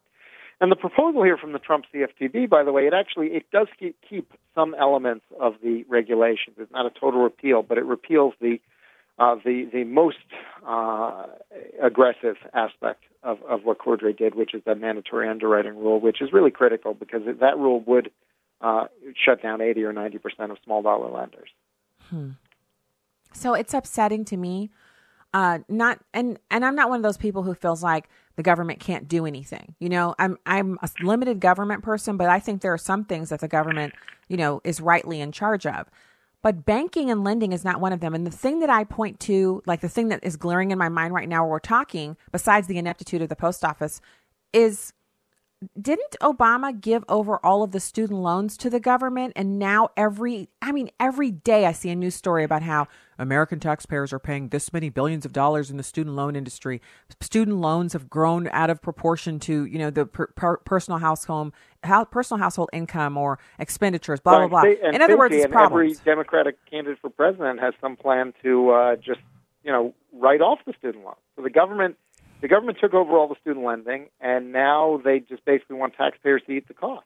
and 0.62 0.72
the 0.72 0.76
proposal 0.76 1.24
here 1.24 1.38
from 1.38 1.54
the 1.54 1.60
Trump 1.60 1.86
CFPB, 1.94 2.50
by 2.50 2.64
the 2.64 2.72
way, 2.72 2.84
it 2.84 2.94
actually 2.94 3.28
it 3.28 3.46
does 3.52 3.68
keep, 3.80 3.96
keep 4.08 4.34
some 4.56 4.76
elements 4.80 5.26
of 5.40 5.54
the 5.64 5.86
regulations. 5.88 6.56
It's 6.58 6.72
not 6.72 6.86
a 6.86 6.92
total 7.00 7.22
repeal, 7.22 7.62
but 7.62 7.78
it 7.78 7.86
repeals 7.86 8.34
the 8.42 8.60
uh, 9.20 9.36
the 9.36 9.70
the 9.72 9.84
most 9.84 10.18
uh, 10.68 11.28
aggressive 11.82 12.38
aspect 12.54 13.04
of, 13.24 13.38
of 13.44 13.64
what 13.64 13.78
Cordray 13.78 14.18
did, 14.18 14.36
which 14.36 14.54
is 14.54 14.62
that 14.66 14.80
mandatory 14.80 15.30
underwriting 15.30 15.78
rule, 15.78 16.00
which 16.00 16.22
is 16.22 16.34
really 16.34 16.52
critical 16.52 16.94
because 16.94 17.22
that 17.26 17.58
rule 17.58 17.82
would 17.86 18.12
uh, 18.62 18.86
shut 19.16 19.42
down 19.42 19.62
80 19.62 19.84
or 19.84 19.94
90 19.94 20.18
percent 20.18 20.52
of 20.52 20.58
small 20.64 20.82
dollar 20.82 21.10
lenders. 21.12 21.50
Hmm. 22.10 22.32
So 23.34 23.54
it's 23.54 23.74
upsetting 23.74 24.26
to 24.26 24.38
me. 24.38 24.70
Uh, 25.34 25.60
not 25.68 26.00
and 26.14 26.40
and 26.50 26.66
I'm 26.66 26.76
not 26.76 26.90
one 26.90 26.98
of 26.98 27.04
those 27.04 27.18
people 27.18 27.44
who 27.44 27.54
feels 27.54 27.84
like 27.84 28.10
the 28.36 28.44
government 28.44 28.80
can't 28.80 29.08
do 29.08 29.26
anything. 29.26 29.76
You 29.80 29.90
know, 29.90 30.16
I'm 30.18 30.38
I'm 30.46 30.80
a 30.82 30.90
limited 31.04 31.40
government 31.40 31.84
person, 31.84 32.18
but 32.18 32.30
I 32.30 32.40
think 32.40 32.62
there 32.62 32.74
are 32.74 32.80
some 32.80 33.06
things 33.06 33.30
that 33.30 33.40
the 33.40 33.48
government, 33.48 33.94
you 34.28 34.38
know, 34.38 34.60
is 34.64 34.82
rightly 34.82 35.22
in 35.22 35.32
charge 35.32 35.68
of. 35.68 35.88
But 36.42 36.66
banking 36.66 37.12
and 37.12 37.24
lending 37.24 37.52
is 37.52 37.66
not 37.66 37.82
one 37.82 37.92
of 37.92 38.00
them. 38.00 38.16
And 38.16 38.26
the 38.26 38.32
thing 38.32 38.62
that 38.62 38.70
I 38.70 38.86
point 38.86 39.20
to, 39.22 39.62
like 39.66 39.82
the 39.82 39.90
thing 39.90 40.08
that 40.08 40.24
is 40.24 40.38
glaring 40.38 40.72
in 40.72 40.78
my 40.78 40.90
mind 40.90 41.14
right 41.14 41.28
now 41.28 41.44
while 41.44 41.52
we're 41.52 41.60
talking, 41.60 42.16
besides 42.32 42.68
the 42.68 42.78
ineptitude 42.78 43.22
of 43.22 43.30
the 43.30 43.36
post 43.36 43.66
office, 43.66 44.00
is 44.54 44.94
didn't 45.80 46.16
Obama 46.22 46.80
give 46.80 47.04
over 47.10 47.38
all 47.46 47.64
of 47.64 47.72
the 47.72 47.82
student 47.82 48.20
loans 48.20 48.56
to 48.58 48.70
the 48.70 48.80
government? 48.80 49.34
And 49.36 49.60
now 49.60 49.90
every, 49.98 50.48
I 50.62 50.72
mean, 50.72 50.90
every 51.00 51.32
day 51.32 51.66
I 51.66 51.74
see 51.74 51.90
a 51.90 51.96
news 51.96 52.16
story 52.16 52.46
about 52.46 52.64
how 52.64 52.88
American 53.18 53.60
taxpayers 53.60 54.14
are 54.14 54.20
paying 54.20 54.50
this 54.50 54.72
many 54.72 54.90
billions 54.90 55.26
of 55.26 55.34
dollars 55.34 55.70
in 55.70 55.76
the 55.76 55.84
student 55.84 56.16
loan 56.16 56.38
industry. 56.38 56.82
Student 57.20 57.58
loans 57.58 57.92
have 57.92 58.10
grown 58.10 58.48
out 58.54 58.70
of 58.70 58.82
proportion 58.82 59.38
to, 59.42 59.66
you 59.66 59.78
know, 59.78 59.90
the 59.90 60.06
per, 60.06 60.28
per, 60.28 60.58
personal 60.58 60.98
household, 61.00 61.54
how, 61.84 62.06
personal 62.06 62.42
household 62.42 62.70
income 62.72 63.18
or 63.18 63.38
expenditures, 63.60 64.22
blah, 64.22 64.48
blah, 64.48 64.62
blah. 64.62 64.72
in 64.94 65.02
other 65.02 65.18
words, 65.18 65.36
it's 65.36 65.54
Every 65.54 65.94
Democratic 66.06 66.56
candidate 66.70 67.00
for 67.02 67.10
president 67.10 67.60
has 67.60 67.74
some 67.82 67.98
plan 67.98 68.34
to 68.44 68.70
uh, 68.70 68.96
just, 68.96 69.20
you 69.64 69.74
know, 69.74 69.94
write 70.14 70.40
off 70.40 70.60
the 70.66 70.74
student 70.80 71.04
loan. 71.04 71.16
So 71.36 71.42
the 71.42 71.50
government– 71.50 71.98
the 72.42 72.48
government 72.48 72.78
took 72.80 72.94
over 72.94 73.18
all 73.18 73.28
the 73.28 73.36
student 73.42 73.66
lending, 73.66 74.08
and 74.22 74.52
now 74.52 75.02
they 75.04 75.20
just 75.20 75.44
basically 75.46 75.76
want 75.76 75.96
taxpayers 75.96 76.42
to 76.48 76.54
eat 76.54 76.68
the 76.68 76.74
cost. 76.74 77.06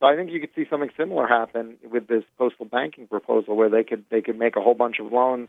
So 0.00 0.06
I 0.06 0.16
think 0.16 0.30
you 0.30 0.40
could 0.40 0.50
see 0.54 0.64
something 0.68 0.90
similar 0.96 1.26
happen 1.26 1.76
with 1.90 2.08
this 2.08 2.24
postal 2.38 2.66
banking 2.66 3.06
proposal, 3.06 3.56
where 3.56 3.70
they 3.70 3.84
could 3.84 4.04
they 4.10 4.20
could 4.20 4.38
make 4.38 4.56
a 4.56 4.60
whole 4.60 4.74
bunch 4.74 4.98
of 4.98 5.12
loans, 5.12 5.48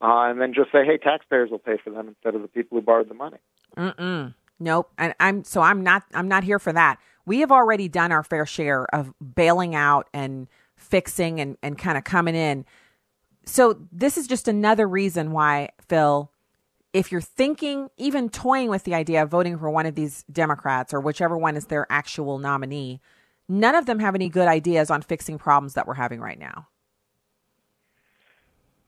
uh, 0.00 0.28
and 0.28 0.40
then 0.40 0.54
just 0.54 0.70
say, 0.72 0.84
"Hey, 0.84 0.98
taxpayers 0.98 1.50
will 1.50 1.58
pay 1.58 1.78
for 1.82 1.90
them 1.90 2.08
instead 2.08 2.34
of 2.34 2.42
the 2.42 2.48
people 2.48 2.78
who 2.78 2.82
borrowed 2.82 3.08
the 3.08 3.14
money." 3.14 3.38
Mm-mm. 3.76 4.34
Nope. 4.60 4.90
And 4.98 5.14
I'm 5.20 5.44
so 5.44 5.60
I'm 5.60 5.82
not 5.82 6.04
I'm 6.14 6.28
not 6.28 6.44
here 6.44 6.58
for 6.58 6.72
that. 6.72 6.98
We 7.26 7.40
have 7.40 7.52
already 7.52 7.88
done 7.88 8.12
our 8.12 8.22
fair 8.22 8.46
share 8.46 8.86
of 8.94 9.12
bailing 9.34 9.74
out 9.74 10.08
and 10.12 10.48
fixing 10.76 11.40
and 11.40 11.56
and 11.62 11.78
kind 11.78 11.96
of 11.96 12.04
coming 12.04 12.34
in. 12.34 12.64
So 13.44 13.78
this 13.90 14.18
is 14.18 14.26
just 14.26 14.48
another 14.48 14.86
reason 14.86 15.32
why 15.32 15.70
Phil 15.88 16.30
if 16.98 17.12
you're 17.12 17.20
thinking, 17.20 17.88
even 17.96 18.28
toying 18.28 18.70
with 18.70 18.82
the 18.82 18.92
idea 18.92 19.22
of 19.22 19.28
voting 19.28 19.56
for 19.56 19.70
one 19.70 19.86
of 19.86 19.94
these 19.94 20.24
Democrats 20.32 20.92
or 20.92 21.00
whichever 21.00 21.38
one 21.38 21.56
is 21.56 21.66
their 21.66 21.86
actual 21.88 22.38
nominee, 22.38 23.00
none 23.48 23.76
of 23.76 23.86
them 23.86 24.00
have 24.00 24.16
any 24.16 24.28
good 24.28 24.48
ideas 24.48 24.90
on 24.90 25.00
fixing 25.00 25.38
problems 25.38 25.74
that 25.74 25.86
we're 25.86 25.94
having 25.94 26.20
right 26.20 26.40
now. 26.40 26.66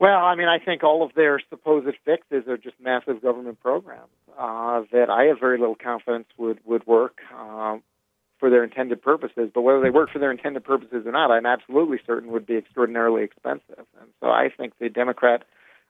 Well, 0.00 0.24
I 0.24 0.34
mean, 0.34 0.48
I 0.48 0.58
think 0.58 0.82
all 0.82 1.04
of 1.04 1.14
their 1.14 1.40
supposed 1.50 1.94
fixes 2.04 2.48
are 2.48 2.56
just 2.56 2.74
massive 2.80 3.22
government 3.22 3.60
programs 3.60 4.10
uh, 4.36 4.82
that 4.90 5.08
I 5.08 5.26
have 5.26 5.38
very 5.38 5.58
little 5.58 5.76
confidence 5.76 6.26
would 6.36 6.58
would 6.64 6.84
work 6.88 7.18
uh, 7.32 7.76
for 8.40 8.50
their 8.50 8.64
intended 8.64 9.02
purposes. 9.02 9.50
But 9.54 9.60
whether 9.60 9.80
they 9.80 9.90
work 9.90 10.10
for 10.10 10.18
their 10.18 10.32
intended 10.32 10.64
purposes 10.64 11.06
or 11.06 11.12
not, 11.12 11.30
I'm 11.30 11.46
absolutely 11.46 11.98
certain 12.04 12.32
would 12.32 12.46
be 12.46 12.56
extraordinarily 12.56 13.22
expensive. 13.22 13.84
And 14.00 14.08
so 14.20 14.28
I 14.28 14.48
think 14.56 14.78
the 14.80 14.88
Democrat 14.88 15.44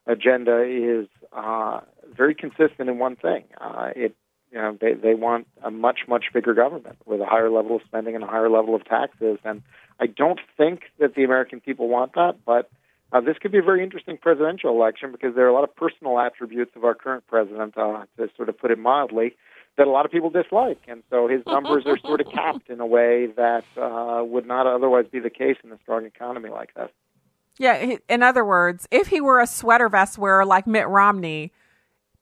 agenda 0.07 0.63
is 0.63 1.07
uh, 1.33 1.81
very 2.15 2.35
consistent 2.35 2.89
in 2.89 2.99
one 2.99 3.15
thing. 3.15 3.43
Uh, 3.59 3.89
it 3.95 4.15
you 4.51 4.57
know 4.57 4.77
they 4.79 4.93
they 4.93 5.13
want 5.13 5.47
a 5.63 5.71
much 5.71 6.01
much 6.07 6.25
bigger 6.33 6.53
government 6.53 6.97
with 7.05 7.21
a 7.21 7.25
higher 7.25 7.49
level 7.49 7.77
of 7.77 7.81
spending 7.85 8.15
and 8.15 8.23
a 8.23 8.27
higher 8.27 8.49
level 8.49 8.75
of 8.75 8.83
taxes. 8.85 9.37
And 9.43 9.61
I 9.99 10.07
don't 10.07 10.39
think 10.57 10.83
that 10.99 11.15
the 11.15 11.23
American 11.23 11.59
people 11.59 11.87
want 11.87 12.13
that, 12.15 12.37
but. 12.45 12.69
Uh, 13.13 13.19
this 13.19 13.35
could 13.41 13.51
be 13.51 13.57
a 13.57 13.61
very 13.61 13.83
interesting 13.83 14.15
presidential 14.17 14.69
election 14.69 15.11
because 15.11 15.35
there 15.35 15.43
are 15.43 15.49
a 15.49 15.53
lot 15.53 15.65
of 15.65 15.75
personal 15.75 16.17
attributes 16.17 16.71
of 16.77 16.85
our 16.85 16.95
current 16.95 17.27
president, 17.27 17.77
uh, 17.77 18.05
to 18.15 18.29
sort 18.37 18.47
of 18.47 18.57
put 18.57 18.71
it 18.71 18.79
mildly, 18.79 19.35
that 19.77 19.87
a 19.87 19.89
lot 19.89 20.05
of 20.05 20.11
people 20.11 20.29
dislike. 20.29 20.79
And 20.87 21.03
so 21.09 21.27
his 21.27 21.41
numbers 21.45 21.83
are 21.85 21.97
sort 21.99 22.21
of 22.21 22.27
capped 22.33 22.69
in 22.69 22.79
a 22.79 22.85
way 22.85 23.27
that 23.35 23.63
uh, 23.77 24.23
would 24.23 24.45
not 24.45 24.67
otherwise 24.67 25.05
be 25.11 25.19
the 25.19 25.29
case 25.29 25.57
in 25.63 25.71
a 25.71 25.77
strong 25.81 26.05
economy 26.05 26.49
like 26.49 26.73
this. 26.73 26.89
Yeah, 27.57 27.97
in 28.09 28.23
other 28.23 28.43
words, 28.43 28.87
if 28.91 29.07
he 29.07 29.21
were 29.21 29.39
a 29.39 29.47
sweater 29.47 29.89
vest 29.89 30.17
wearer 30.17 30.45
like 30.45 30.65
Mitt 30.65 30.87
Romney, 30.87 31.51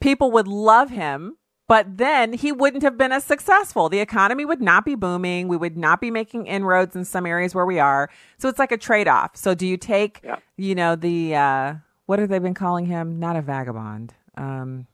people 0.02 0.32
would 0.32 0.48
love 0.48 0.90
him, 0.90 1.38
but 1.68 1.98
then 1.98 2.34
he 2.34 2.52
wouldn't 2.52 2.84
have 2.84 2.98
been 2.98 3.12
as 3.12 3.24
successful. 3.24 3.90
The 3.90 4.00
economy 4.00 4.44
would 4.44 4.62
not 4.62 4.86
be 4.86 4.96
booming. 4.96 5.48
We 5.48 5.56
would 5.56 5.78
not 5.78 6.02
be 6.02 6.10
making 6.10 6.48
inroads 6.48 6.96
in 6.96 7.06
some 7.06 7.26
areas 7.26 7.54
where 7.54 7.66
we 7.66 7.80
are. 7.80 8.10
So 8.38 8.50
it's 8.50 8.60
like 8.60 8.72
a 8.72 8.78
trade 8.78 9.08
off. 9.08 9.38
So 9.38 9.54
do 9.54 9.68
you 9.68 9.78
take, 9.78 10.20
yeah. 10.24 10.38
you 10.58 10.74
know, 10.76 10.96
the, 10.96 11.36
uh, 11.36 11.74
what 12.08 12.20
have 12.20 12.30
they 12.30 12.40
been 12.40 12.56
calling 12.56 12.88
him? 12.88 13.20
Not 13.20 13.36
a 13.36 13.42
vagabond. 13.42 14.16
Um, 14.36 14.88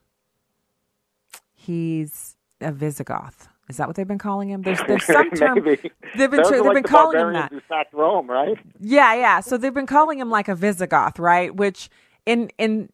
he's 1.54 2.36
a 2.60 2.74
Visigoth. 2.74 3.48
Is 3.68 3.78
that 3.78 3.88
what 3.88 3.96
they've 3.96 4.08
been 4.08 4.18
calling 4.18 4.50
him? 4.50 4.62
There's 4.62 4.80
there's 4.88 5.06
some 5.06 5.30
term 5.32 5.64
they've 5.64 5.82
been 5.82 5.92
they've 6.16 6.32
like 6.32 6.74
been 6.74 6.84
the 6.84 6.84
calling 6.84 7.20
him 7.20 7.34
that. 7.34 7.88
Rome, 7.94 8.30
right? 8.30 8.58
Yeah, 8.80 9.14
yeah. 9.16 9.40
So 9.40 9.58
they've 9.58 9.74
been 9.74 9.88
calling 9.88 10.20
him 10.20 10.30
like 10.30 10.48
a 10.48 10.56
Visigoth, 10.56 11.20
right? 11.20 11.56
Which 11.56 11.90
in 12.26 12.52
in 12.58 12.90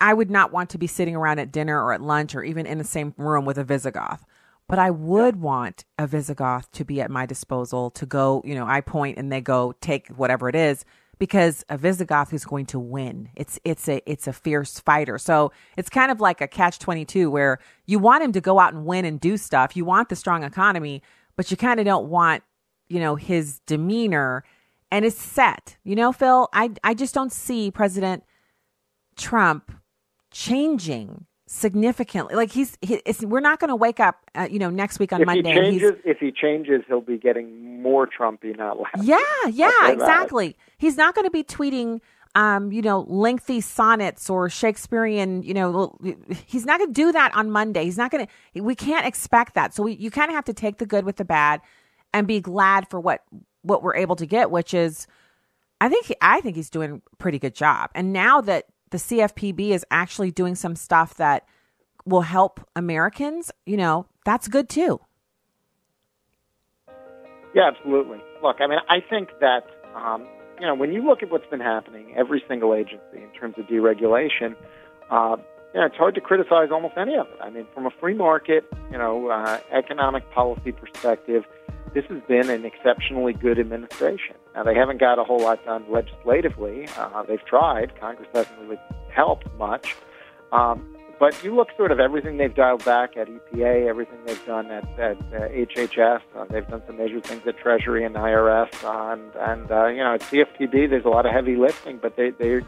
I 0.00 0.14
would 0.14 0.30
not 0.30 0.52
want 0.52 0.70
to 0.70 0.78
be 0.78 0.86
sitting 0.86 1.16
around 1.16 1.38
at 1.38 1.52
dinner 1.52 1.82
or 1.82 1.92
at 1.92 2.00
lunch 2.00 2.34
or 2.34 2.42
even 2.42 2.66
in 2.66 2.78
the 2.78 2.84
same 2.84 3.14
room 3.16 3.44
with 3.44 3.58
a 3.58 3.64
Visigoth. 3.64 4.24
But 4.68 4.78
I 4.78 4.90
would 4.90 5.36
yeah. 5.36 5.40
want 5.40 5.84
a 5.98 6.06
Visigoth 6.06 6.70
to 6.72 6.84
be 6.84 7.00
at 7.00 7.10
my 7.10 7.24
disposal 7.24 7.90
to 7.92 8.04
go, 8.04 8.42
you 8.44 8.54
know, 8.54 8.66
I 8.66 8.80
point 8.80 9.18
and 9.18 9.32
they 9.32 9.40
go 9.40 9.72
take 9.80 10.08
whatever 10.08 10.48
it 10.48 10.54
is 10.54 10.84
because 11.18 11.64
a 11.68 11.76
Visigoth 11.76 12.32
is 12.32 12.44
going 12.44 12.66
to 12.66 12.78
win. 12.78 13.30
It's 13.34 13.58
it's 13.64 13.88
a 13.88 14.02
it's 14.10 14.26
a 14.26 14.32
fierce 14.32 14.78
fighter. 14.80 15.18
So 15.18 15.52
it's 15.76 15.90
kind 15.90 16.10
of 16.10 16.20
like 16.20 16.40
a 16.40 16.48
catch 16.48 16.78
twenty 16.78 17.04
two 17.04 17.30
where 17.30 17.58
you 17.86 17.98
want 17.98 18.24
him 18.24 18.32
to 18.32 18.40
go 18.40 18.58
out 18.58 18.74
and 18.74 18.86
win 18.86 19.04
and 19.04 19.20
do 19.20 19.36
stuff. 19.36 19.76
You 19.76 19.84
want 19.84 20.08
the 20.08 20.16
strong 20.16 20.44
economy, 20.44 21.02
but 21.36 21.50
you 21.50 21.56
kind 21.56 21.80
of 21.80 21.86
don't 21.86 22.08
want 22.08 22.42
you 22.88 23.00
know 23.00 23.16
his 23.16 23.60
demeanor 23.66 24.44
and 24.90 25.04
it's 25.04 25.20
set. 25.20 25.76
You 25.84 25.96
know, 25.96 26.12
Phil, 26.12 26.48
I 26.52 26.70
I 26.82 26.94
just 26.94 27.14
don't 27.14 27.32
see 27.32 27.70
President 27.70 28.24
Trump 29.16 29.72
changing 30.30 31.26
significantly. 31.48 32.36
Like 32.36 32.52
he's, 32.52 32.78
he, 32.80 33.02
we're 33.22 33.40
not 33.40 33.58
going 33.58 33.70
to 33.70 33.76
wake 33.76 33.98
up, 33.98 34.16
uh, 34.36 34.46
you 34.48 34.60
know, 34.60 34.70
next 34.70 35.00
week 35.00 35.12
on 35.12 35.22
if 35.22 35.26
Monday. 35.26 35.50
He 35.50 35.58
changes, 35.58 35.92
if 36.04 36.18
he 36.18 36.30
changes, 36.30 36.82
he'll 36.86 37.00
be 37.00 37.18
getting 37.18 37.82
more 37.82 38.06
Trumpy, 38.06 38.56
not 38.56 38.78
less. 38.78 38.92
Yeah, 39.02 39.18
yeah, 39.50 39.90
exactly. 39.90 40.56
He's 40.76 40.96
not 40.96 41.14
going 41.14 41.24
to 41.24 41.30
be 41.30 41.42
tweeting. 41.42 42.00
Um, 42.34 42.70
you 42.70 42.82
know, 42.82 43.06
lengthy 43.08 43.60
sonnets 43.60 44.28
or 44.30 44.48
Shakespearean, 44.48 45.42
you 45.42 45.54
know, 45.54 45.98
he's 46.46 46.66
not 46.66 46.78
going 46.78 46.92
to 46.92 46.94
do 46.94 47.10
that 47.10 47.34
on 47.34 47.50
Monday. 47.50 47.84
He's 47.84 47.96
not 47.96 48.12
going 48.12 48.28
to, 48.54 48.60
we 48.60 48.76
can't 48.76 49.06
expect 49.06 49.54
that. 49.54 49.74
So 49.74 49.82
we, 49.82 49.94
you 49.94 50.10
kind 50.10 50.30
of 50.30 50.36
have 50.36 50.44
to 50.44 50.52
take 50.52 50.76
the 50.76 50.86
good 50.86 51.04
with 51.04 51.16
the 51.16 51.24
bad 51.24 51.62
and 52.12 52.28
be 52.28 52.38
glad 52.40 52.88
for 52.90 53.00
what, 53.00 53.24
what 53.62 53.82
we're 53.82 53.96
able 53.96 54.14
to 54.16 54.26
get, 54.26 54.50
which 54.50 54.72
is, 54.74 55.08
I 55.80 55.88
think, 55.88 56.14
I 56.20 56.40
think 56.42 56.54
he's 56.54 56.70
doing 56.70 57.02
a 57.12 57.16
pretty 57.16 57.38
good 57.40 57.54
job. 57.54 57.90
And 57.94 58.12
now 58.12 58.42
that 58.42 58.66
the 58.90 58.98
CFPB 58.98 59.70
is 59.70 59.84
actually 59.90 60.30
doing 60.30 60.54
some 60.54 60.76
stuff 60.76 61.14
that 61.14 61.46
will 62.04 62.22
help 62.22 62.60
Americans, 62.74 63.50
you 63.66 63.76
know, 63.76 64.06
that's 64.24 64.48
good 64.48 64.68
too. 64.68 65.00
Yeah, 67.54 67.70
absolutely. 67.74 68.18
Look, 68.42 68.56
I 68.60 68.66
mean, 68.66 68.78
I 68.88 68.98
think 69.08 69.30
that, 69.40 69.64
um, 69.94 70.26
you 70.60 70.66
know, 70.66 70.74
when 70.74 70.92
you 70.92 71.04
look 71.04 71.22
at 71.22 71.30
what's 71.30 71.46
been 71.46 71.60
happening, 71.60 72.14
every 72.16 72.42
single 72.48 72.74
agency 72.74 73.16
in 73.16 73.30
terms 73.38 73.54
of 73.58 73.66
deregulation, 73.66 74.54
uh, 75.10 75.36
you 75.74 75.80
know, 75.80 75.86
it's 75.86 75.96
hard 75.96 76.14
to 76.14 76.20
criticize 76.20 76.68
almost 76.72 76.94
any 76.96 77.14
of 77.14 77.26
it. 77.26 77.38
I 77.42 77.50
mean, 77.50 77.66
from 77.74 77.86
a 77.86 77.90
free 78.00 78.14
market, 78.14 78.64
you 78.90 78.98
know, 78.98 79.28
uh, 79.28 79.60
economic 79.72 80.30
policy 80.30 80.72
perspective, 80.72 81.44
this 81.98 82.08
has 82.10 82.22
been 82.28 82.48
an 82.48 82.64
exceptionally 82.64 83.32
good 83.32 83.58
administration. 83.58 84.36
Now, 84.54 84.62
they 84.62 84.74
haven't 84.74 85.00
got 85.00 85.18
a 85.18 85.24
whole 85.24 85.40
lot 85.40 85.64
done 85.64 85.84
legislatively. 85.90 86.86
Uh, 86.96 87.24
they've 87.24 87.44
tried. 87.44 87.98
Congress 87.98 88.28
hasn't 88.32 88.56
really 88.60 88.78
helped 89.10 89.52
much. 89.58 89.96
Um, 90.52 90.96
but 91.18 91.42
you 91.42 91.56
look 91.56 91.70
sort 91.76 91.90
of 91.90 91.98
everything 91.98 92.36
they've 92.36 92.54
dialed 92.54 92.84
back 92.84 93.16
at 93.16 93.26
EPA, 93.26 93.88
everything 93.88 94.18
they've 94.24 94.46
done 94.46 94.70
at, 94.70 94.84
at 94.96 95.16
uh, 95.18 95.48
HHS. 95.48 96.20
Uh, 96.36 96.44
they've 96.48 96.68
done 96.68 96.84
some 96.86 96.98
major 96.98 97.20
things 97.20 97.42
at 97.48 97.58
Treasury 97.58 98.04
and 98.04 98.14
IRS, 98.14 98.72
uh, 98.84 99.12
and 99.12 99.34
and 99.34 99.68
uh, 99.68 99.86
you 99.86 99.96
know 99.96 100.14
at 100.14 100.20
CFPB. 100.20 100.88
There's 100.88 101.04
a 101.04 101.08
lot 101.08 101.26
of 101.26 101.32
heavy 101.32 101.56
lifting, 101.56 101.98
but 101.98 102.14
they 102.14 102.30
they 102.30 102.60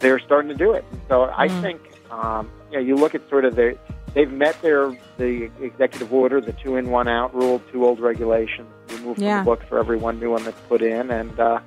they're 0.00 0.18
starting 0.18 0.48
to 0.48 0.56
do 0.56 0.72
it. 0.72 0.84
So 1.08 1.30
I 1.32 1.46
mm. 1.46 1.62
think 1.62 1.80
um, 2.10 2.50
you 2.72 2.78
know 2.78 2.84
you 2.84 2.96
look 2.96 3.14
at 3.14 3.28
sort 3.28 3.44
of 3.44 3.54
their 3.54 3.76
they've 4.14 4.30
met 4.32 4.60
their 4.62 4.96
the 5.18 5.50
executive 5.60 6.12
order, 6.12 6.40
the 6.40 6.52
two 6.52 6.76
in 6.76 6.90
one 6.90 7.08
out 7.08 7.34
rule, 7.34 7.60
two 7.72 7.84
old 7.84 8.00
regulations 8.00 8.68
removed 8.90 9.20
yeah. 9.20 9.38
from 9.38 9.44
the 9.44 9.50
book 9.56 9.68
for 9.68 9.78
every 9.78 9.96
one 9.96 10.18
new 10.20 10.30
one 10.30 10.44
that's 10.44 10.60
put 10.68 10.82
in, 10.82 11.10
and 11.10 11.38
uh, 11.40 11.60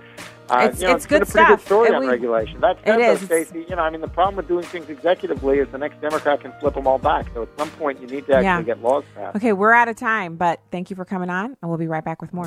Uh, 0.47 0.57
It's- 0.65 0.79
you 0.79 0.87
know, 0.87 0.93
it's 0.93 1.07
been 1.07 1.23
a 1.23 1.25
pretty 1.25 1.31
stuff. 1.31 1.47
good 1.59 1.65
story 1.65 1.87
And 1.87 1.95
on 1.95 2.01
we- 2.03 2.07
regulation. 2.07 2.59
That's 2.61 2.77
It 2.81 2.85
that, 2.85 2.97
though. 2.99 3.15
Stacy. 3.15 3.65
You 3.67 3.75
know, 3.75 3.81
I 3.81 3.89
mean, 3.89 4.01
the 4.01 4.07
problem 4.07 4.35
with 4.35 4.47
doing 4.47 4.63
things 4.63 4.85
executively 4.85 5.57
is 5.59 5.67
the 5.71 5.79
next 5.79 5.99
Democrat 6.01 6.39
can 6.41 6.53
flip 6.59 6.75
them 6.75 6.85
all 6.85 6.99
back. 6.99 7.25
So 7.33 7.41
at 7.41 7.47
some 7.57 7.71
point, 7.71 7.99
you 7.99 8.05
need 8.05 8.27
to 8.27 8.33
actually 8.33 8.43
Yeah. 8.45 8.61
get 8.61 8.79
laws 8.83 9.03
passed. 9.15 9.35
Okay, 9.37 9.53
we're 9.53 9.71
out 9.73 9.87
of 9.87 9.95
time, 9.95 10.35
but 10.35 10.59
thank 10.71 10.91
you 10.91 10.95
for 10.95 11.03
coming 11.03 11.31
on, 11.31 11.57
and 11.59 11.69
we'll 11.71 11.79
be 11.79 11.87
right 11.87 12.05
back 12.05 12.21
with 12.21 12.31
more. 12.31 12.45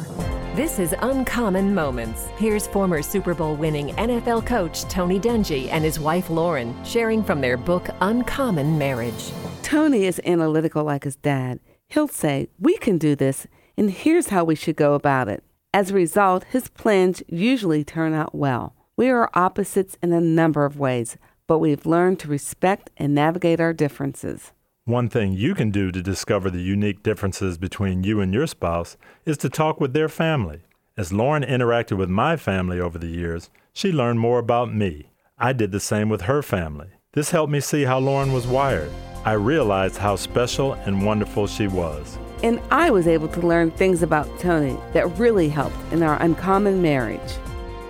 This 0.54 0.78
is 0.78 0.94
Uncommon 1.02 1.74
Moments. 1.74 2.28
Here's 2.36 2.68
former 2.68 3.02
Super 3.02 3.34
Bowl 3.34 3.56
winning 3.56 3.88
NFL 3.96 4.42
coach 4.42 4.84
Tony 4.84 5.18
Dungy 5.18 5.68
and 5.72 5.82
his 5.82 5.98
wife 5.98 6.30
Lauren 6.30 6.76
sharing 6.84 7.24
from 7.24 7.40
their 7.40 7.56
book 7.56 7.88
Uncommon 8.00 8.78
Marriage. 8.78 9.32
Tony 9.62 10.04
is 10.04 10.20
analytical 10.24 10.84
like 10.84 11.04
his 11.04 11.16
dad. 11.16 11.60
He'll 11.88 12.08
say, 12.08 12.48
We 12.58 12.76
can 12.78 12.98
do 12.98 13.14
this, 13.14 13.46
and 13.76 13.90
here's 13.90 14.28
how 14.28 14.44
we 14.44 14.54
should 14.54 14.76
go 14.76 14.94
about 14.94 15.28
it. 15.28 15.42
As 15.72 15.90
a 15.90 15.94
result, 15.94 16.44
his 16.44 16.68
plans 16.68 17.22
usually 17.28 17.84
turn 17.84 18.14
out 18.14 18.34
well. 18.34 18.74
We 18.96 19.10
are 19.10 19.30
opposites 19.34 19.96
in 20.02 20.12
a 20.12 20.20
number 20.20 20.64
of 20.64 20.78
ways, 20.78 21.16
but 21.46 21.58
we've 21.58 21.86
learned 21.86 22.18
to 22.20 22.28
respect 22.28 22.90
and 22.96 23.14
navigate 23.14 23.60
our 23.60 23.72
differences. 23.72 24.52
One 24.84 25.08
thing 25.08 25.34
you 25.34 25.54
can 25.54 25.70
do 25.70 25.92
to 25.92 26.02
discover 26.02 26.50
the 26.50 26.62
unique 26.62 27.02
differences 27.02 27.58
between 27.58 28.04
you 28.04 28.20
and 28.20 28.32
your 28.32 28.46
spouse 28.46 28.96
is 29.26 29.36
to 29.38 29.50
talk 29.50 29.80
with 29.80 29.92
their 29.92 30.08
family. 30.08 30.62
As 30.96 31.12
Lauren 31.12 31.44
interacted 31.44 31.96
with 31.98 32.08
my 32.08 32.36
family 32.36 32.80
over 32.80 32.98
the 32.98 33.06
years, 33.06 33.50
she 33.72 33.92
learned 33.92 34.18
more 34.18 34.38
about 34.38 34.74
me. 34.74 35.10
I 35.38 35.52
did 35.52 35.72
the 35.72 35.78
same 35.78 36.08
with 36.08 36.22
her 36.22 36.42
family. 36.42 36.88
This 37.12 37.30
helped 37.30 37.52
me 37.52 37.60
see 37.60 37.84
how 37.84 37.98
Lauren 37.98 38.32
was 38.32 38.46
wired. 38.46 38.90
I 39.28 39.32
realized 39.32 39.98
how 39.98 40.16
special 40.16 40.72
and 40.86 41.04
wonderful 41.04 41.46
she 41.46 41.66
was. 41.66 42.16
And 42.42 42.62
I 42.70 42.90
was 42.90 43.06
able 43.06 43.28
to 43.28 43.46
learn 43.46 43.70
things 43.70 44.02
about 44.02 44.26
Tony 44.40 44.74
that 44.94 45.18
really 45.18 45.50
helped 45.50 45.76
in 45.92 46.02
our 46.02 46.16
uncommon 46.22 46.80
marriage. 46.80 47.34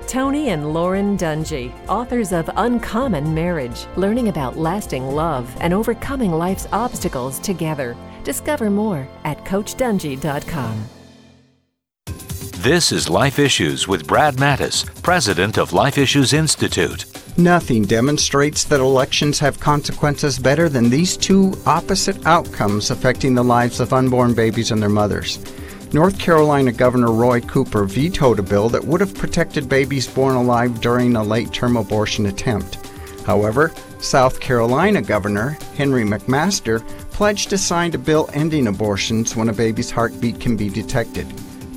Tony 0.09 0.49
and 0.49 0.74
Lauren 0.74 1.16
Dungy, 1.16 1.72
authors 1.89 2.32
of 2.32 2.51
Uncommon 2.57 3.32
Marriage, 3.32 3.86
learning 3.95 4.26
about 4.26 4.57
lasting 4.57 5.05
love 5.07 5.49
and 5.61 5.72
overcoming 5.72 6.32
life's 6.32 6.66
obstacles 6.72 7.39
together. 7.39 7.97
Discover 8.24 8.70
more 8.70 9.07
at 9.22 9.45
CoachDungy.com. 9.45 10.89
This 12.62 12.91
is 12.91 13.09
Life 13.09 13.39
Issues 13.39 13.86
with 13.86 14.09
Brad 14.09 14.34
Mattes, 14.39 14.84
president 15.03 15.57
of 15.57 15.72
Life 15.72 15.99
Issues 15.99 16.32
Institute. 16.32 17.05
Nothing 17.39 17.84
demonstrates 17.84 18.64
that 18.64 18.80
elections 18.80 19.39
have 19.39 19.61
consequences 19.61 20.41
better 20.41 20.68
than 20.68 20.91
these 20.91 21.16
two 21.16 21.55
opposite 21.66 22.26
outcomes 22.26 22.91
affecting 22.91 23.32
the 23.32 23.45
lives 23.45 23.78
of 23.78 23.93
unborn 23.93 24.34
babies 24.34 24.72
and 24.72 24.82
their 24.82 24.89
mothers. 24.89 25.39
North 25.93 26.18
Carolina 26.18 26.72
Governor 26.72 27.12
Roy 27.12 27.41
Cooper 27.41 27.84
vetoed 27.84 28.41
a 28.41 28.43
bill 28.43 28.68
that 28.70 28.82
would 28.82 29.01
have 29.01 29.14
protected 29.14 29.68
babies 29.68 30.09
born 30.09 30.34
alive 30.34 30.80
during 30.80 31.14
a 31.14 31.22
late 31.22 31.53
term 31.53 31.76
abortion 31.76 32.26
attempt. 32.26 32.74
However, 33.24 33.72
South 34.01 34.41
Carolina 34.41 35.01
Governor 35.01 35.57
Henry 35.76 36.03
McMaster 36.03 36.84
pledged 37.12 37.51
to 37.51 37.59
sign 37.59 37.95
a 37.95 37.99
bill 37.99 38.28
ending 38.32 38.66
abortions 38.66 39.36
when 39.36 39.49
a 39.49 39.53
baby's 39.53 39.93
heartbeat 39.93 40.41
can 40.41 40.57
be 40.57 40.68
detected. 40.68 41.32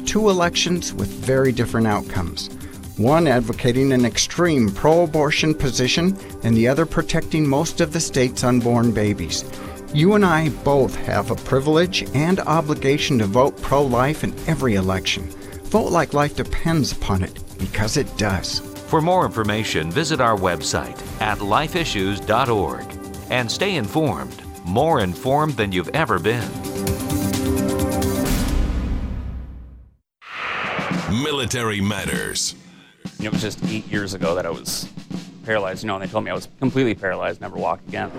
Two 0.07 0.31
elections 0.31 0.91
with 0.91 1.09
very 1.09 1.51
different 1.51 1.85
outcomes. 1.85 2.49
One 2.97 3.27
advocating 3.27 3.93
an 3.93 4.05
extreme 4.05 4.69
pro 4.69 5.03
abortion 5.03 5.53
position, 5.55 6.17
and 6.43 6.55
the 6.55 6.67
other 6.67 6.85
protecting 6.85 7.47
most 7.47 7.81
of 7.81 7.93
the 7.93 7.99
state's 7.99 8.43
unborn 8.43 8.91
babies. 8.91 9.45
You 9.93 10.13
and 10.13 10.25
I 10.25 10.49
both 10.63 10.95
have 10.95 11.31
a 11.31 11.35
privilege 11.35 12.03
and 12.13 12.39
obligation 12.41 13.17
to 13.19 13.25
vote 13.25 13.59
pro 13.61 13.81
life 13.81 14.23
in 14.23 14.33
every 14.47 14.75
election. 14.75 15.23
Vote 15.63 15.91
like 15.91 16.13
life 16.13 16.35
depends 16.35 16.91
upon 16.91 17.23
it, 17.23 17.39
because 17.57 17.97
it 17.97 18.17
does. 18.17 18.59
For 18.59 19.01
more 19.01 19.25
information, 19.25 19.89
visit 19.89 20.19
our 20.19 20.37
website 20.37 21.01
at 21.21 21.39
lifeissues.org 21.39 22.85
and 23.29 23.49
stay 23.49 23.75
informed, 23.75 24.41
more 24.65 24.99
informed 24.99 25.53
than 25.53 25.71
you've 25.71 25.89
ever 25.89 26.19
been. 26.19 26.49
Military 31.09 31.81
Matters. 31.81 32.55
And 33.03 33.25
it 33.25 33.31
was 33.31 33.41
just 33.41 33.63
eight 33.65 33.87
years 33.87 34.13
ago 34.13 34.35
that 34.35 34.45
I 34.45 34.49
was 34.49 34.87
paralyzed, 35.43 35.83
you 35.83 35.87
know, 35.87 35.95
and 35.95 36.03
they 36.03 36.11
told 36.11 36.23
me 36.23 36.31
I 36.31 36.35
was 36.35 36.47
completely 36.59 36.95
paralyzed, 36.95 37.41
never 37.41 37.57
walk 37.57 37.79
again. 37.87 38.11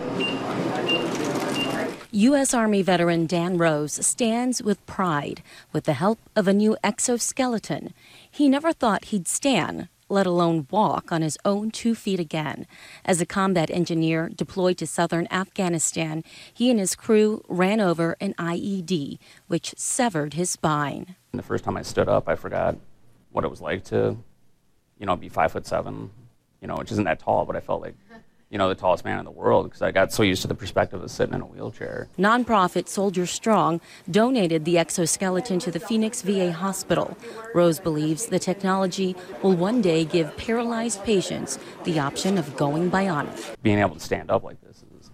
U.S. 2.14 2.52
Army 2.52 2.82
veteran 2.82 3.26
Dan 3.26 3.56
Rose 3.56 3.94
stands 4.06 4.62
with 4.62 4.84
pride 4.84 5.42
with 5.72 5.84
the 5.84 5.94
help 5.94 6.18
of 6.36 6.46
a 6.46 6.52
new 6.52 6.76
exoskeleton. 6.84 7.94
He 8.30 8.50
never 8.50 8.74
thought 8.74 9.06
he'd 9.06 9.26
stand, 9.26 9.88
let 10.10 10.26
alone 10.26 10.66
walk, 10.70 11.10
on 11.10 11.22
his 11.22 11.38
own 11.46 11.70
two 11.70 11.94
feet 11.94 12.20
again. 12.20 12.66
As 13.04 13.22
a 13.22 13.26
combat 13.26 13.70
engineer 13.70 14.28
deployed 14.28 14.76
to 14.78 14.86
southern 14.86 15.26
Afghanistan, 15.30 16.22
he 16.52 16.70
and 16.70 16.78
his 16.78 16.94
crew 16.94 17.42
ran 17.48 17.80
over 17.80 18.14
an 18.20 18.34
IED, 18.34 19.18
which 19.46 19.74
severed 19.78 20.34
his 20.34 20.50
spine. 20.50 21.16
And 21.32 21.38
the 21.38 21.42
first 21.42 21.64
time 21.64 21.78
I 21.78 21.82
stood 21.82 22.10
up, 22.10 22.28
I 22.28 22.36
forgot 22.36 22.76
what 23.30 23.44
it 23.44 23.50
was 23.50 23.62
like 23.62 23.84
to, 23.84 24.18
you 25.02 25.06
know, 25.06 25.16
be 25.16 25.28
five 25.28 25.50
foot 25.50 25.66
seven, 25.66 26.10
you 26.60 26.68
know, 26.68 26.76
which 26.76 26.92
isn't 26.92 27.04
that 27.04 27.18
tall, 27.18 27.44
but 27.44 27.56
I 27.56 27.60
felt 27.60 27.82
like, 27.82 27.96
you 28.50 28.56
know, 28.56 28.68
the 28.68 28.76
tallest 28.76 29.04
man 29.04 29.18
in 29.18 29.24
the 29.24 29.32
world 29.32 29.64
because 29.64 29.82
I 29.82 29.90
got 29.90 30.12
so 30.12 30.22
used 30.22 30.42
to 30.42 30.48
the 30.48 30.54
perspective 30.54 31.02
of 31.02 31.10
sitting 31.10 31.34
in 31.34 31.40
a 31.40 31.44
wheelchair. 31.44 32.06
Nonprofit 32.16 32.86
Soldier 32.86 33.26
Strong 33.26 33.80
donated 34.08 34.64
the 34.64 34.78
exoskeleton 34.78 35.58
to 35.58 35.72
the 35.72 35.80
Phoenix 35.80 36.22
VA 36.22 36.52
hospital. 36.52 37.18
Rose 37.52 37.80
believes 37.80 38.26
the 38.26 38.38
technology 38.38 39.16
will 39.42 39.56
one 39.56 39.82
day 39.82 40.04
give 40.04 40.36
paralyzed 40.36 41.02
patients 41.02 41.58
the 41.82 41.98
option 41.98 42.38
of 42.38 42.56
going 42.56 42.88
bionic. 42.88 43.56
Being 43.60 43.80
able 43.80 43.96
to 43.96 44.00
stand 44.00 44.30
up 44.30 44.44
like 44.44 44.60
this 44.60 44.84
is 45.00 45.10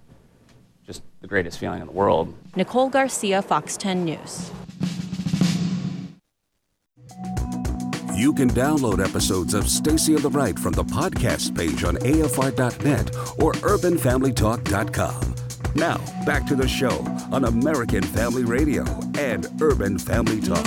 just 0.87 1.03
the 1.23 1.27
greatest 1.27 1.59
feeling 1.59 1.81
in 1.81 1.87
the 1.87 1.95
world. 1.95 2.35
Nicole 2.57 2.91
Garcia, 2.91 3.41
Fox 3.41 3.79
10 3.79 4.05
News. 4.05 4.51
You 8.19 8.33
can 8.33 8.51
download 8.51 8.99
episodes 8.99 9.55
of 9.55 9.71
Stacy 9.71 10.17
on 10.17 10.23
the 10.23 10.29
Right 10.29 10.59
from 10.59 10.73
the 10.73 10.83
podcast 10.83 11.57
page 11.57 11.85
on 11.85 11.95
AFR.net 11.99 13.15
or 13.41 13.53
UrbanFamilyTalk.com. 13.53 15.35
Now, 15.77 15.99
back 16.27 16.45
to 16.47 16.57
the 16.57 16.67
show 16.67 16.99
on 17.31 17.45
American 17.45 18.03
Family 18.03 18.43
Radio 18.43 18.85
and 19.17 19.47
Urban 19.63 20.01
Family 20.01 20.41
Talk. 20.41 20.67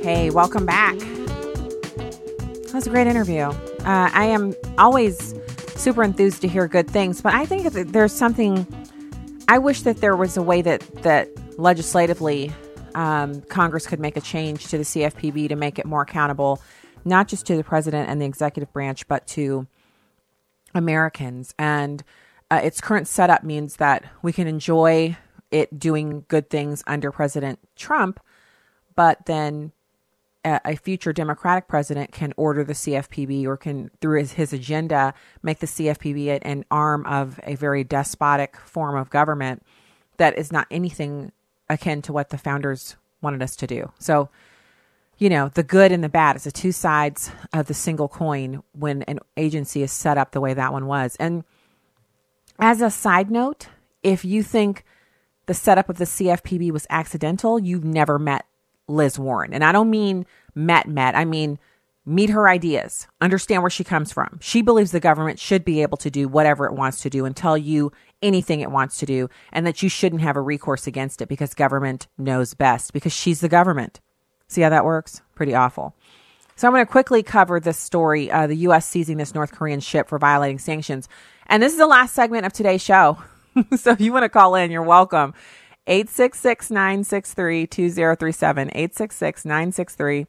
Hey, 0.00 0.30
welcome 0.30 0.64
back. 0.64 0.96
That 0.96 2.70
was 2.72 2.86
a 2.86 2.90
great 2.90 3.08
interview. 3.08 3.46
Uh, 3.46 4.10
I 4.14 4.26
am 4.26 4.54
always 4.78 5.34
super 5.74 6.04
enthused 6.04 6.40
to 6.42 6.46
hear 6.46 6.68
good 6.68 6.88
things, 6.88 7.20
but 7.20 7.34
I 7.34 7.46
think 7.46 7.72
there's 7.72 8.12
something. 8.12 8.64
I 9.48 9.58
wish 9.58 9.82
that 9.82 9.96
there 9.96 10.14
was 10.14 10.36
a 10.36 10.42
way 10.42 10.62
that 10.62 10.82
that 11.02 11.30
legislatively 11.58 12.52
um, 12.94 13.42
Congress 13.42 13.86
could 13.86 14.00
make 14.00 14.16
a 14.16 14.20
change 14.20 14.66
to 14.68 14.78
the 14.78 14.84
CFPB 14.84 15.48
to 15.48 15.56
make 15.56 15.78
it 15.78 15.86
more 15.86 16.02
accountable, 16.02 16.60
not 17.04 17.28
just 17.28 17.46
to 17.46 17.56
the 17.56 17.64
president 17.64 18.08
and 18.08 18.20
the 18.20 18.26
executive 18.26 18.72
branch, 18.72 19.06
but 19.08 19.26
to 19.28 19.66
Americans. 20.74 21.54
And 21.58 22.02
uh, 22.50 22.60
its 22.62 22.80
current 22.80 23.08
setup 23.08 23.44
means 23.44 23.76
that 23.76 24.04
we 24.22 24.32
can 24.32 24.46
enjoy 24.46 25.16
it 25.50 25.78
doing 25.78 26.24
good 26.28 26.50
things 26.50 26.82
under 26.86 27.12
President 27.12 27.58
Trump, 27.76 28.20
but 28.94 29.26
then 29.26 29.72
a, 30.44 30.76
future 30.76 31.12
Democratic 31.12 31.68
president 31.68 32.12
can 32.12 32.34
order 32.36 32.64
the 32.64 32.74
CFPB 32.74 33.46
or 33.46 33.56
can, 33.56 33.90
through 34.00 34.18
his, 34.18 34.32
his 34.32 34.52
agenda, 34.52 35.14
make 35.42 35.60
the 35.60 35.66
CFPB 35.66 36.38
an 36.42 36.64
arm 36.70 37.06
of 37.06 37.40
a 37.44 37.54
very 37.54 37.82
despotic 37.82 38.56
form 38.58 38.96
of 38.96 39.08
government 39.10 39.62
that 40.18 40.36
is 40.36 40.52
not 40.52 40.66
anything 40.70 41.32
akin 41.68 42.02
to 42.02 42.12
what 42.12 42.30
the 42.30 42.38
founders 42.38 42.96
wanted 43.20 43.42
us 43.42 43.56
to 43.56 43.66
do. 43.66 43.90
So, 43.98 44.28
you 45.18 45.28
know, 45.28 45.48
the 45.48 45.62
good 45.62 45.92
and 45.92 46.02
the 46.02 46.08
bad 46.08 46.36
is 46.36 46.44
the 46.44 46.52
two 46.52 46.72
sides 46.72 47.30
of 47.52 47.66
the 47.66 47.74
single 47.74 48.08
coin 48.08 48.62
when 48.72 49.02
an 49.02 49.20
agency 49.36 49.82
is 49.82 49.92
set 49.92 50.18
up 50.18 50.32
the 50.32 50.40
way 50.40 50.54
that 50.54 50.72
one 50.72 50.86
was. 50.86 51.16
And 51.16 51.44
as 52.58 52.80
a 52.80 52.90
side 52.90 53.30
note, 53.30 53.68
if 54.02 54.24
you 54.24 54.42
think 54.42 54.84
the 55.46 55.54
setup 55.54 55.88
of 55.88 55.98
the 55.98 56.04
CFPB 56.04 56.70
was 56.70 56.86
accidental, 56.90 57.58
you've 57.58 57.84
never 57.84 58.18
met 58.18 58.46
Liz 58.88 59.18
Warren. 59.18 59.52
And 59.52 59.64
I 59.64 59.72
don't 59.72 59.90
mean 59.90 60.26
met, 60.54 60.88
met. 60.88 61.16
I 61.16 61.24
mean, 61.24 61.58
meet 62.06 62.30
her 62.30 62.48
ideas, 62.48 63.06
understand 63.20 63.62
where 63.62 63.70
she 63.70 63.84
comes 63.84 64.12
from. 64.12 64.38
She 64.40 64.62
believes 64.62 64.92
the 64.92 65.00
government 65.00 65.38
should 65.38 65.64
be 65.64 65.82
able 65.82 65.96
to 65.98 66.10
do 66.10 66.28
whatever 66.28 66.66
it 66.66 66.74
wants 66.74 67.00
to 67.02 67.10
do 67.10 67.24
and 67.24 67.34
tell 67.34 67.56
you 67.56 67.92
anything 68.22 68.60
it 68.60 68.70
wants 68.70 68.98
to 68.98 69.06
do, 69.06 69.28
and 69.52 69.66
that 69.66 69.82
you 69.82 69.88
shouldn't 69.88 70.22
have 70.22 70.36
a 70.36 70.40
recourse 70.40 70.86
against 70.86 71.22
it 71.22 71.28
because 71.28 71.54
government 71.54 72.06
knows 72.18 72.54
best, 72.54 72.92
because 72.92 73.12
she's 73.12 73.40
the 73.40 73.48
government. 73.48 74.00
See 74.48 74.60
how 74.60 74.70
that 74.70 74.84
works? 74.84 75.22
Pretty 75.34 75.54
awful. 75.54 75.94
So 76.56 76.68
I'm 76.68 76.74
going 76.74 76.86
to 76.86 76.90
quickly 76.90 77.22
cover 77.22 77.58
this 77.58 77.78
story 77.78 78.30
uh, 78.30 78.46
the 78.46 78.56
U.S. 78.58 78.86
seizing 78.86 79.16
this 79.16 79.34
North 79.34 79.52
Korean 79.52 79.80
ship 79.80 80.08
for 80.08 80.18
violating 80.18 80.58
sanctions. 80.58 81.08
And 81.46 81.62
this 81.62 81.72
is 81.72 81.78
the 81.78 81.86
last 81.86 82.14
segment 82.14 82.46
of 82.46 82.52
today's 82.52 82.82
show. 82.82 83.18
so 83.76 83.90
if 83.90 84.00
you 84.00 84.12
want 84.12 84.22
to 84.22 84.28
call 84.28 84.54
in, 84.54 84.70
you're 84.70 84.82
welcome. 84.82 85.34
866 85.86 86.70
963 86.70 87.66
2037. 87.66 88.68
866 88.68 89.44
963 89.44 90.26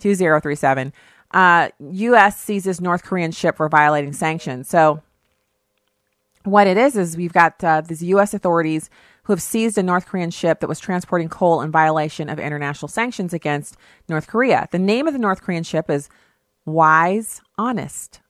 2037. 0.00 0.92
Uh, 1.30 1.68
U.S. 1.90 2.40
seizes 2.40 2.80
North 2.80 3.02
Korean 3.02 3.32
ship 3.32 3.56
for 3.56 3.68
violating 3.68 4.12
sanctions. 4.12 4.68
So, 4.68 5.02
what 6.44 6.66
it 6.66 6.76
is 6.76 6.96
is 6.96 7.16
we've 7.16 7.32
got 7.32 7.62
uh, 7.62 7.82
these 7.82 8.02
U.S. 8.02 8.32
authorities 8.32 8.88
who 9.24 9.34
have 9.34 9.42
seized 9.42 9.76
a 9.76 9.82
North 9.82 10.06
Korean 10.06 10.30
ship 10.30 10.60
that 10.60 10.68
was 10.68 10.80
transporting 10.80 11.28
coal 11.28 11.60
in 11.60 11.70
violation 11.70 12.30
of 12.30 12.38
international 12.38 12.88
sanctions 12.88 13.34
against 13.34 13.76
North 14.08 14.26
Korea. 14.26 14.68
The 14.70 14.78
name 14.78 15.06
of 15.06 15.12
the 15.12 15.18
North 15.18 15.42
Korean 15.42 15.64
ship 15.64 15.90
is 15.90 16.08
Wise 16.64 17.42
Honest. 17.58 18.20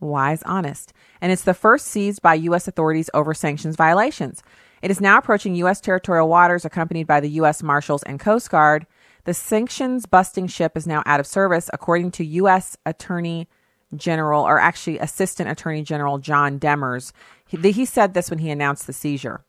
Wise 0.00 0.42
Honest. 0.42 0.92
And 1.20 1.30
it's 1.30 1.44
the 1.44 1.54
first 1.54 1.86
seized 1.86 2.22
by 2.22 2.34
U.S. 2.34 2.66
authorities 2.66 3.08
over 3.14 3.34
sanctions 3.34 3.76
violations. 3.76 4.42
It 4.82 4.90
is 4.90 5.00
now 5.00 5.18
approaching 5.18 5.54
U.S. 5.56 5.80
territorial 5.80 6.28
waters, 6.28 6.64
accompanied 6.64 7.06
by 7.06 7.20
the 7.20 7.30
U.S. 7.30 7.62
Marshals 7.62 8.02
and 8.04 8.18
Coast 8.18 8.50
Guard. 8.50 8.86
The 9.28 9.34
sanctions 9.34 10.06
busting 10.06 10.46
ship 10.46 10.74
is 10.74 10.86
now 10.86 11.02
out 11.04 11.20
of 11.20 11.26
service, 11.26 11.68
according 11.74 12.12
to 12.12 12.24
U.S. 12.24 12.78
Attorney 12.86 13.46
General, 13.94 14.42
or 14.42 14.58
actually 14.58 14.98
Assistant 14.98 15.50
Attorney 15.50 15.82
General 15.82 16.16
John 16.16 16.58
Demers. 16.58 17.12
He, 17.46 17.58
he 17.72 17.84
said 17.84 18.14
this 18.14 18.30
when 18.30 18.38
he 18.38 18.48
announced 18.48 18.86
the 18.86 18.94
seizure. 18.94 19.44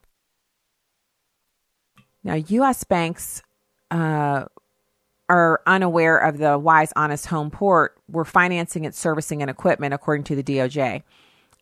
Now, 2.26 2.34
U.S. 2.34 2.84
banks 2.84 3.42
uh, 3.90 4.48
are 5.30 5.62
unaware 5.66 6.18
of 6.18 6.40
the 6.40 6.60
Wise 6.60 6.92
Honest 6.98 7.28
Home 7.28 7.50
Port 7.50 7.98
were 8.10 8.26
financing 8.26 8.84
its 8.84 9.00
servicing 9.00 9.42
and 9.42 9.50
equipment, 9.50 9.94
according 9.94 10.26
to 10.26 10.36
the 10.36 10.44
DOJ. 10.44 11.04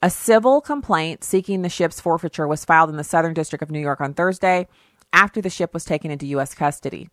A 0.02 0.10
civil 0.10 0.60
complaint 0.60 1.24
seeking 1.24 1.62
the 1.62 1.70
ship's 1.70 2.02
forfeiture 2.02 2.48
was 2.48 2.66
filed 2.66 2.90
in 2.90 2.98
the 2.98 3.04
Southern 3.04 3.36
District 3.36 3.62
of 3.62 3.70
New 3.70 3.80
York 3.80 4.02
on 4.02 4.16
Thursday 4.16 4.68
after 5.14 5.40
the 5.40 5.52
ship 5.52 5.72
was 5.72 5.86
taken 5.86 6.10
into 6.10 6.26
U.S. 6.26 6.56
custody. 6.56 7.12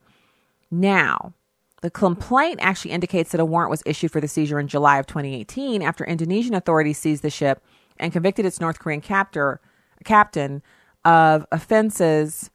Now, 0.75 1.35
the 1.83 1.91
complaint 1.91 2.59
actually 2.61 2.91
indicates 2.91 3.31
that 3.31 3.41
a 3.41 3.45
warrant 3.45 3.71
was 3.71 3.83
issued 3.87 4.11
for 4.11 4.21
the 4.21 4.27
seizure 4.27 4.59
in 4.59 4.67
July 4.67 4.99
of 4.99 5.07
2018 5.07 5.83
after 5.83 6.05
Indonesian 6.05 6.53
authorities 6.53 6.99
seized 6.99 7.23
the 7.23 7.31
ship 7.31 7.63
and 7.97 8.13
convicted 8.13 8.45
its 8.45 8.61
North 8.61 8.81
Korean 8.81 9.01
captor, 9.01 9.61
captain 10.05 10.63
of 11.05 11.47
offenses 11.53 12.51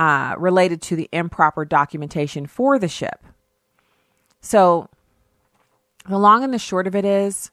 uh, 0.00 0.34
related 0.36 0.82
to 0.82 0.96
the 0.96 1.08
improper 1.12 1.64
documentation 1.64 2.46
for 2.46 2.76
the 2.76 2.88
ship. 2.88 3.22
So, 4.40 4.88
the 6.08 6.18
long 6.18 6.42
and 6.42 6.52
the 6.52 6.58
short 6.58 6.88
of 6.88 6.96
it 6.96 7.04
is 7.04 7.52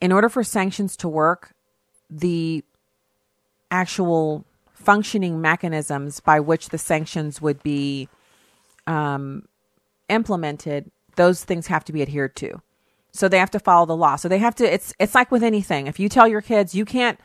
in 0.00 0.10
order 0.10 0.30
for 0.30 0.42
sanctions 0.42 0.96
to 0.98 1.08
work, 1.08 1.52
the 2.08 2.64
actual 3.70 4.46
functioning 4.72 5.40
mechanisms 5.40 6.20
by 6.20 6.40
which 6.40 6.70
the 6.70 6.78
sanctions 6.78 7.42
would 7.42 7.62
be 7.62 8.08
um, 8.86 9.46
implemented, 10.08 10.90
those 11.16 11.44
things 11.44 11.66
have 11.66 11.84
to 11.84 11.92
be 11.92 12.02
adhered 12.02 12.36
to. 12.36 12.60
So 13.12 13.28
they 13.28 13.38
have 13.38 13.50
to 13.50 13.60
follow 13.60 13.86
the 13.86 13.96
law. 13.96 14.16
So 14.16 14.28
they 14.28 14.38
have 14.38 14.54
to. 14.56 14.72
It's 14.72 14.94
it's 14.98 15.14
like 15.14 15.30
with 15.30 15.42
anything. 15.42 15.86
If 15.86 16.00
you 16.00 16.08
tell 16.08 16.26
your 16.26 16.40
kids 16.40 16.74
you 16.74 16.84
can't, 16.84 17.20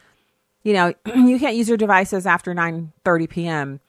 you 0.64 0.74
know, 0.74 0.94
you 1.06 1.40
can't 1.40 1.56
use 1.56 1.68
your 1.70 1.78
devices 1.78 2.26
after 2.26 2.54
nine 2.54 2.92
thirty 3.06 3.28
p.m. 3.28 3.80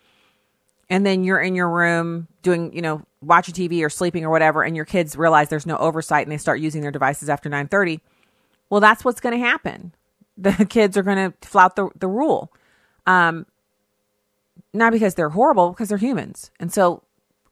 and 0.88 1.04
then 1.04 1.24
you're 1.24 1.40
in 1.40 1.54
your 1.56 1.68
room 1.68 2.28
doing, 2.42 2.72
you 2.72 2.82
know, 2.82 3.02
watching 3.20 3.54
TV 3.54 3.84
or 3.84 3.90
sleeping 3.90 4.24
or 4.24 4.30
whatever, 4.30 4.62
and 4.62 4.76
your 4.76 4.84
kids 4.84 5.16
realize 5.16 5.48
there's 5.48 5.66
no 5.66 5.76
oversight 5.76 6.24
and 6.24 6.32
they 6.32 6.38
start 6.38 6.60
using 6.60 6.82
their 6.82 6.92
devices 6.92 7.28
after 7.28 7.48
nine 7.48 7.66
thirty. 7.66 8.00
Well, 8.70 8.80
that's 8.80 9.04
what's 9.04 9.20
going 9.20 9.38
to 9.38 9.44
happen. 9.44 9.92
The 10.40 10.66
kids 10.66 10.96
are 10.96 11.02
going 11.02 11.32
to 11.32 11.48
flout 11.48 11.74
the 11.74 11.88
the 11.98 12.06
rule. 12.06 12.52
Um, 13.08 13.44
not 14.72 14.92
because 14.92 15.16
they're 15.16 15.30
horrible, 15.30 15.70
because 15.70 15.88
they're 15.88 15.98
humans. 15.98 16.52
And 16.60 16.72
so 16.72 17.02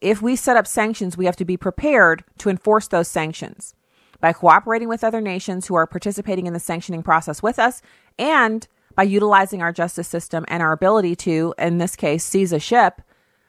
if 0.06 0.22
we 0.22 0.36
set 0.36 0.56
up 0.56 0.68
sanctions, 0.68 1.16
we 1.16 1.24
have 1.24 1.34
to 1.34 1.44
be 1.44 1.56
prepared 1.56 2.22
to 2.38 2.48
enforce 2.48 2.86
those 2.86 3.08
sanctions 3.08 3.74
by 4.20 4.32
cooperating 4.32 4.86
with 4.86 5.02
other 5.02 5.20
nations 5.20 5.66
who 5.66 5.74
are 5.74 5.84
participating 5.84 6.46
in 6.46 6.52
the 6.52 6.60
sanctioning 6.60 7.02
process 7.02 7.42
with 7.42 7.58
us 7.58 7.82
and 8.16 8.68
by 8.94 9.02
utilizing 9.02 9.62
our 9.62 9.72
justice 9.72 10.06
system 10.06 10.44
and 10.46 10.62
our 10.62 10.70
ability 10.70 11.16
to, 11.16 11.52
in 11.58 11.78
this 11.78 11.96
case, 11.96 12.22
seize 12.22 12.52
a 12.52 12.60
ship 12.60 13.02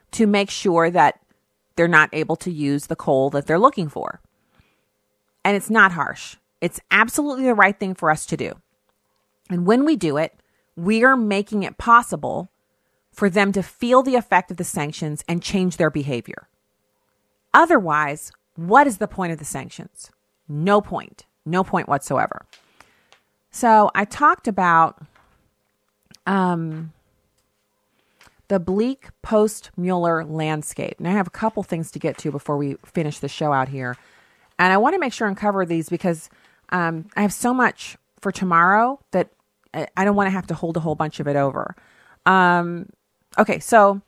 to 0.09 0.25
make 0.25 0.49
sure 0.49 0.89
that 0.89 1.19
they're 1.75 1.87
not 1.87 2.09
able 2.11 2.35
to 2.35 2.51
use 2.51 2.87
the 2.87 2.95
coal 2.95 3.29
that 3.29 3.45
they're 3.45 3.59
looking 3.59 3.87
for. 3.87 4.19
And 5.45 5.55
it's 5.55 5.69
not 5.69 5.91
harsh. 5.91 6.37
It's 6.59 6.79
absolutely 6.89 7.45
the 7.45 7.53
right 7.53 7.79
thing 7.79 7.93
for 7.93 8.09
us 8.09 8.25
to 8.25 8.35
do. 8.35 8.53
And 9.47 9.67
when 9.67 9.85
we 9.85 9.95
do 9.95 10.17
it, 10.17 10.33
we 10.75 11.03
are 11.03 11.15
making 11.15 11.61
it 11.61 11.77
possible 11.77 12.49
for 13.17 13.31
them 13.31 13.51
to 13.51 13.63
feel 13.63 14.03
the 14.03 14.13
effect 14.13 14.51
of 14.51 14.57
the 14.57 14.63
sanctions 14.63 15.23
and 15.27 15.41
change 15.41 15.77
their 15.77 15.89
behavior. 15.89 16.47
Otherwise, 17.51 18.31
what 18.55 18.85
is 18.85 18.99
the 18.99 19.07
point 19.07 19.33
of 19.33 19.39
the 19.39 19.45
sanctions? 19.45 20.11
No 20.47 20.81
point. 20.81 21.25
No 21.43 21.63
point 21.63 21.89
whatsoever. 21.89 22.45
So 23.49 23.89
I 23.95 24.05
talked 24.05 24.47
about 24.47 25.01
um, 26.27 26.93
the 28.49 28.59
bleak 28.59 29.07
post 29.23 29.71
Mueller 29.75 30.23
landscape. 30.23 30.99
Now 30.99 31.09
I 31.09 31.13
have 31.13 31.25
a 31.25 31.31
couple 31.31 31.63
things 31.63 31.89
to 31.91 31.99
get 31.99 32.19
to 32.19 32.31
before 32.31 32.55
we 32.55 32.75
finish 32.85 33.17
the 33.17 33.27
show 33.27 33.51
out 33.51 33.69
here. 33.69 33.97
And 34.59 34.71
I 34.71 34.77
want 34.77 34.93
to 34.93 34.99
make 34.99 35.13
sure 35.13 35.27
and 35.27 35.35
cover 35.35 35.65
these 35.65 35.89
because 35.89 36.29
um, 36.69 37.07
I 37.15 37.23
have 37.23 37.33
so 37.33 37.51
much 37.51 37.97
for 38.19 38.31
tomorrow 38.31 38.99
that 39.09 39.31
I 39.73 40.05
don't 40.05 40.15
want 40.15 40.27
to 40.27 40.31
have 40.31 40.47
to 40.47 40.53
hold 40.53 40.77
a 40.77 40.81
whole 40.81 40.95
bunch 40.95 41.19
of 41.19 41.27
it 41.27 41.35
over. 41.35 41.75
Um, 42.27 42.89
Okay, 43.37 43.59
so 43.59 44.01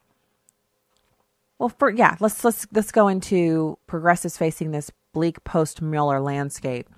well, 1.57 1.69
for 1.69 1.89
yeah, 1.89 2.15
let's 2.19 2.43
let's 2.43 2.65
let's 2.71 2.91
go 2.91 3.07
into 3.07 3.77
progressives 3.85 4.37
facing 4.37 4.71
this 4.71 4.91
bleak 5.13 5.43
post 5.43 5.81
Mueller 5.81 6.19
landscape. 6.19 6.89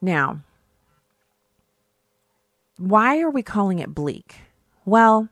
Now, 0.00 0.40
why 2.78 3.20
are 3.20 3.30
we 3.30 3.42
calling 3.42 3.78
it 3.78 3.94
bleak? 3.94 4.36
Well, 4.86 5.28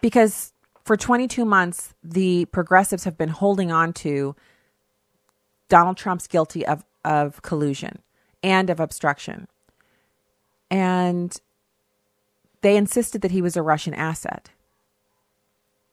because 0.00 0.52
for 0.84 0.96
22 0.96 1.44
months, 1.44 1.94
the 2.02 2.44
progressives 2.46 3.04
have 3.04 3.16
been 3.16 3.28
holding 3.28 3.70
on 3.70 3.92
to 3.94 4.34
Donald 5.68 5.96
Trump's 5.96 6.26
guilty 6.26 6.66
of, 6.66 6.84
of 7.04 7.40
collusion 7.42 8.00
and 8.42 8.68
of 8.68 8.80
obstruction. 8.80 9.48
And 10.70 11.34
they 12.64 12.78
insisted 12.78 13.20
that 13.20 13.30
he 13.30 13.42
was 13.42 13.58
a 13.58 13.62
Russian 13.62 13.92
asset. 13.92 14.48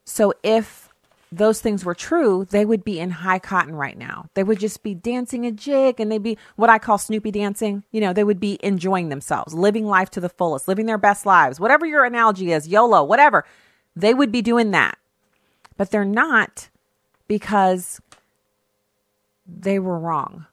So 0.05 0.33
if 0.41 0.87
those 1.29 1.59
things 1.59 1.83
were 1.83 1.93
true, 1.93 2.45
they 2.49 2.63
would 2.63 2.85
be 2.85 2.97
in 2.97 3.09
high 3.09 3.39
cotton 3.39 3.75
right 3.75 3.97
now. 3.97 4.27
They 4.35 4.43
would 4.43 4.57
just 4.57 4.81
be 4.81 4.95
dancing 4.95 5.45
a 5.45 5.51
jig 5.51 5.99
and 5.99 6.09
they'd 6.09 6.23
be 6.23 6.37
what 6.55 6.69
I 6.69 6.79
call 6.79 6.97
Snoopy 6.97 7.29
dancing. 7.31 7.83
You 7.91 7.99
know, 7.99 8.13
they 8.13 8.23
would 8.23 8.39
be 8.39 8.57
enjoying 8.63 9.09
themselves, 9.09 9.53
living 9.53 9.85
life 9.85 10.09
to 10.11 10.21
the 10.21 10.29
fullest, 10.29 10.69
living 10.69 10.85
their 10.85 10.97
best 10.97 11.25
lives, 11.25 11.59
whatever 11.59 11.85
your 11.85 12.05
analogy 12.05 12.53
is, 12.53 12.69
YOLO, 12.69 13.03
whatever. 13.03 13.43
They 13.93 14.13
would 14.13 14.31
be 14.31 14.41
doing 14.41 14.71
that. 14.71 14.97
But 15.75 15.91
they're 15.91 16.05
not 16.05 16.69
because 17.27 17.99
they 19.45 19.77
were 19.77 19.99
wrong. 19.99 20.45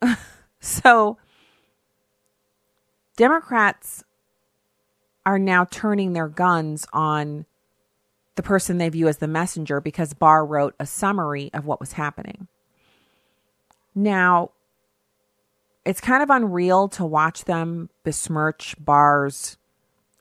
so 0.60 1.18
Democrats 3.18 4.04
are 5.28 5.38
now 5.38 5.66
turning 5.66 6.14
their 6.14 6.26
guns 6.26 6.86
on 6.90 7.44
the 8.36 8.42
person 8.42 8.78
they 8.78 8.88
view 8.88 9.08
as 9.08 9.18
the 9.18 9.28
messenger 9.28 9.78
because 9.78 10.14
Barr 10.14 10.42
wrote 10.42 10.74
a 10.80 10.86
summary 10.86 11.50
of 11.52 11.66
what 11.66 11.80
was 11.80 11.92
happening. 11.92 12.48
Now, 13.94 14.52
it's 15.84 16.00
kind 16.00 16.22
of 16.22 16.30
unreal 16.30 16.88
to 16.88 17.04
watch 17.04 17.44
them 17.44 17.90
besmirch 18.04 18.74
Barr's 18.78 19.58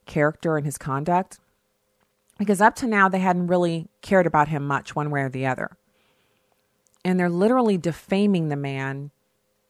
character 0.06 0.58
and 0.58 0.66
his 0.66 0.78
conduct 0.78 1.40
because 2.38 2.60
up 2.60 2.76
to 2.76 2.86
now 2.86 3.08
they 3.08 3.20
hadn't 3.20 3.48
really 3.48 3.88
cared 4.02 4.28
about 4.28 4.50
him 4.50 4.68
much 4.68 4.94
one 4.94 5.10
way 5.10 5.22
or 5.22 5.30
the 5.30 5.46
other. 5.46 5.78
And 7.06 7.18
they're 7.18 7.30
literally 7.30 7.78
defaming 7.78 8.50
the 8.50 8.58
man 8.58 9.12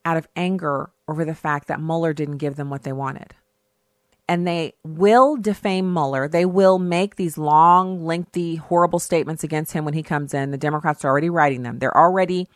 out 0.04 0.18
of 0.18 0.28
anger 0.36 0.90
over 1.08 1.24
the 1.24 1.36
fact 1.36 1.68
that 1.68 1.80
Mueller 1.80 2.14
didn't 2.14 2.38
give 2.38 2.56
them 2.56 2.72
what 2.72 2.82
they 2.82 2.92
wanted 2.92 3.36
and 4.28 4.48
they 4.48 4.74
will 4.84 5.38
defame 5.38 5.94
Mueller. 5.94 6.28
They 6.28 6.46
will 6.46 6.80
make 6.80 7.16
these 7.16 7.38
long, 7.38 8.06
lengthy, 8.06 8.56
horrible 8.56 9.00
statements 9.00 9.44
against 9.44 9.74
him 9.74 9.86
when 9.86 9.94
he 9.94 10.04
comes 10.04 10.34
in. 10.34 10.52
The 10.52 10.58
Democrats 10.58 11.06
are 11.06 11.10
already 11.10 11.30
writing 11.30 11.64
them. 11.64 11.80
They're 11.80 11.96
already 11.96 12.50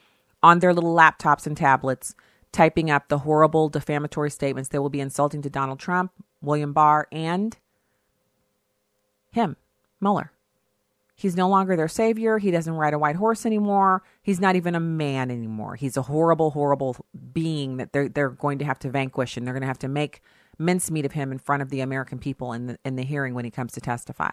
on 0.44 0.60
their 0.60 0.74
little 0.74 0.94
laptops 0.94 1.48
and 1.48 1.56
tablets 1.56 2.14
typing 2.52 2.92
up 2.92 3.08
the 3.08 3.20
horrible 3.20 3.70
defamatory 3.70 4.30
statements 4.30 4.70
that 4.70 4.82
will 4.82 4.90
be 4.90 5.00
insulting 5.00 5.42
to 5.42 5.50
Donald 5.50 5.80
Trump, 5.80 6.12
William 6.42 6.74
Barr, 6.74 7.08
and 7.12 7.58
him, 9.32 9.56
Mueller. 10.02 10.32
He's 11.16 11.36
no 11.36 11.48
longer 11.48 11.76
their 11.76 11.88
savior. 11.88 12.40
He 12.40 12.52
doesn't 12.52 12.74
ride 12.74 12.94
a 12.94 13.00
white 13.00 13.16
horse 13.16 13.46
anymore. 13.46 14.04
He's 14.24 14.42
not 14.42 14.56
even 14.56 14.74
a 14.74 14.80
man 14.80 15.30
anymore. 15.30 15.76
He's 15.76 15.96
a 15.96 16.02
horrible, 16.02 16.52
horrible 16.52 16.98
being 17.32 17.78
that 17.78 17.94
they're, 17.94 18.10
they're 18.10 18.30
going 18.30 18.58
to 18.58 18.66
have 18.66 18.80
to 18.80 18.90
vanquish 18.90 19.38
and 19.38 19.46
they're 19.46 19.54
going 19.54 19.62
to 19.62 19.68
have 19.68 19.80
to 19.80 19.88
make 19.88 20.22
mincemeat 20.62 21.06
of 21.06 21.12
him 21.14 21.32
in 21.32 21.40
front 21.40 21.62
of 21.62 21.70
the 21.70 21.82
American 21.82 22.20
people 22.20 22.54
in 22.54 22.68
the, 22.68 22.80
in 22.86 22.96
the 22.96 23.04
hearing 23.04 23.34
when 23.34 23.46
he 23.46 23.52
comes 23.52 23.74
to 23.74 23.82
testify. 23.82 24.32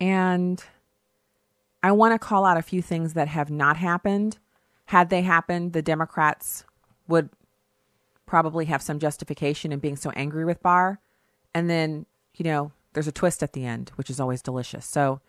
And 0.00 0.62
I 1.82 1.92
want 1.92 2.14
to 2.14 2.18
call 2.18 2.44
out 2.44 2.56
a 2.56 2.62
few 2.62 2.82
things 2.82 3.14
that 3.14 3.28
have 3.28 3.50
not 3.50 3.76
happened. 3.76 4.38
Had 4.86 5.10
they 5.10 5.22
happened, 5.22 5.72
the 5.72 5.82
Democrats 5.82 6.64
would 7.08 7.30
probably 8.26 8.66
have 8.66 8.82
some 8.82 8.98
justification 8.98 9.72
in 9.72 9.78
being 9.78 9.96
so 9.96 10.10
angry 10.10 10.44
with 10.44 10.62
Barr. 10.62 11.00
And 11.54 11.68
then, 11.68 12.06
you 12.36 12.44
know, 12.44 12.72
there's 12.92 13.08
a 13.08 13.12
twist 13.12 13.42
at 13.42 13.52
the 13.52 13.64
end, 13.64 13.90
which 13.96 14.10
is 14.10 14.20
always 14.20 14.42
delicious. 14.42 14.86
So, 14.86 15.20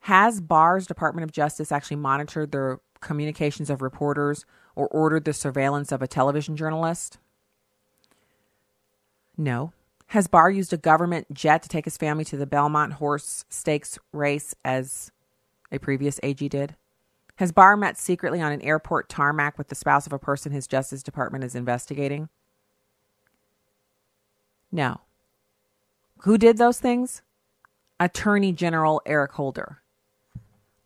has 0.00 0.40
Barr's 0.40 0.86
Department 0.86 1.24
of 1.24 1.32
Justice 1.32 1.72
actually 1.72 1.96
monitored 1.96 2.52
the 2.52 2.78
communications 3.00 3.70
of 3.70 3.80
reporters 3.80 4.44
or 4.76 4.86
ordered 4.88 5.24
the 5.24 5.32
surveillance 5.32 5.92
of 5.92 6.02
a 6.02 6.06
television 6.06 6.56
journalist? 6.56 7.18
No. 9.36 9.72
Has 10.08 10.26
Barr 10.26 10.50
used 10.50 10.72
a 10.72 10.76
government 10.76 11.32
jet 11.32 11.62
to 11.62 11.68
take 11.68 11.84
his 11.84 11.96
family 11.96 12.24
to 12.26 12.36
the 12.36 12.46
Belmont 12.46 12.94
Horse 12.94 13.44
Stakes 13.48 13.98
race 14.12 14.54
as 14.64 15.10
a 15.72 15.78
previous 15.78 16.20
AG 16.22 16.48
did? 16.48 16.76
Has 17.36 17.50
Barr 17.50 17.76
met 17.76 17.98
secretly 17.98 18.40
on 18.40 18.52
an 18.52 18.62
airport 18.62 19.08
tarmac 19.08 19.58
with 19.58 19.68
the 19.68 19.74
spouse 19.74 20.06
of 20.06 20.12
a 20.12 20.18
person 20.18 20.52
his 20.52 20.68
Justice 20.68 21.02
Department 21.02 21.42
is 21.42 21.56
investigating? 21.56 22.28
No. 24.70 25.00
Who 26.18 26.38
did 26.38 26.58
those 26.58 26.78
things? 26.78 27.22
Attorney 27.98 28.52
General 28.52 29.02
Eric 29.04 29.32
Holder. 29.32 29.78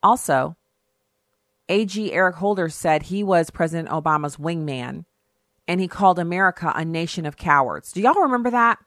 Also, 0.02 0.56
AG 1.68 2.12
Eric 2.12 2.36
Holder 2.36 2.70
said 2.70 3.04
he 3.04 3.22
was 3.22 3.50
President 3.50 3.88
Obama's 3.90 4.36
wingman 4.36 5.04
and 5.68 5.80
he 5.80 5.86
called 5.86 6.18
America 6.18 6.72
a 6.74 6.84
nation 6.84 7.26
of 7.26 7.36
cowards. 7.36 7.92
Do 7.92 8.00
y'all 8.00 8.22
remember 8.22 8.50
that? 8.50 8.78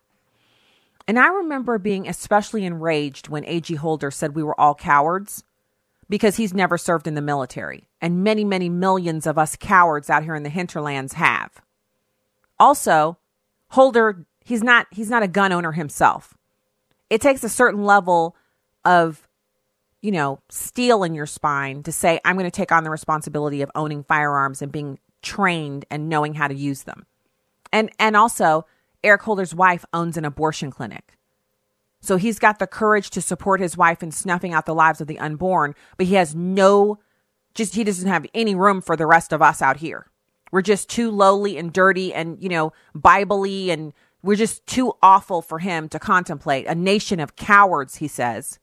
And 1.07 1.19
I 1.19 1.27
remember 1.27 1.77
being 1.77 2.07
especially 2.07 2.65
enraged 2.65 3.29
when 3.29 3.45
AG 3.45 3.73
Holder 3.75 4.11
said 4.11 4.35
we 4.35 4.43
were 4.43 4.59
all 4.59 4.75
cowards 4.75 5.43
because 6.09 6.35
he's 6.35 6.53
never 6.53 6.77
served 6.77 7.07
in 7.07 7.13
the 7.13 7.21
military. 7.21 7.87
And 8.01 8.23
many, 8.23 8.43
many 8.43 8.67
millions 8.67 9.27
of 9.27 9.37
us 9.37 9.55
cowards 9.55 10.09
out 10.09 10.23
here 10.23 10.35
in 10.35 10.43
the 10.43 10.49
hinterlands 10.49 11.13
have. 11.13 11.61
Also, 12.59 13.17
Holder, 13.69 14.25
he's 14.43 14.63
not 14.63 14.87
he's 14.91 15.09
not 15.09 15.23
a 15.23 15.27
gun 15.27 15.51
owner 15.51 15.71
himself. 15.71 16.35
It 17.09 17.21
takes 17.21 17.43
a 17.43 17.49
certain 17.49 17.83
level 17.83 18.35
of 18.83 19.27
you 20.01 20.11
know, 20.11 20.39
steel 20.49 21.03
in 21.03 21.13
your 21.13 21.27
spine 21.27 21.83
to 21.83 21.91
say, 21.91 22.19
I'm 22.25 22.35
going 22.35 22.49
to 22.49 22.51
take 22.51 22.71
on 22.71 22.83
the 22.83 22.89
responsibility 22.89 23.61
of 23.61 23.69
owning 23.75 24.03
firearms 24.03 24.63
and 24.63 24.71
being 24.71 24.97
trained 25.21 25.85
and 25.89 26.09
knowing 26.09 26.33
how 26.33 26.47
to 26.47 26.55
use 26.55 26.83
them. 26.83 27.05
And 27.71 27.91
and 27.99 28.15
also, 28.15 28.65
Eric 29.03 29.21
Holder's 29.21 29.55
wife 29.55 29.85
owns 29.93 30.17
an 30.17 30.25
abortion 30.25 30.71
clinic. 30.71 31.17
So 32.01 32.17
he's 32.17 32.39
got 32.39 32.59
the 32.59 32.67
courage 32.67 33.11
to 33.11 33.21
support 33.21 33.59
his 33.59 33.77
wife 33.77 34.01
in 34.01 34.11
snuffing 34.11 34.53
out 34.53 34.65
the 34.65 34.73
lives 34.73 35.01
of 35.01 35.07
the 35.07 35.19
unborn, 35.19 35.75
but 35.97 36.07
he 36.07 36.15
has 36.15 36.35
no 36.35 36.99
just 37.53 37.75
he 37.75 37.83
doesn't 37.83 38.07
have 38.07 38.25
any 38.33 38.55
room 38.55 38.81
for 38.81 38.95
the 38.95 39.05
rest 39.05 39.33
of 39.33 39.41
us 39.41 39.61
out 39.61 39.77
here. 39.77 40.07
We're 40.51 40.61
just 40.61 40.89
too 40.89 41.11
lowly 41.11 41.57
and 41.57 41.71
dirty 41.71 42.13
and, 42.13 42.41
you 42.41 42.49
know, 42.49 42.73
biblically 42.93 43.71
and 43.71 43.93
we're 44.23 44.35
just 44.35 44.65
too 44.67 44.93
awful 45.01 45.41
for 45.41 45.59
him 45.59 45.89
to 45.89 45.99
contemplate. 45.99 46.67
A 46.67 46.75
nation 46.75 47.19
of 47.19 47.35
cowards, 47.35 47.95
he 47.95 48.07
says. 48.07 48.59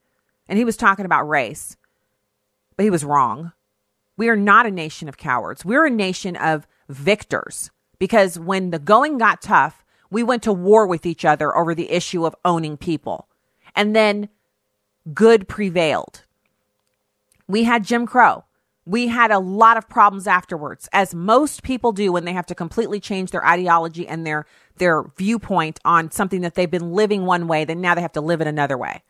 And 0.48 0.58
he 0.58 0.64
was 0.64 0.76
talking 0.76 1.04
about 1.04 1.28
race. 1.28 1.76
But 2.76 2.84
he 2.84 2.90
was 2.90 3.04
wrong. 3.04 3.52
We 4.18 4.28
are 4.28 4.36
not 4.36 4.66
a 4.66 4.70
nation 4.70 5.08
of 5.08 5.16
cowards. 5.16 5.64
We're 5.64 5.86
a 5.86 5.90
nation 5.90 6.36
of 6.36 6.66
victors 6.88 7.70
because 7.98 8.38
when 8.38 8.70
the 8.70 8.78
going 8.78 9.16
got 9.16 9.40
tough, 9.40 9.84
we 10.10 10.22
went 10.22 10.42
to 10.42 10.52
war 10.52 10.86
with 10.86 11.06
each 11.06 11.24
other 11.24 11.56
over 11.56 11.74
the 11.74 11.90
issue 11.90 12.26
of 12.26 12.34
owning 12.44 12.76
people. 12.76 13.28
And 13.76 13.94
then 13.94 14.28
good 15.14 15.48
prevailed. 15.48 16.24
We 17.46 17.64
had 17.64 17.84
Jim 17.84 18.06
Crow. 18.06 18.44
We 18.84 19.06
had 19.06 19.30
a 19.30 19.38
lot 19.38 19.76
of 19.76 19.88
problems 19.88 20.26
afterwards, 20.26 20.88
as 20.92 21.14
most 21.14 21.62
people 21.62 21.92
do 21.92 22.10
when 22.10 22.24
they 22.24 22.32
have 22.32 22.46
to 22.46 22.54
completely 22.54 23.00
change 23.00 23.30
their 23.30 23.46
ideology 23.46 24.08
and 24.08 24.26
their 24.26 24.46
their 24.78 25.04
viewpoint 25.16 25.78
on 25.84 26.10
something 26.10 26.40
that 26.40 26.54
they've 26.54 26.70
been 26.70 26.92
living 26.92 27.26
one 27.26 27.48
way, 27.48 27.64
then 27.64 27.80
now 27.80 27.94
they 27.94 28.00
have 28.00 28.12
to 28.12 28.20
live 28.20 28.40
it 28.40 28.46
another 28.46 28.78
way. 28.78 29.02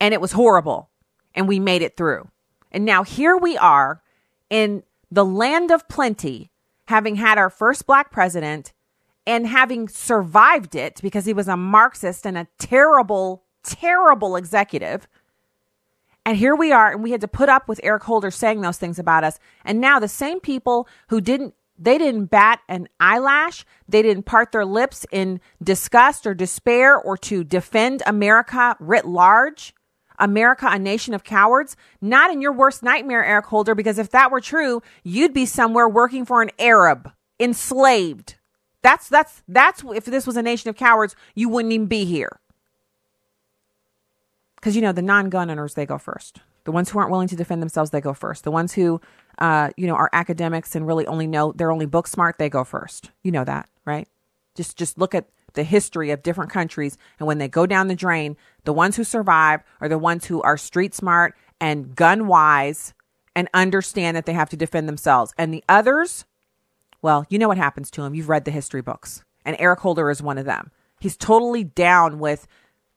And 0.00 0.14
it 0.14 0.20
was 0.20 0.32
horrible. 0.32 0.90
And 1.34 1.48
we 1.48 1.58
made 1.58 1.82
it 1.82 1.96
through. 1.96 2.28
And 2.72 2.84
now 2.84 3.04
here 3.04 3.36
we 3.36 3.56
are 3.56 4.02
in 4.50 4.82
the 5.10 5.24
land 5.24 5.70
of 5.70 5.86
plenty, 5.88 6.50
having 6.86 7.16
had 7.16 7.38
our 7.38 7.50
first 7.50 7.86
black 7.86 8.10
president 8.10 8.72
and 9.26 9.46
having 9.46 9.88
survived 9.88 10.74
it 10.74 11.00
because 11.00 11.26
he 11.26 11.32
was 11.32 11.48
a 11.48 11.56
Marxist 11.56 12.26
and 12.26 12.36
a 12.36 12.48
terrible, 12.58 13.44
terrible 13.62 14.34
executive. 14.34 15.06
And 16.24 16.36
here 16.36 16.56
we 16.56 16.72
are, 16.72 16.92
and 16.92 17.02
we 17.02 17.10
had 17.10 17.20
to 17.20 17.28
put 17.28 17.48
up 17.48 17.68
with 17.68 17.80
Eric 17.82 18.04
Holder 18.04 18.30
saying 18.30 18.62
those 18.62 18.78
things 18.78 18.98
about 18.98 19.22
us. 19.22 19.38
And 19.64 19.80
now 19.80 19.98
the 19.98 20.08
same 20.08 20.40
people 20.40 20.88
who 21.08 21.20
didn't, 21.20 21.54
they 21.78 21.98
didn't 21.98 22.26
bat 22.26 22.60
an 22.68 22.88
eyelash, 22.98 23.64
they 23.88 24.02
didn't 24.02 24.24
part 24.24 24.52
their 24.52 24.64
lips 24.64 25.04
in 25.12 25.40
disgust 25.62 26.26
or 26.26 26.34
despair 26.34 26.96
or 26.96 27.16
to 27.18 27.44
defend 27.44 28.02
America 28.06 28.76
writ 28.80 29.04
large. 29.04 29.74
America 30.22 30.68
a 30.70 30.78
nation 30.78 31.12
of 31.12 31.24
cowards? 31.24 31.76
Not 32.00 32.30
in 32.30 32.40
your 32.40 32.52
worst 32.52 32.82
nightmare, 32.82 33.24
Eric 33.24 33.46
Holder, 33.46 33.74
because 33.74 33.98
if 33.98 34.10
that 34.12 34.30
were 34.30 34.40
true, 34.40 34.80
you'd 35.02 35.34
be 35.34 35.44
somewhere 35.44 35.88
working 35.88 36.24
for 36.24 36.40
an 36.40 36.50
Arab, 36.58 37.12
enslaved. 37.38 38.36
That's 38.82 39.08
that's 39.08 39.42
that's 39.48 39.82
if 39.94 40.04
this 40.04 40.26
was 40.26 40.36
a 40.36 40.42
nation 40.42 40.70
of 40.70 40.76
cowards, 40.76 41.14
you 41.34 41.48
wouldn't 41.48 41.72
even 41.72 41.86
be 41.86 42.04
here. 42.04 42.38
Because 44.56 44.76
you 44.76 44.82
know 44.82 44.92
the 44.92 45.02
non-gun 45.02 45.50
owners, 45.50 45.74
they 45.74 45.86
go 45.86 45.98
first. 45.98 46.40
The 46.64 46.72
ones 46.72 46.90
who 46.90 46.98
aren't 46.98 47.10
willing 47.10 47.28
to 47.28 47.36
defend 47.36 47.60
themselves, 47.60 47.90
they 47.90 48.00
go 48.00 48.14
first. 48.14 48.44
The 48.44 48.52
ones 48.52 48.74
who, 48.74 49.00
uh, 49.38 49.70
you 49.76 49.88
know, 49.88 49.96
are 49.96 50.08
academics 50.12 50.76
and 50.76 50.86
really 50.86 51.06
only 51.06 51.26
know 51.26 51.52
they're 51.52 51.72
only 51.72 51.86
book 51.86 52.06
smart, 52.06 52.38
they 52.38 52.48
go 52.48 52.62
first. 52.62 53.10
You 53.24 53.32
know 53.32 53.44
that, 53.44 53.68
right? 53.84 54.06
Just 54.54 54.76
just 54.76 54.98
look 54.98 55.14
at 55.14 55.26
the 55.54 55.64
history 55.64 56.10
of 56.10 56.22
different 56.22 56.50
countries, 56.50 56.96
and 57.18 57.26
when 57.26 57.38
they 57.38 57.48
go 57.48 57.66
down 57.66 57.88
the 57.88 57.94
drain, 57.94 58.36
the 58.64 58.72
ones 58.72 58.96
who 58.96 59.04
survive 59.04 59.62
are 59.80 59.88
the 59.88 59.98
ones 59.98 60.26
who 60.26 60.42
are 60.42 60.56
street 60.56 60.94
smart 60.94 61.34
and 61.60 61.94
gun 61.94 62.26
wise 62.26 62.94
and 63.34 63.48
understand 63.54 64.16
that 64.16 64.26
they 64.26 64.32
have 64.32 64.50
to 64.50 64.56
defend 64.56 64.88
themselves. 64.88 65.32
And 65.38 65.52
the 65.52 65.64
others, 65.68 66.24
well, 67.00 67.24
you 67.28 67.38
know 67.38 67.48
what 67.48 67.58
happens 67.58 67.90
to 67.92 68.02
them. 68.02 68.14
You've 68.14 68.28
read 68.28 68.44
the 68.44 68.50
history 68.50 68.82
books, 68.82 69.24
and 69.44 69.56
Eric 69.58 69.80
Holder 69.80 70.10
is 70.10 70.22
one 70.22 70.38
of 70.38 70.44
them. 70.44 70.70
He's 71.00 71.16
totally 71.16 71.64
down 71.64 72.18
with, 72.18 72.46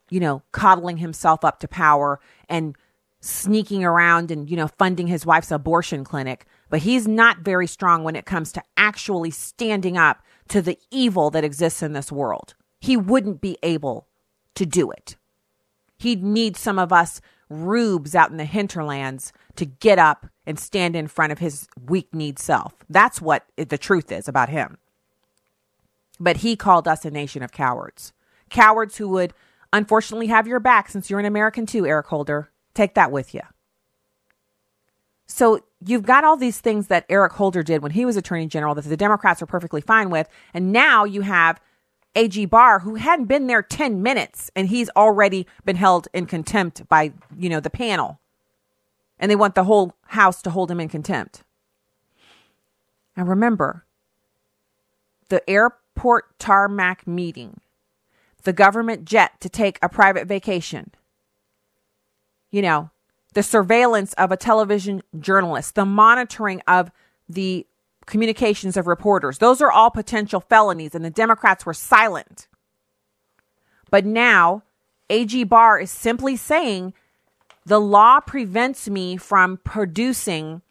you 0.09 0.19
know, 0.19 0.43
coddling 0.51 0.97
himself 0.97 1.43
up 1.43 1.59
to 1.61 1.67
power 1.67 2.19
and 2.49 2.75
sneaking 3.21 3.83
around 3.83 4.29
and, 4.29 4.49
you 4.49 4.55
know, 4.55 4.67
funding 4.67 5.07
his 5.07 5.25
wife's 5.25 5.51
abortion 5.51 6.03
clinic. 6.03 6.45
But 6.69 6.81
he's 6.81 7.07
not 7.07 7.39
very 7.39 7.65
strong 7.65 8.03
when 8.03 8.15
it 8.15 8.25
comes 8.25 8.51
to 8.51 8.63
actually 8.77 9.31
standing 9.31 9.97
up 9.97 10.21
to 10.49 10.61
the 10.61 10.77
evil 10.91 11.29
that 11.31 11.43
exists 11.43 11.81
in 11.81 11.93
this 11.93 12.11
world. 12.11 12.55
He 12.79 12.97
wouldn't 12.97 13.41
be 13.41 13.57
able 13.63 14.07
to 14.55 14.65
do 14.65 14.91
it. 14.91 15.15
He'd 15.97 16.23
need 16.23 16.57
some 16.57 16.77
of 16.77 16.91
us 16.91 17.21
rubes 17.49 18.15
out 18.15 18.31
in 18.31 18.37
the 18.37 18.45
hinterlands 18.45 19.31
to 19.55 19.65
get 19.65 19.99
up 19.99 20.27
and 20.45 20.59
stand 20.59 20.95
in 20.95 21.07
front 21.07 21.31
of 21.31 21.39
his 21.39 21.67
weak 21.87 22.13
kneed 22.13 22.39
self. 22.39 22.73
That's 22.89 23.21
what 23.21 23.45
the 23.55 23.77
truth 23.77 24.11
is 24.11 24.27
about 24.27 24.49
him. 24.49 24.77
But 26.19 26.37
he 26.37 26.55
called 26.55 26.87
us 26.87 27.05
a 27.05 27.11
nation 27.11 27.43
of 27.43 27.51
cowards. 27.51 28.13
Cowards 28.49 28.97
who 28.97 29.09
would 29.09 29.33
unfortunately 29.73 30.27
have 30.27 30.47
your 30.47 30.59
back 30.59 30.89
since 30.89 31.09
you're 31.09 31.19
an 31.19 31.25
American 31.25 31.65
too, 31.65 31.85
Eric 31.85 32.07
Holder. 32.07 32.49
Take 32.73 32.93
that 32.95 33.11
with 33.11 33.33
you. 33.33 33.41
So 35.27 35.61
you've 35.83 36.05
got 36.05 36.23
all 36.23 36.37
these 36.37 36.59
things 36.59 36.87
that 36.87 37.05
Eric 37.09 37.33
Holder 37.33 37.63
did 37.63 37.81
when 37.81 37.91
he 37.91 38.05
was 38.05 38.15
attorney 38.15 38.47
general 38.47 38.75
that 38.75 38.85
the 38.85 38.97
Democrats 38.97 39.41
are 39.41 39.47
perfectly 39.47 39.81
fine 39.81 40.09
with. 40.09 40.29
And 40.53 40.71
now 40.71 41.03
you 41.03 41.21
have 41.21 41.59
AG 42.15 42.45
Barr 42.45 42.79
who 42.79 42.95
hadn't 42.95 43.25
been 43.25 43.47
there 43.47 43.61
10 43.61 44.01
minutes 44.01 44.51
and 44.55 44.69
he's 44.69 44.89
already 44.95 45.47
been 45.65 45.75
held 45.75 46.07
in 46.13 46.25
contempt 46.25 46.87
by, 46.87 47.13
you 47.37 47.49
know, 47.49 47.59
the 47.59 47.69
panel. 47.69 48.19
And 49.19 49.31
they 49.31 49.35
want 49.35 49.55
the 49.55 49.63
whole 49.63 49.95
house 50.07 50.41
to 50.43 50.49
hold 50.49 50.69
him 50.69 50.79
in 50.79 50.89
contempt. 50.89 51.43
Now 53.17 53.23
remember, 53.23 53.85
the 55.29 55.47
airport 55.49 56.37
tarmac 56.37 57.07
meeting, 57.07 57.61
the 58.43 58.53
government 58.53 59.05
jet 59.05 59.39
to 59.39 59.49
take 59.49 59.79
a 59.81 59.89
private 59.89 60.27
vacation. 60.27 60.91
You 62.51 62.61
know, 62.61 62.91
the 63.35 63.43
surveillance 63.43 64.13
of 64.13 64.31
a 64.31 64.37
television 64.37 65.03
journalist, 65.19 65.75
the 65.75 65.85
monitoring 65.85 66.61
of 66.67 66.89
the 67.29 67.67
communications 68.05 68.77
of 68.77 68.87
reporters. 68.87 69.37
Those 69.39 69.61
are 69.61 69.71
all 69.71 69.91
potential 69.91 70.39
felonies, 70.39 70.95
and 70.95 71.03
the 71.03 71.09
Democrats 71.09 71.65
were 71.65 71.73
silent. 71.73 72.47
But 73.91 74.05
now, 74.05 74.63
AG 75.09 75.43
Barr 75.43 75.79
is 75.79 75.91
simply 75.91 76.37
saying 76.37 76.93
the 77.65 77.79
law 77.79 78.21
prevents 78.21 78.89
me 78.89 79.17
from 79.17 79.57
producing 79.57 80.61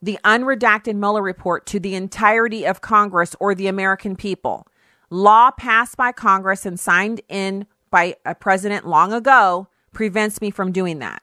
the 0.00 0.18
unredacted 0.24 0.94
Mueller 0.94 1.22
report 1.22 1.66
to 1.66 1.80
the 1.80 1.94
entirety 1.94 2.64
of 2.66 2.80
Congress 2.80 3.36
or 3.38 3.54
the 3.54 3.66
American 3.66 4.16
people. 4.16 4.66
Law 5.10 5.50
passed 5.50 5.96
by 5.96 6.10
Congress 6.10 6.64
and 6.64 6.80
signed 6.80 7.20
in 7.28 7.66
by 7.90 8.16
a 8.24 8.34
president 8.34 8.86
long 8.86 9.12
ago 9.12 9.68
prevents 9.92 10.40
me 10.40 10.50
from 10.50 10.72
doing 10.72 11.00
that. 11.00 11.22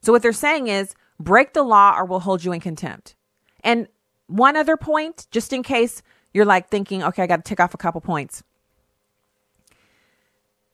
So 0.00 0.12
what 0.12 0.22
they're 0.22 0.32
saying 0.32 0.68
is 0.68 0.94
break 1.18 1.52
the 1.52 1.62
law 1.62 1.94
or 1.96 2.04
we'll 2.04 2.20
hold 2.20 2.44
you 2.44 2.52
in 2.52 2.60
contempt. 2.60 3.14
And 3.62 3.88
one 4.26 4.56
other 4.56 4.76
point, 4.76 5.26
just 5.30 5.52
in 5.52 5.62
case 5.62 6.02
you're 6.32 6.44
like 6.44 6.68
thinking, 6.68 7.02
okay, 7.02 7.22
I 7.22 7.26
got 7.26 7.36
to 7.36 7.48
tick 7.48 7.60
off 7.60 7.74
a 7.74 7.78
couple 7.78 8.00
points. 8.00 8.42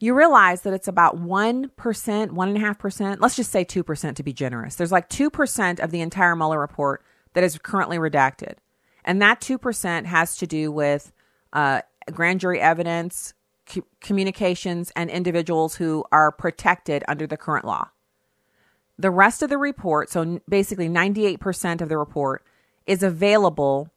You 0.01 0.15
realize 0.15 0.63
that 0.63 0.75
it's 0.75 0.89
about 0.89 1.17
1%, 1.17 1.71
1.5%, 1.71 3.17
let's 3.21 3.37
just 3.37 3.53
say 3.53 3.65
2% 3.65 4.17
to 4.17 4.23
be 4.23 4.33
generous. 4.33 4.75
There's 4.75 4.93
like 4.93 5.09
2% 5.09 5.81
of 5.81 5.91
the 5.91 6.01
entire 6.01 6.37
Mueller 6.37 6.61
report 6.61 7.03
that 7.33 7.45
is 7.45 7.57
currently 7.59 7.97
redacted. 7.97 8.55
And 9.05 9.23
that 9.23 9.41
2% 9.41 10.05
has 10.07 10.37
to 10.39 10.47
do 10.47 10.73
with 10.73 11.13
uh, 11.53 11.83
grand 12.11 12.41
jury 12.41 12.61
evidence, 12.61 13.35
co- 13.67 13.87
communications, 14.01 14.93
and 14.97 15.11
individuals 15.11 15.77
who 15.77 16.05
are 16.11 16.33
protected 16.33 17.05
under 17.07 17.27
the 17.27 17.37
current 17.37 17.65
law. 17.65 17.89
The 18.99 19.11
rest 19.11 19.43
of 19.43 19.51
the 19.51 19.59
report, 19.59 20.11
so 20.11 20.41
basically 20.49 20.89
98% 20.89 21.81
of 21.81 21.89
the 21.89 21.99
report, 21.99 22.45
is 22.87 23.03
available 23.03 23.91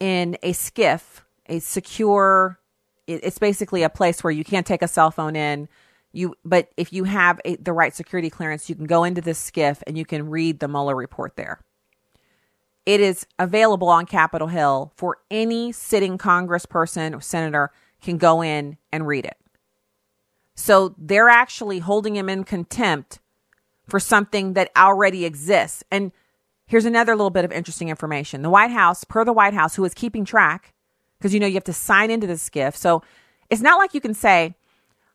in 0.00 0.36
a 0.42 0.52
SCIF, 0.52 1.20
a 1.48 1.60
secure. 1.60 2.58
It's 3.06 3.38
basically 3.38 3.82
a 3.82 3.90
place 3.90 4.24
where 4.24 4.30
you 4.30 4.44
can't 4.44 4.66
take 4.66 4.82
a 4.82 4.88
cell 4.88 5.10
phone 5.10 5.36
in. 5.36 5.68
You, 6.12 6.34
but 6.44 6.70
if 6.76 6.92
you 6.92 7.04
have 7.04 7.40
a, 7.44 7.54
the 7.56 7.72
right 7.72 7.94
security 7.94 8.30
clearance, 8.30 8.68
you 8.68 8.74
can 8.74 8.86
go 8.86 9.04
into 9.04 9.20
this 9.20 9.50
SCIF 9.50 9.82
and 9.86 9.96
you 9.96 10.04
can 10.04 10.28
read 10.28 10.58
the 10.58 10.66
Mueller 10.66 10.96
report 10.96 11.36
there. 11.36 11.60
It 12.86 13.00
is 13.00 13.26
available 13.38 13.88
on 13.88 14.06
Capitol 14.06 14.48
Hill 14.48 14.92
for 14.96 15.18
any 15.30 15.70
sitting 15.70 16.18
congressperson 16.18 17.16
or 17.16 17.20
senator 17.20 17.70
can 18.02 18.16
go 18.16 18.42
in 18.42 18.78
and 18.90 19.06
read 19.06 19.26
it. 19.26 19.36
So 20.56 20.94
they're 20.98 21.28
actually 21.28 21.78
holding 21.78 22.16
him 22.16 22.28
in 22.28 22.44
contempt 22.44 23.20
for 23.90 24.00
something 24.00 24.54
that 24.54 24.70
already 24.76 25.24
exists. 25.24 25.84
And 25.90 26.12
Here's 26.70 26.84
another 26.84 27.16
little 27.16 27.30
bit 27.30 27.44
of 27.44 27.50
interesting 27.50 27.88
information. 27.88 28.42
The 28.42 28.48
White 28.48 28.70
House, 28.70 29.02
per 29.02 29.24
the 29.24 29.32
White 29.32 29.54
House, 29.54 29.74
who 29.74 29.84
is 29.84 29.92
keeping 29.92 30.24
track, 30.24 30.72
because 31.18 31.34
you 31.34 31.40
know 31.40 31.48
you 31.48 31.54
have 31.54 31.64
to 31.64 31.72
sign 31.72 32.12
into 32.12 32.28
the 32.28 32.34
SCIF. 32.34 32.76
So 32.76 33.02
it's 33.50 33.60
not 33.60 33.76
like 33.76 33.92
you 33.92 34.00
can 34.00 34.14
say, 34.14 34.54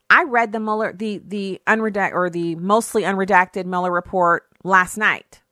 I 0.10 0.26
read 0.26 0.52
the 0.52 0.60
Mueller, 0.60 0.92
the 0.92 1.22
the 1.26 1.62
unredacted 1.66 2.12
or 2.12 2.30
the 2.30 2.56
mostly 2.56 3.04
unredacted 3.04 3.64
Mueller 3.64 3.90
report 3.90 4.48
last 4.66 4.98
night. 4.98 5.44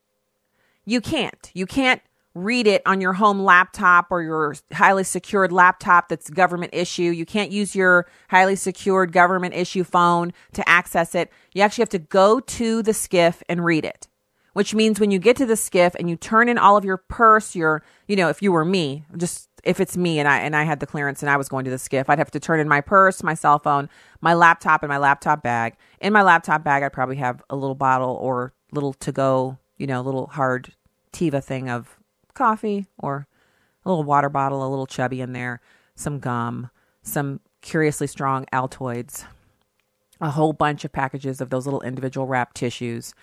You 0.84 1.00
can't. 1.00 1.50
You 1.54 1.66
can't 1.66 2.02
read 2.36 2.68
it 2.68 2.82
on 2.86 3.00
your 3.00 3.14
home 3.14 3.44
laptop 3.44 4.08
or 4.10 4.22
your 4.22 4.56
highly 4.72 5.04
secured 5.04 5.52
laptop 5.52 6.10
that's 6.10 6.30
government 6.30 6.74
issue. 6.74 7.04
You 7.04 7.26
can't 7.26 7.52
use 7.52 7.76
your 7.76 8.08
highly 8.30 8.56
secured 8.56 9.12
government 9.12 9.54
issue 9.54 9.84
phone 9.84 10.34
to 10.54 10.68
access 10.68 11.14
it. 11.14 11.32
You 11.54 11.62
actually 11.62 11.84
have 11.84 11.90
to 11.90 12.00
go 12.00 12.40
to 12.40 12.82
the 12.82 12.92
SCIF 12.92 13.42
and 13.48 13.64
read 13.64 13.86
it 13.86 14.08
which 14.54 14.74
means 14.74 15.00
when 15.00 15.12
you 15.12 15.20
get 15.20 15.36
to 15.38 15.46
the 15.46 15.56
SCIF 15.56 15.96
and 15.96 16.10
you 16.10 16.16
turn 16.16 16.48
in 16.48 16.58
all 16.58 16.78
of 16.78 16.86
your 16.86 16.98
purse, 16.98 17.56
your, 17.56 17.84
you 18.08 18.16
know, 18.16 18.30
if 18.30 18.42
you 18.42 18.52
were 18.52 18.64
me, 18.64 19.04
just 19.18 19.50
if 19.64 19.80
it's 19.80 19.98
me 19.98 20.20
and 20.20 20.28
I 20.28 20.40
and 20.40 20.56
I 20.56 20.64
had 20.64 20.80
the 20.80 20.86
clearance 20.86 21.22
and 21.22 21.30
I 21.30 21.38
was 21.38 21.50
going 21.50 21.66
to 21.66 21.72
the 21.72 21.78
SCIF, 21.78 22.06
I'd 22.08 22.20
have 22.20 22.32
to 22.32 22.40
turn 22.40 22.60
in 22.60 22.68
my 22.68 22.82
purse, 22.82 23.24
my 23.24 23.34
cell 23.34 23.60
phone, 23.60 23.90
my 24.22 24.34
laptop, 24.34 24.84
and 24.84 24.90
my 24.90 24.98
laptop 24.98 25.42
bag. 25.42 25.76
In 26.00 26.14
my 26.14 26.22
laptop 26.22 26.64
bag, 26.64 26.84
I'd 26.84 26.94
probably 26.94 27.16
have 27.18 27.44
a 27.50 27.56
little 27.56 27.76
bottle 27.76 28.18
or 28.22 28.54
little 28.72 28.94
to 28.94 29.12
go, 29.12 29.58
you 29.78 29.88
know, 29.88 30.02
little 30.02 30.28
hard 30.28 30.74
Tiva 31.12 31.44
thing 31.44 31.70
of 31.70 31.98
coffee 32.34 32.88
or 32.98 33.28
a 33.86 33.90
little 33.90 34.04
water 34.04 34.30
bottle, 34.30 34.66
a 34.66 34.70
little 34.70 34.88
chubby 34.88 35.22
in 35.22 35.34
there, 35.34 35.62
some 35.96 36.20
gum, 36.20 36.70
some 37.02 37.40
curiously 37.62 38.08
strong 38.08 38.46
Altoids, 38.54 39.26
a 40.22 40.32
whole 40.32 40.54
bunch 40.54 40.86
of 40.86 40.92
packages 40.92 41.42
of 41.42 41.50
those 41.50 41.66
little 41.66 41.82
individual 41.82 42.28
wrap 42.28 42.54
tissues 42.54 43.14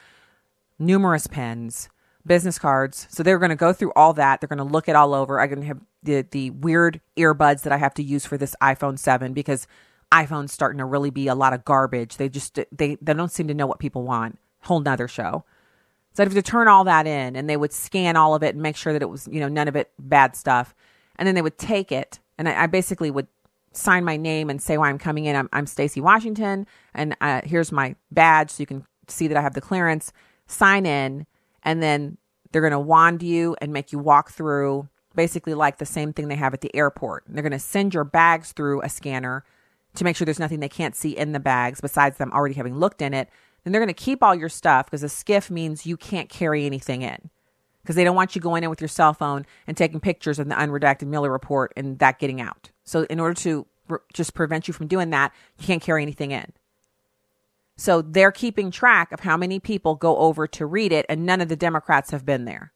numerous 0.80 1.26
pens, 1.26 1.88
business 2.26 2.58
cards. 2.58 3.06
So 3.10 3.22
they're 3.22 3.38
going 3.38 3.50
to 3.50 3.56
go 3.56 3.72
through 3.72 3.92
all 3.94 4.14
that. 4.14 4.40
They're 4.40 4.48
going 4.48 4.58
to 4.58 4.64
look 4.64 4.88
it 4.88 4.96
all 4.96 5.14
over. 5.14 5.38
I'm 5.38 5.48
going 5.48 5.60
to 5.60 5.66
have 5.66 5.80
the 6.02 6.26
the 6.28 6.50
weird 6.50 7.00
earbuds 7.16 7.62
that 7.62 7.72
I 7.72 7.76
have 7.76 7.94
to 7.94 8.02
use 8.02 8.24
for 8.26 8.38
this 8.38 8.56
iPhone 8.62 8.98
7 8.98 9.32
because 9.32 9.66
iPhone's 10.10 10.52
starting 10.52 10.78
to 10.78 10.84
really 10.84 11.10
be 11.10 11.28
a 11.28 11.34
lot 11.34 11.52
of 11.52 11.64
garbage. 11.64 12.16
They 12.16 12.28
just 12.28 12.58
they 12.72 12.96
they 13.00 13.14
don't 13.14 13.30
seem 13.30 13.46
to 13.48 13.54
know 13.54 13.66
what 13.66 13.78
people 13.78 14.02
want. 14.02 14.38
Whole 14.62 14.80
nother 14.80 15.06
show. 15.06 15.44
So 16.12 16.22
I'd 16.22 16.28
have 16.32 16.34
to 16.34 16.42
turn 16.42 16.68
all 16.68 16.84
that 16.84 17.06
in 17.06 17.36
and 17.36 17.48
they 17.48 17.56
would 17.56 17.72
scan 17.72 18.16
all 18.16 18.34
of 18.34 18.42
it 18.42 18.54
and 18.54 18.62
make 18.62 18.76
sure 18.76 18.92
that 18.92 19.02
it 19.02 19.08
was, 19.08 19.28
you 19.30 19.40
know, 19.40 19.48
none 19.48 19.68
of 19.68 19.76
it 19.76 19.90
bad 19.98 20.34
stuff. 20.34 20.74
And 21.16 21.26
then 21.26 21.34
they 21.34 21.42
would 21.42 21.58
take 21.58 21.92
it 21.92 22.18
and 22.38 22.48
I, 22.48 22.64
I 22.64 22.66
basically 22.66 23.10
would 23.10 23.28
sign 23.72 24.04
my 24.04 24.16
name 24.16 24.50
and 24.50 24.60
say 24.60 24.76
why 24.76 24.88
I'm 24.88 24.98
coming 24.98 25.26
in. 25.26 25.36
I'm, 25.36 25.48
I'm 25.52 25.66
Stacy 25.66 26.00
Washington 26.00 26.66
and 26.94 27.16
uh, 27.20 27.42
here's 27.44 27.70
my 27.70 27.94
badge 28.10 28.50
so 28.50 28.62
you 28.62 28.66
can 28.66 28.84
see 29.08 29.28
that 29.28 29.36
I 29.36 29.40
have 29.40 29.54
the 29.54 29.60
clearance 29.60 30.12
sign 30.46 30.86
in, 30.86 31.26
and 31.62 31.82
then 31.82 32.18
they're 32.50 32.62
going 32.62 32.72
to 32.72 32.78
wand 32.78 33.22
you 33.22 33.56
and 33.60 33.72
make 33.72 33.92
you 33.92 33.98
walk 33.98 34.30
through 34.30 34.88
basically 35.14 35.54
like 35.54 35.78
the 35.78 35.86
same 35.86 36.12
thing 36.12 36.28
they 36.28 36.36
have 36.36 36.54
at 36.54 36.60
the 36.60 36.74
airport. 36.74 37.24
They're 37.28 37.42
going 37.42 37.52
to 37.52 37.58
send 37.58 37.94
your 37.94 38.04
bags 38.04 38.52
through 38.52 38.82
a 38.82 38.88
scanner 38.88 39.44
to 39.94 40.04
make 40.04 40.16
sure 40.16 40.24
there's 40.24 40.38
nothing 40.38 40.60
they 40.60 40.68
can't 40.68 40.94
see 40.94 41.16
in 41.16 41.32
the 41.32 41.40
bags 41.40 41.80
besides 41.80 42.18
them 42.18 42.32
already 42.32 42.54
having 42.54 42.78
looked 42.78 43.02
in 43.02 43.12
it. 43.12 43.28
Then 43.64 43.72
they're 43.72 43.80
going 43.80 43.88
to 43.88 43.94
keep 43.94 44.22
all 44.22 44.34
your 44.34 44.48
stuff 44.48 44.86
because 44.86 45.02
a 45.02 45.06
SCIF 45.06 45.50
means 45.50 45.86
you 45.86 45.96
can't 45.96 46.28
carry 46.28 46.66
anything 46.66 47.02
in 47.02 47.30
because 47.82 47.96
they 47.96 48.04
don't 48.04 48.16
want 48.16 48.34
you 48.34 48.40
going 48.40 48.64
in 48.64 48.70
with 48.70 48.80
your 48.80 48.88
cell 48.88 49.12
phone 49.12 49.46
and 49.66 49.76
taking 49.76 50.00
pictures 50.00 50.38
of 50.38 50.48
the 50.48 50.54
unredacted 50.54 51.06
Mueller 51.06 51.30
report 51.30 51.72
and 51.76 51.98
that 51.98 52.18
getting 52.18 52.40
out. 52.40 52.70
So, 52.84 53.02
in 53.04 53.20
order 53.20 53.34
to 53.42 53.66
re- 53.88 53.98
just 54.12 54.34
prevent 54.34 54.68
you 54.68 54.74
from 54.74 54.86
doing 54.86 55.10
that, 55.10 55.32
you 55.58 55.66
can't 55.66 55.82
carry 55.82 56.02
anything 56.02 56.30
in. 56.30 56.52
So 57.80 58.02
they're 58.02 58.30
keeping 58.30 58.70
track 58.70 59.10
of 59.10 59.20
how 59.20 59.38
many 59.38 59.58
people 59.58 59.94
go 59.94 60.18
over 60.18 60.46
to 60.46 60.66
read 60.66 60.92
it, 60.92 61.06
and 61.08 61.24
none 61.24 61.40
of 61.40 61.48
the 61.48 61.56
Democrats 61.56 62.10
have 62.10 62.26
been 62.26 62.44
there. 62.44 62.74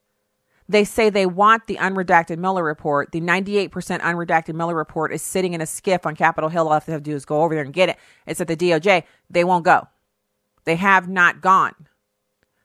They 0.66 0.84
say 0.84 1.10
they 1.10 1.26
want 1.26 1.66
the 1.66 1.76
unredacted 1.76 2.38
Mueller 2.38 2.64
report. 2.64 3.12
The 3.12 3.20
98% 3.20 3.68
unredacted 4.00 4.54
Mueller 4.54 4.74
report 4.74 5.12
is 5.12 5.20
sitting 5.20 5.52
in 5.52 5.60
a 5.60 5.64
SCIF 5.64 6.06
on 6.06 6.16
Capitol 6.16 6.48
Hill. 6.48 6.68
All 6.68 6.80
they 6.80 6.92
have 6.92 7.02
to 7.02 7.10
do 7.10 7.14
is 7.14 7.26
go 7.26 7.42
over 7.42 7.54
there 7.54 7.64
and 7.64 7.74
get 7.74 7.90
it. 7.90 7.98
It's 8.26 8.40
at 8.40 8.48
the 8.48 8.56
DOJ. 8.56 9.04
They 9.28 9.44
won't 9.44 9.66
go. 9.66 9.86
They 10.64 10.76
have 10.76 11.08
not 11.08 11.40
gone. 11.40 11.74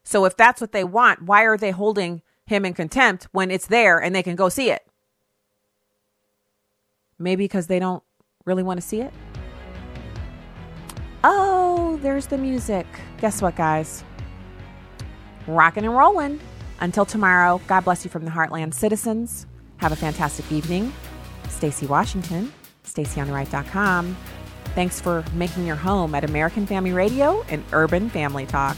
So 0.04 0.26
if 0.26 0.36
that's 0.36 0.62
what 0.62 0.72
they 0.72 0.84
want, 0.84 1.24
why 1.24 1.43
are 1.43 1.58
they 1.58 1.72
holding 1.72 2.22
him 2.45 2.66
in 2.66 2.74
contempt 2.74 3.28
when 3.32 3.52
it's 3.52 3.68
there 3.68 4.00
and 4.00 4.16
they 4.16 4.24
can 4.24 4.36
go 4.36 4.50
see 4.50 4.72
it? 4.72 4.82
Maybe 7.20 7.43
because 7.43 7.68
they 7.68 7.80
don't 7.80 8.04
really 8.45 8.64
want 8.64 8.82
to 8.82 8.86
see 8.86 9.02
it? 9.02 9.14
Oh, 11.24 12.00
there's 12.02 12.28
the 12.28 12.38
music. 12.38 12.88
Guess 13.20 13.41
what, 13.41 13.56
guys? 13.56 14.04
Rocking 15.47 15.86
and 15.86 15.95
rolling. 15.95 16.39
Until 16.80 17.06
tomorrow, 17.06 17.62
God 17.68 17.82
bless 17.82 18.06
you 18.06 18.10
from 18.10 18.24
the 18.24 18.32
Heartland 18.32 18.74
citizens. 18.74 19.45
Have 19.78 19.91
a 19.91 19.97
fantastic 19.97 20.50
evening. 20.52 20.93
Stacy 21.50 21.86
Washington, 21.88 22.54
stacyontheright.com. 22.86 24.16
Thanks 24.76 25.01
for 25.01 25.24
making 25.34 25.65
your 25.65 25.76
home 25.76 26.15
at 26.15 26.24
American 26.24 26.65
Family 26.65 26.93
Radio 26.93 27.43
and 27.49 27.63
Urban 27.74 28.09
Family 28.09 28.45
Talk. 28.45 28.78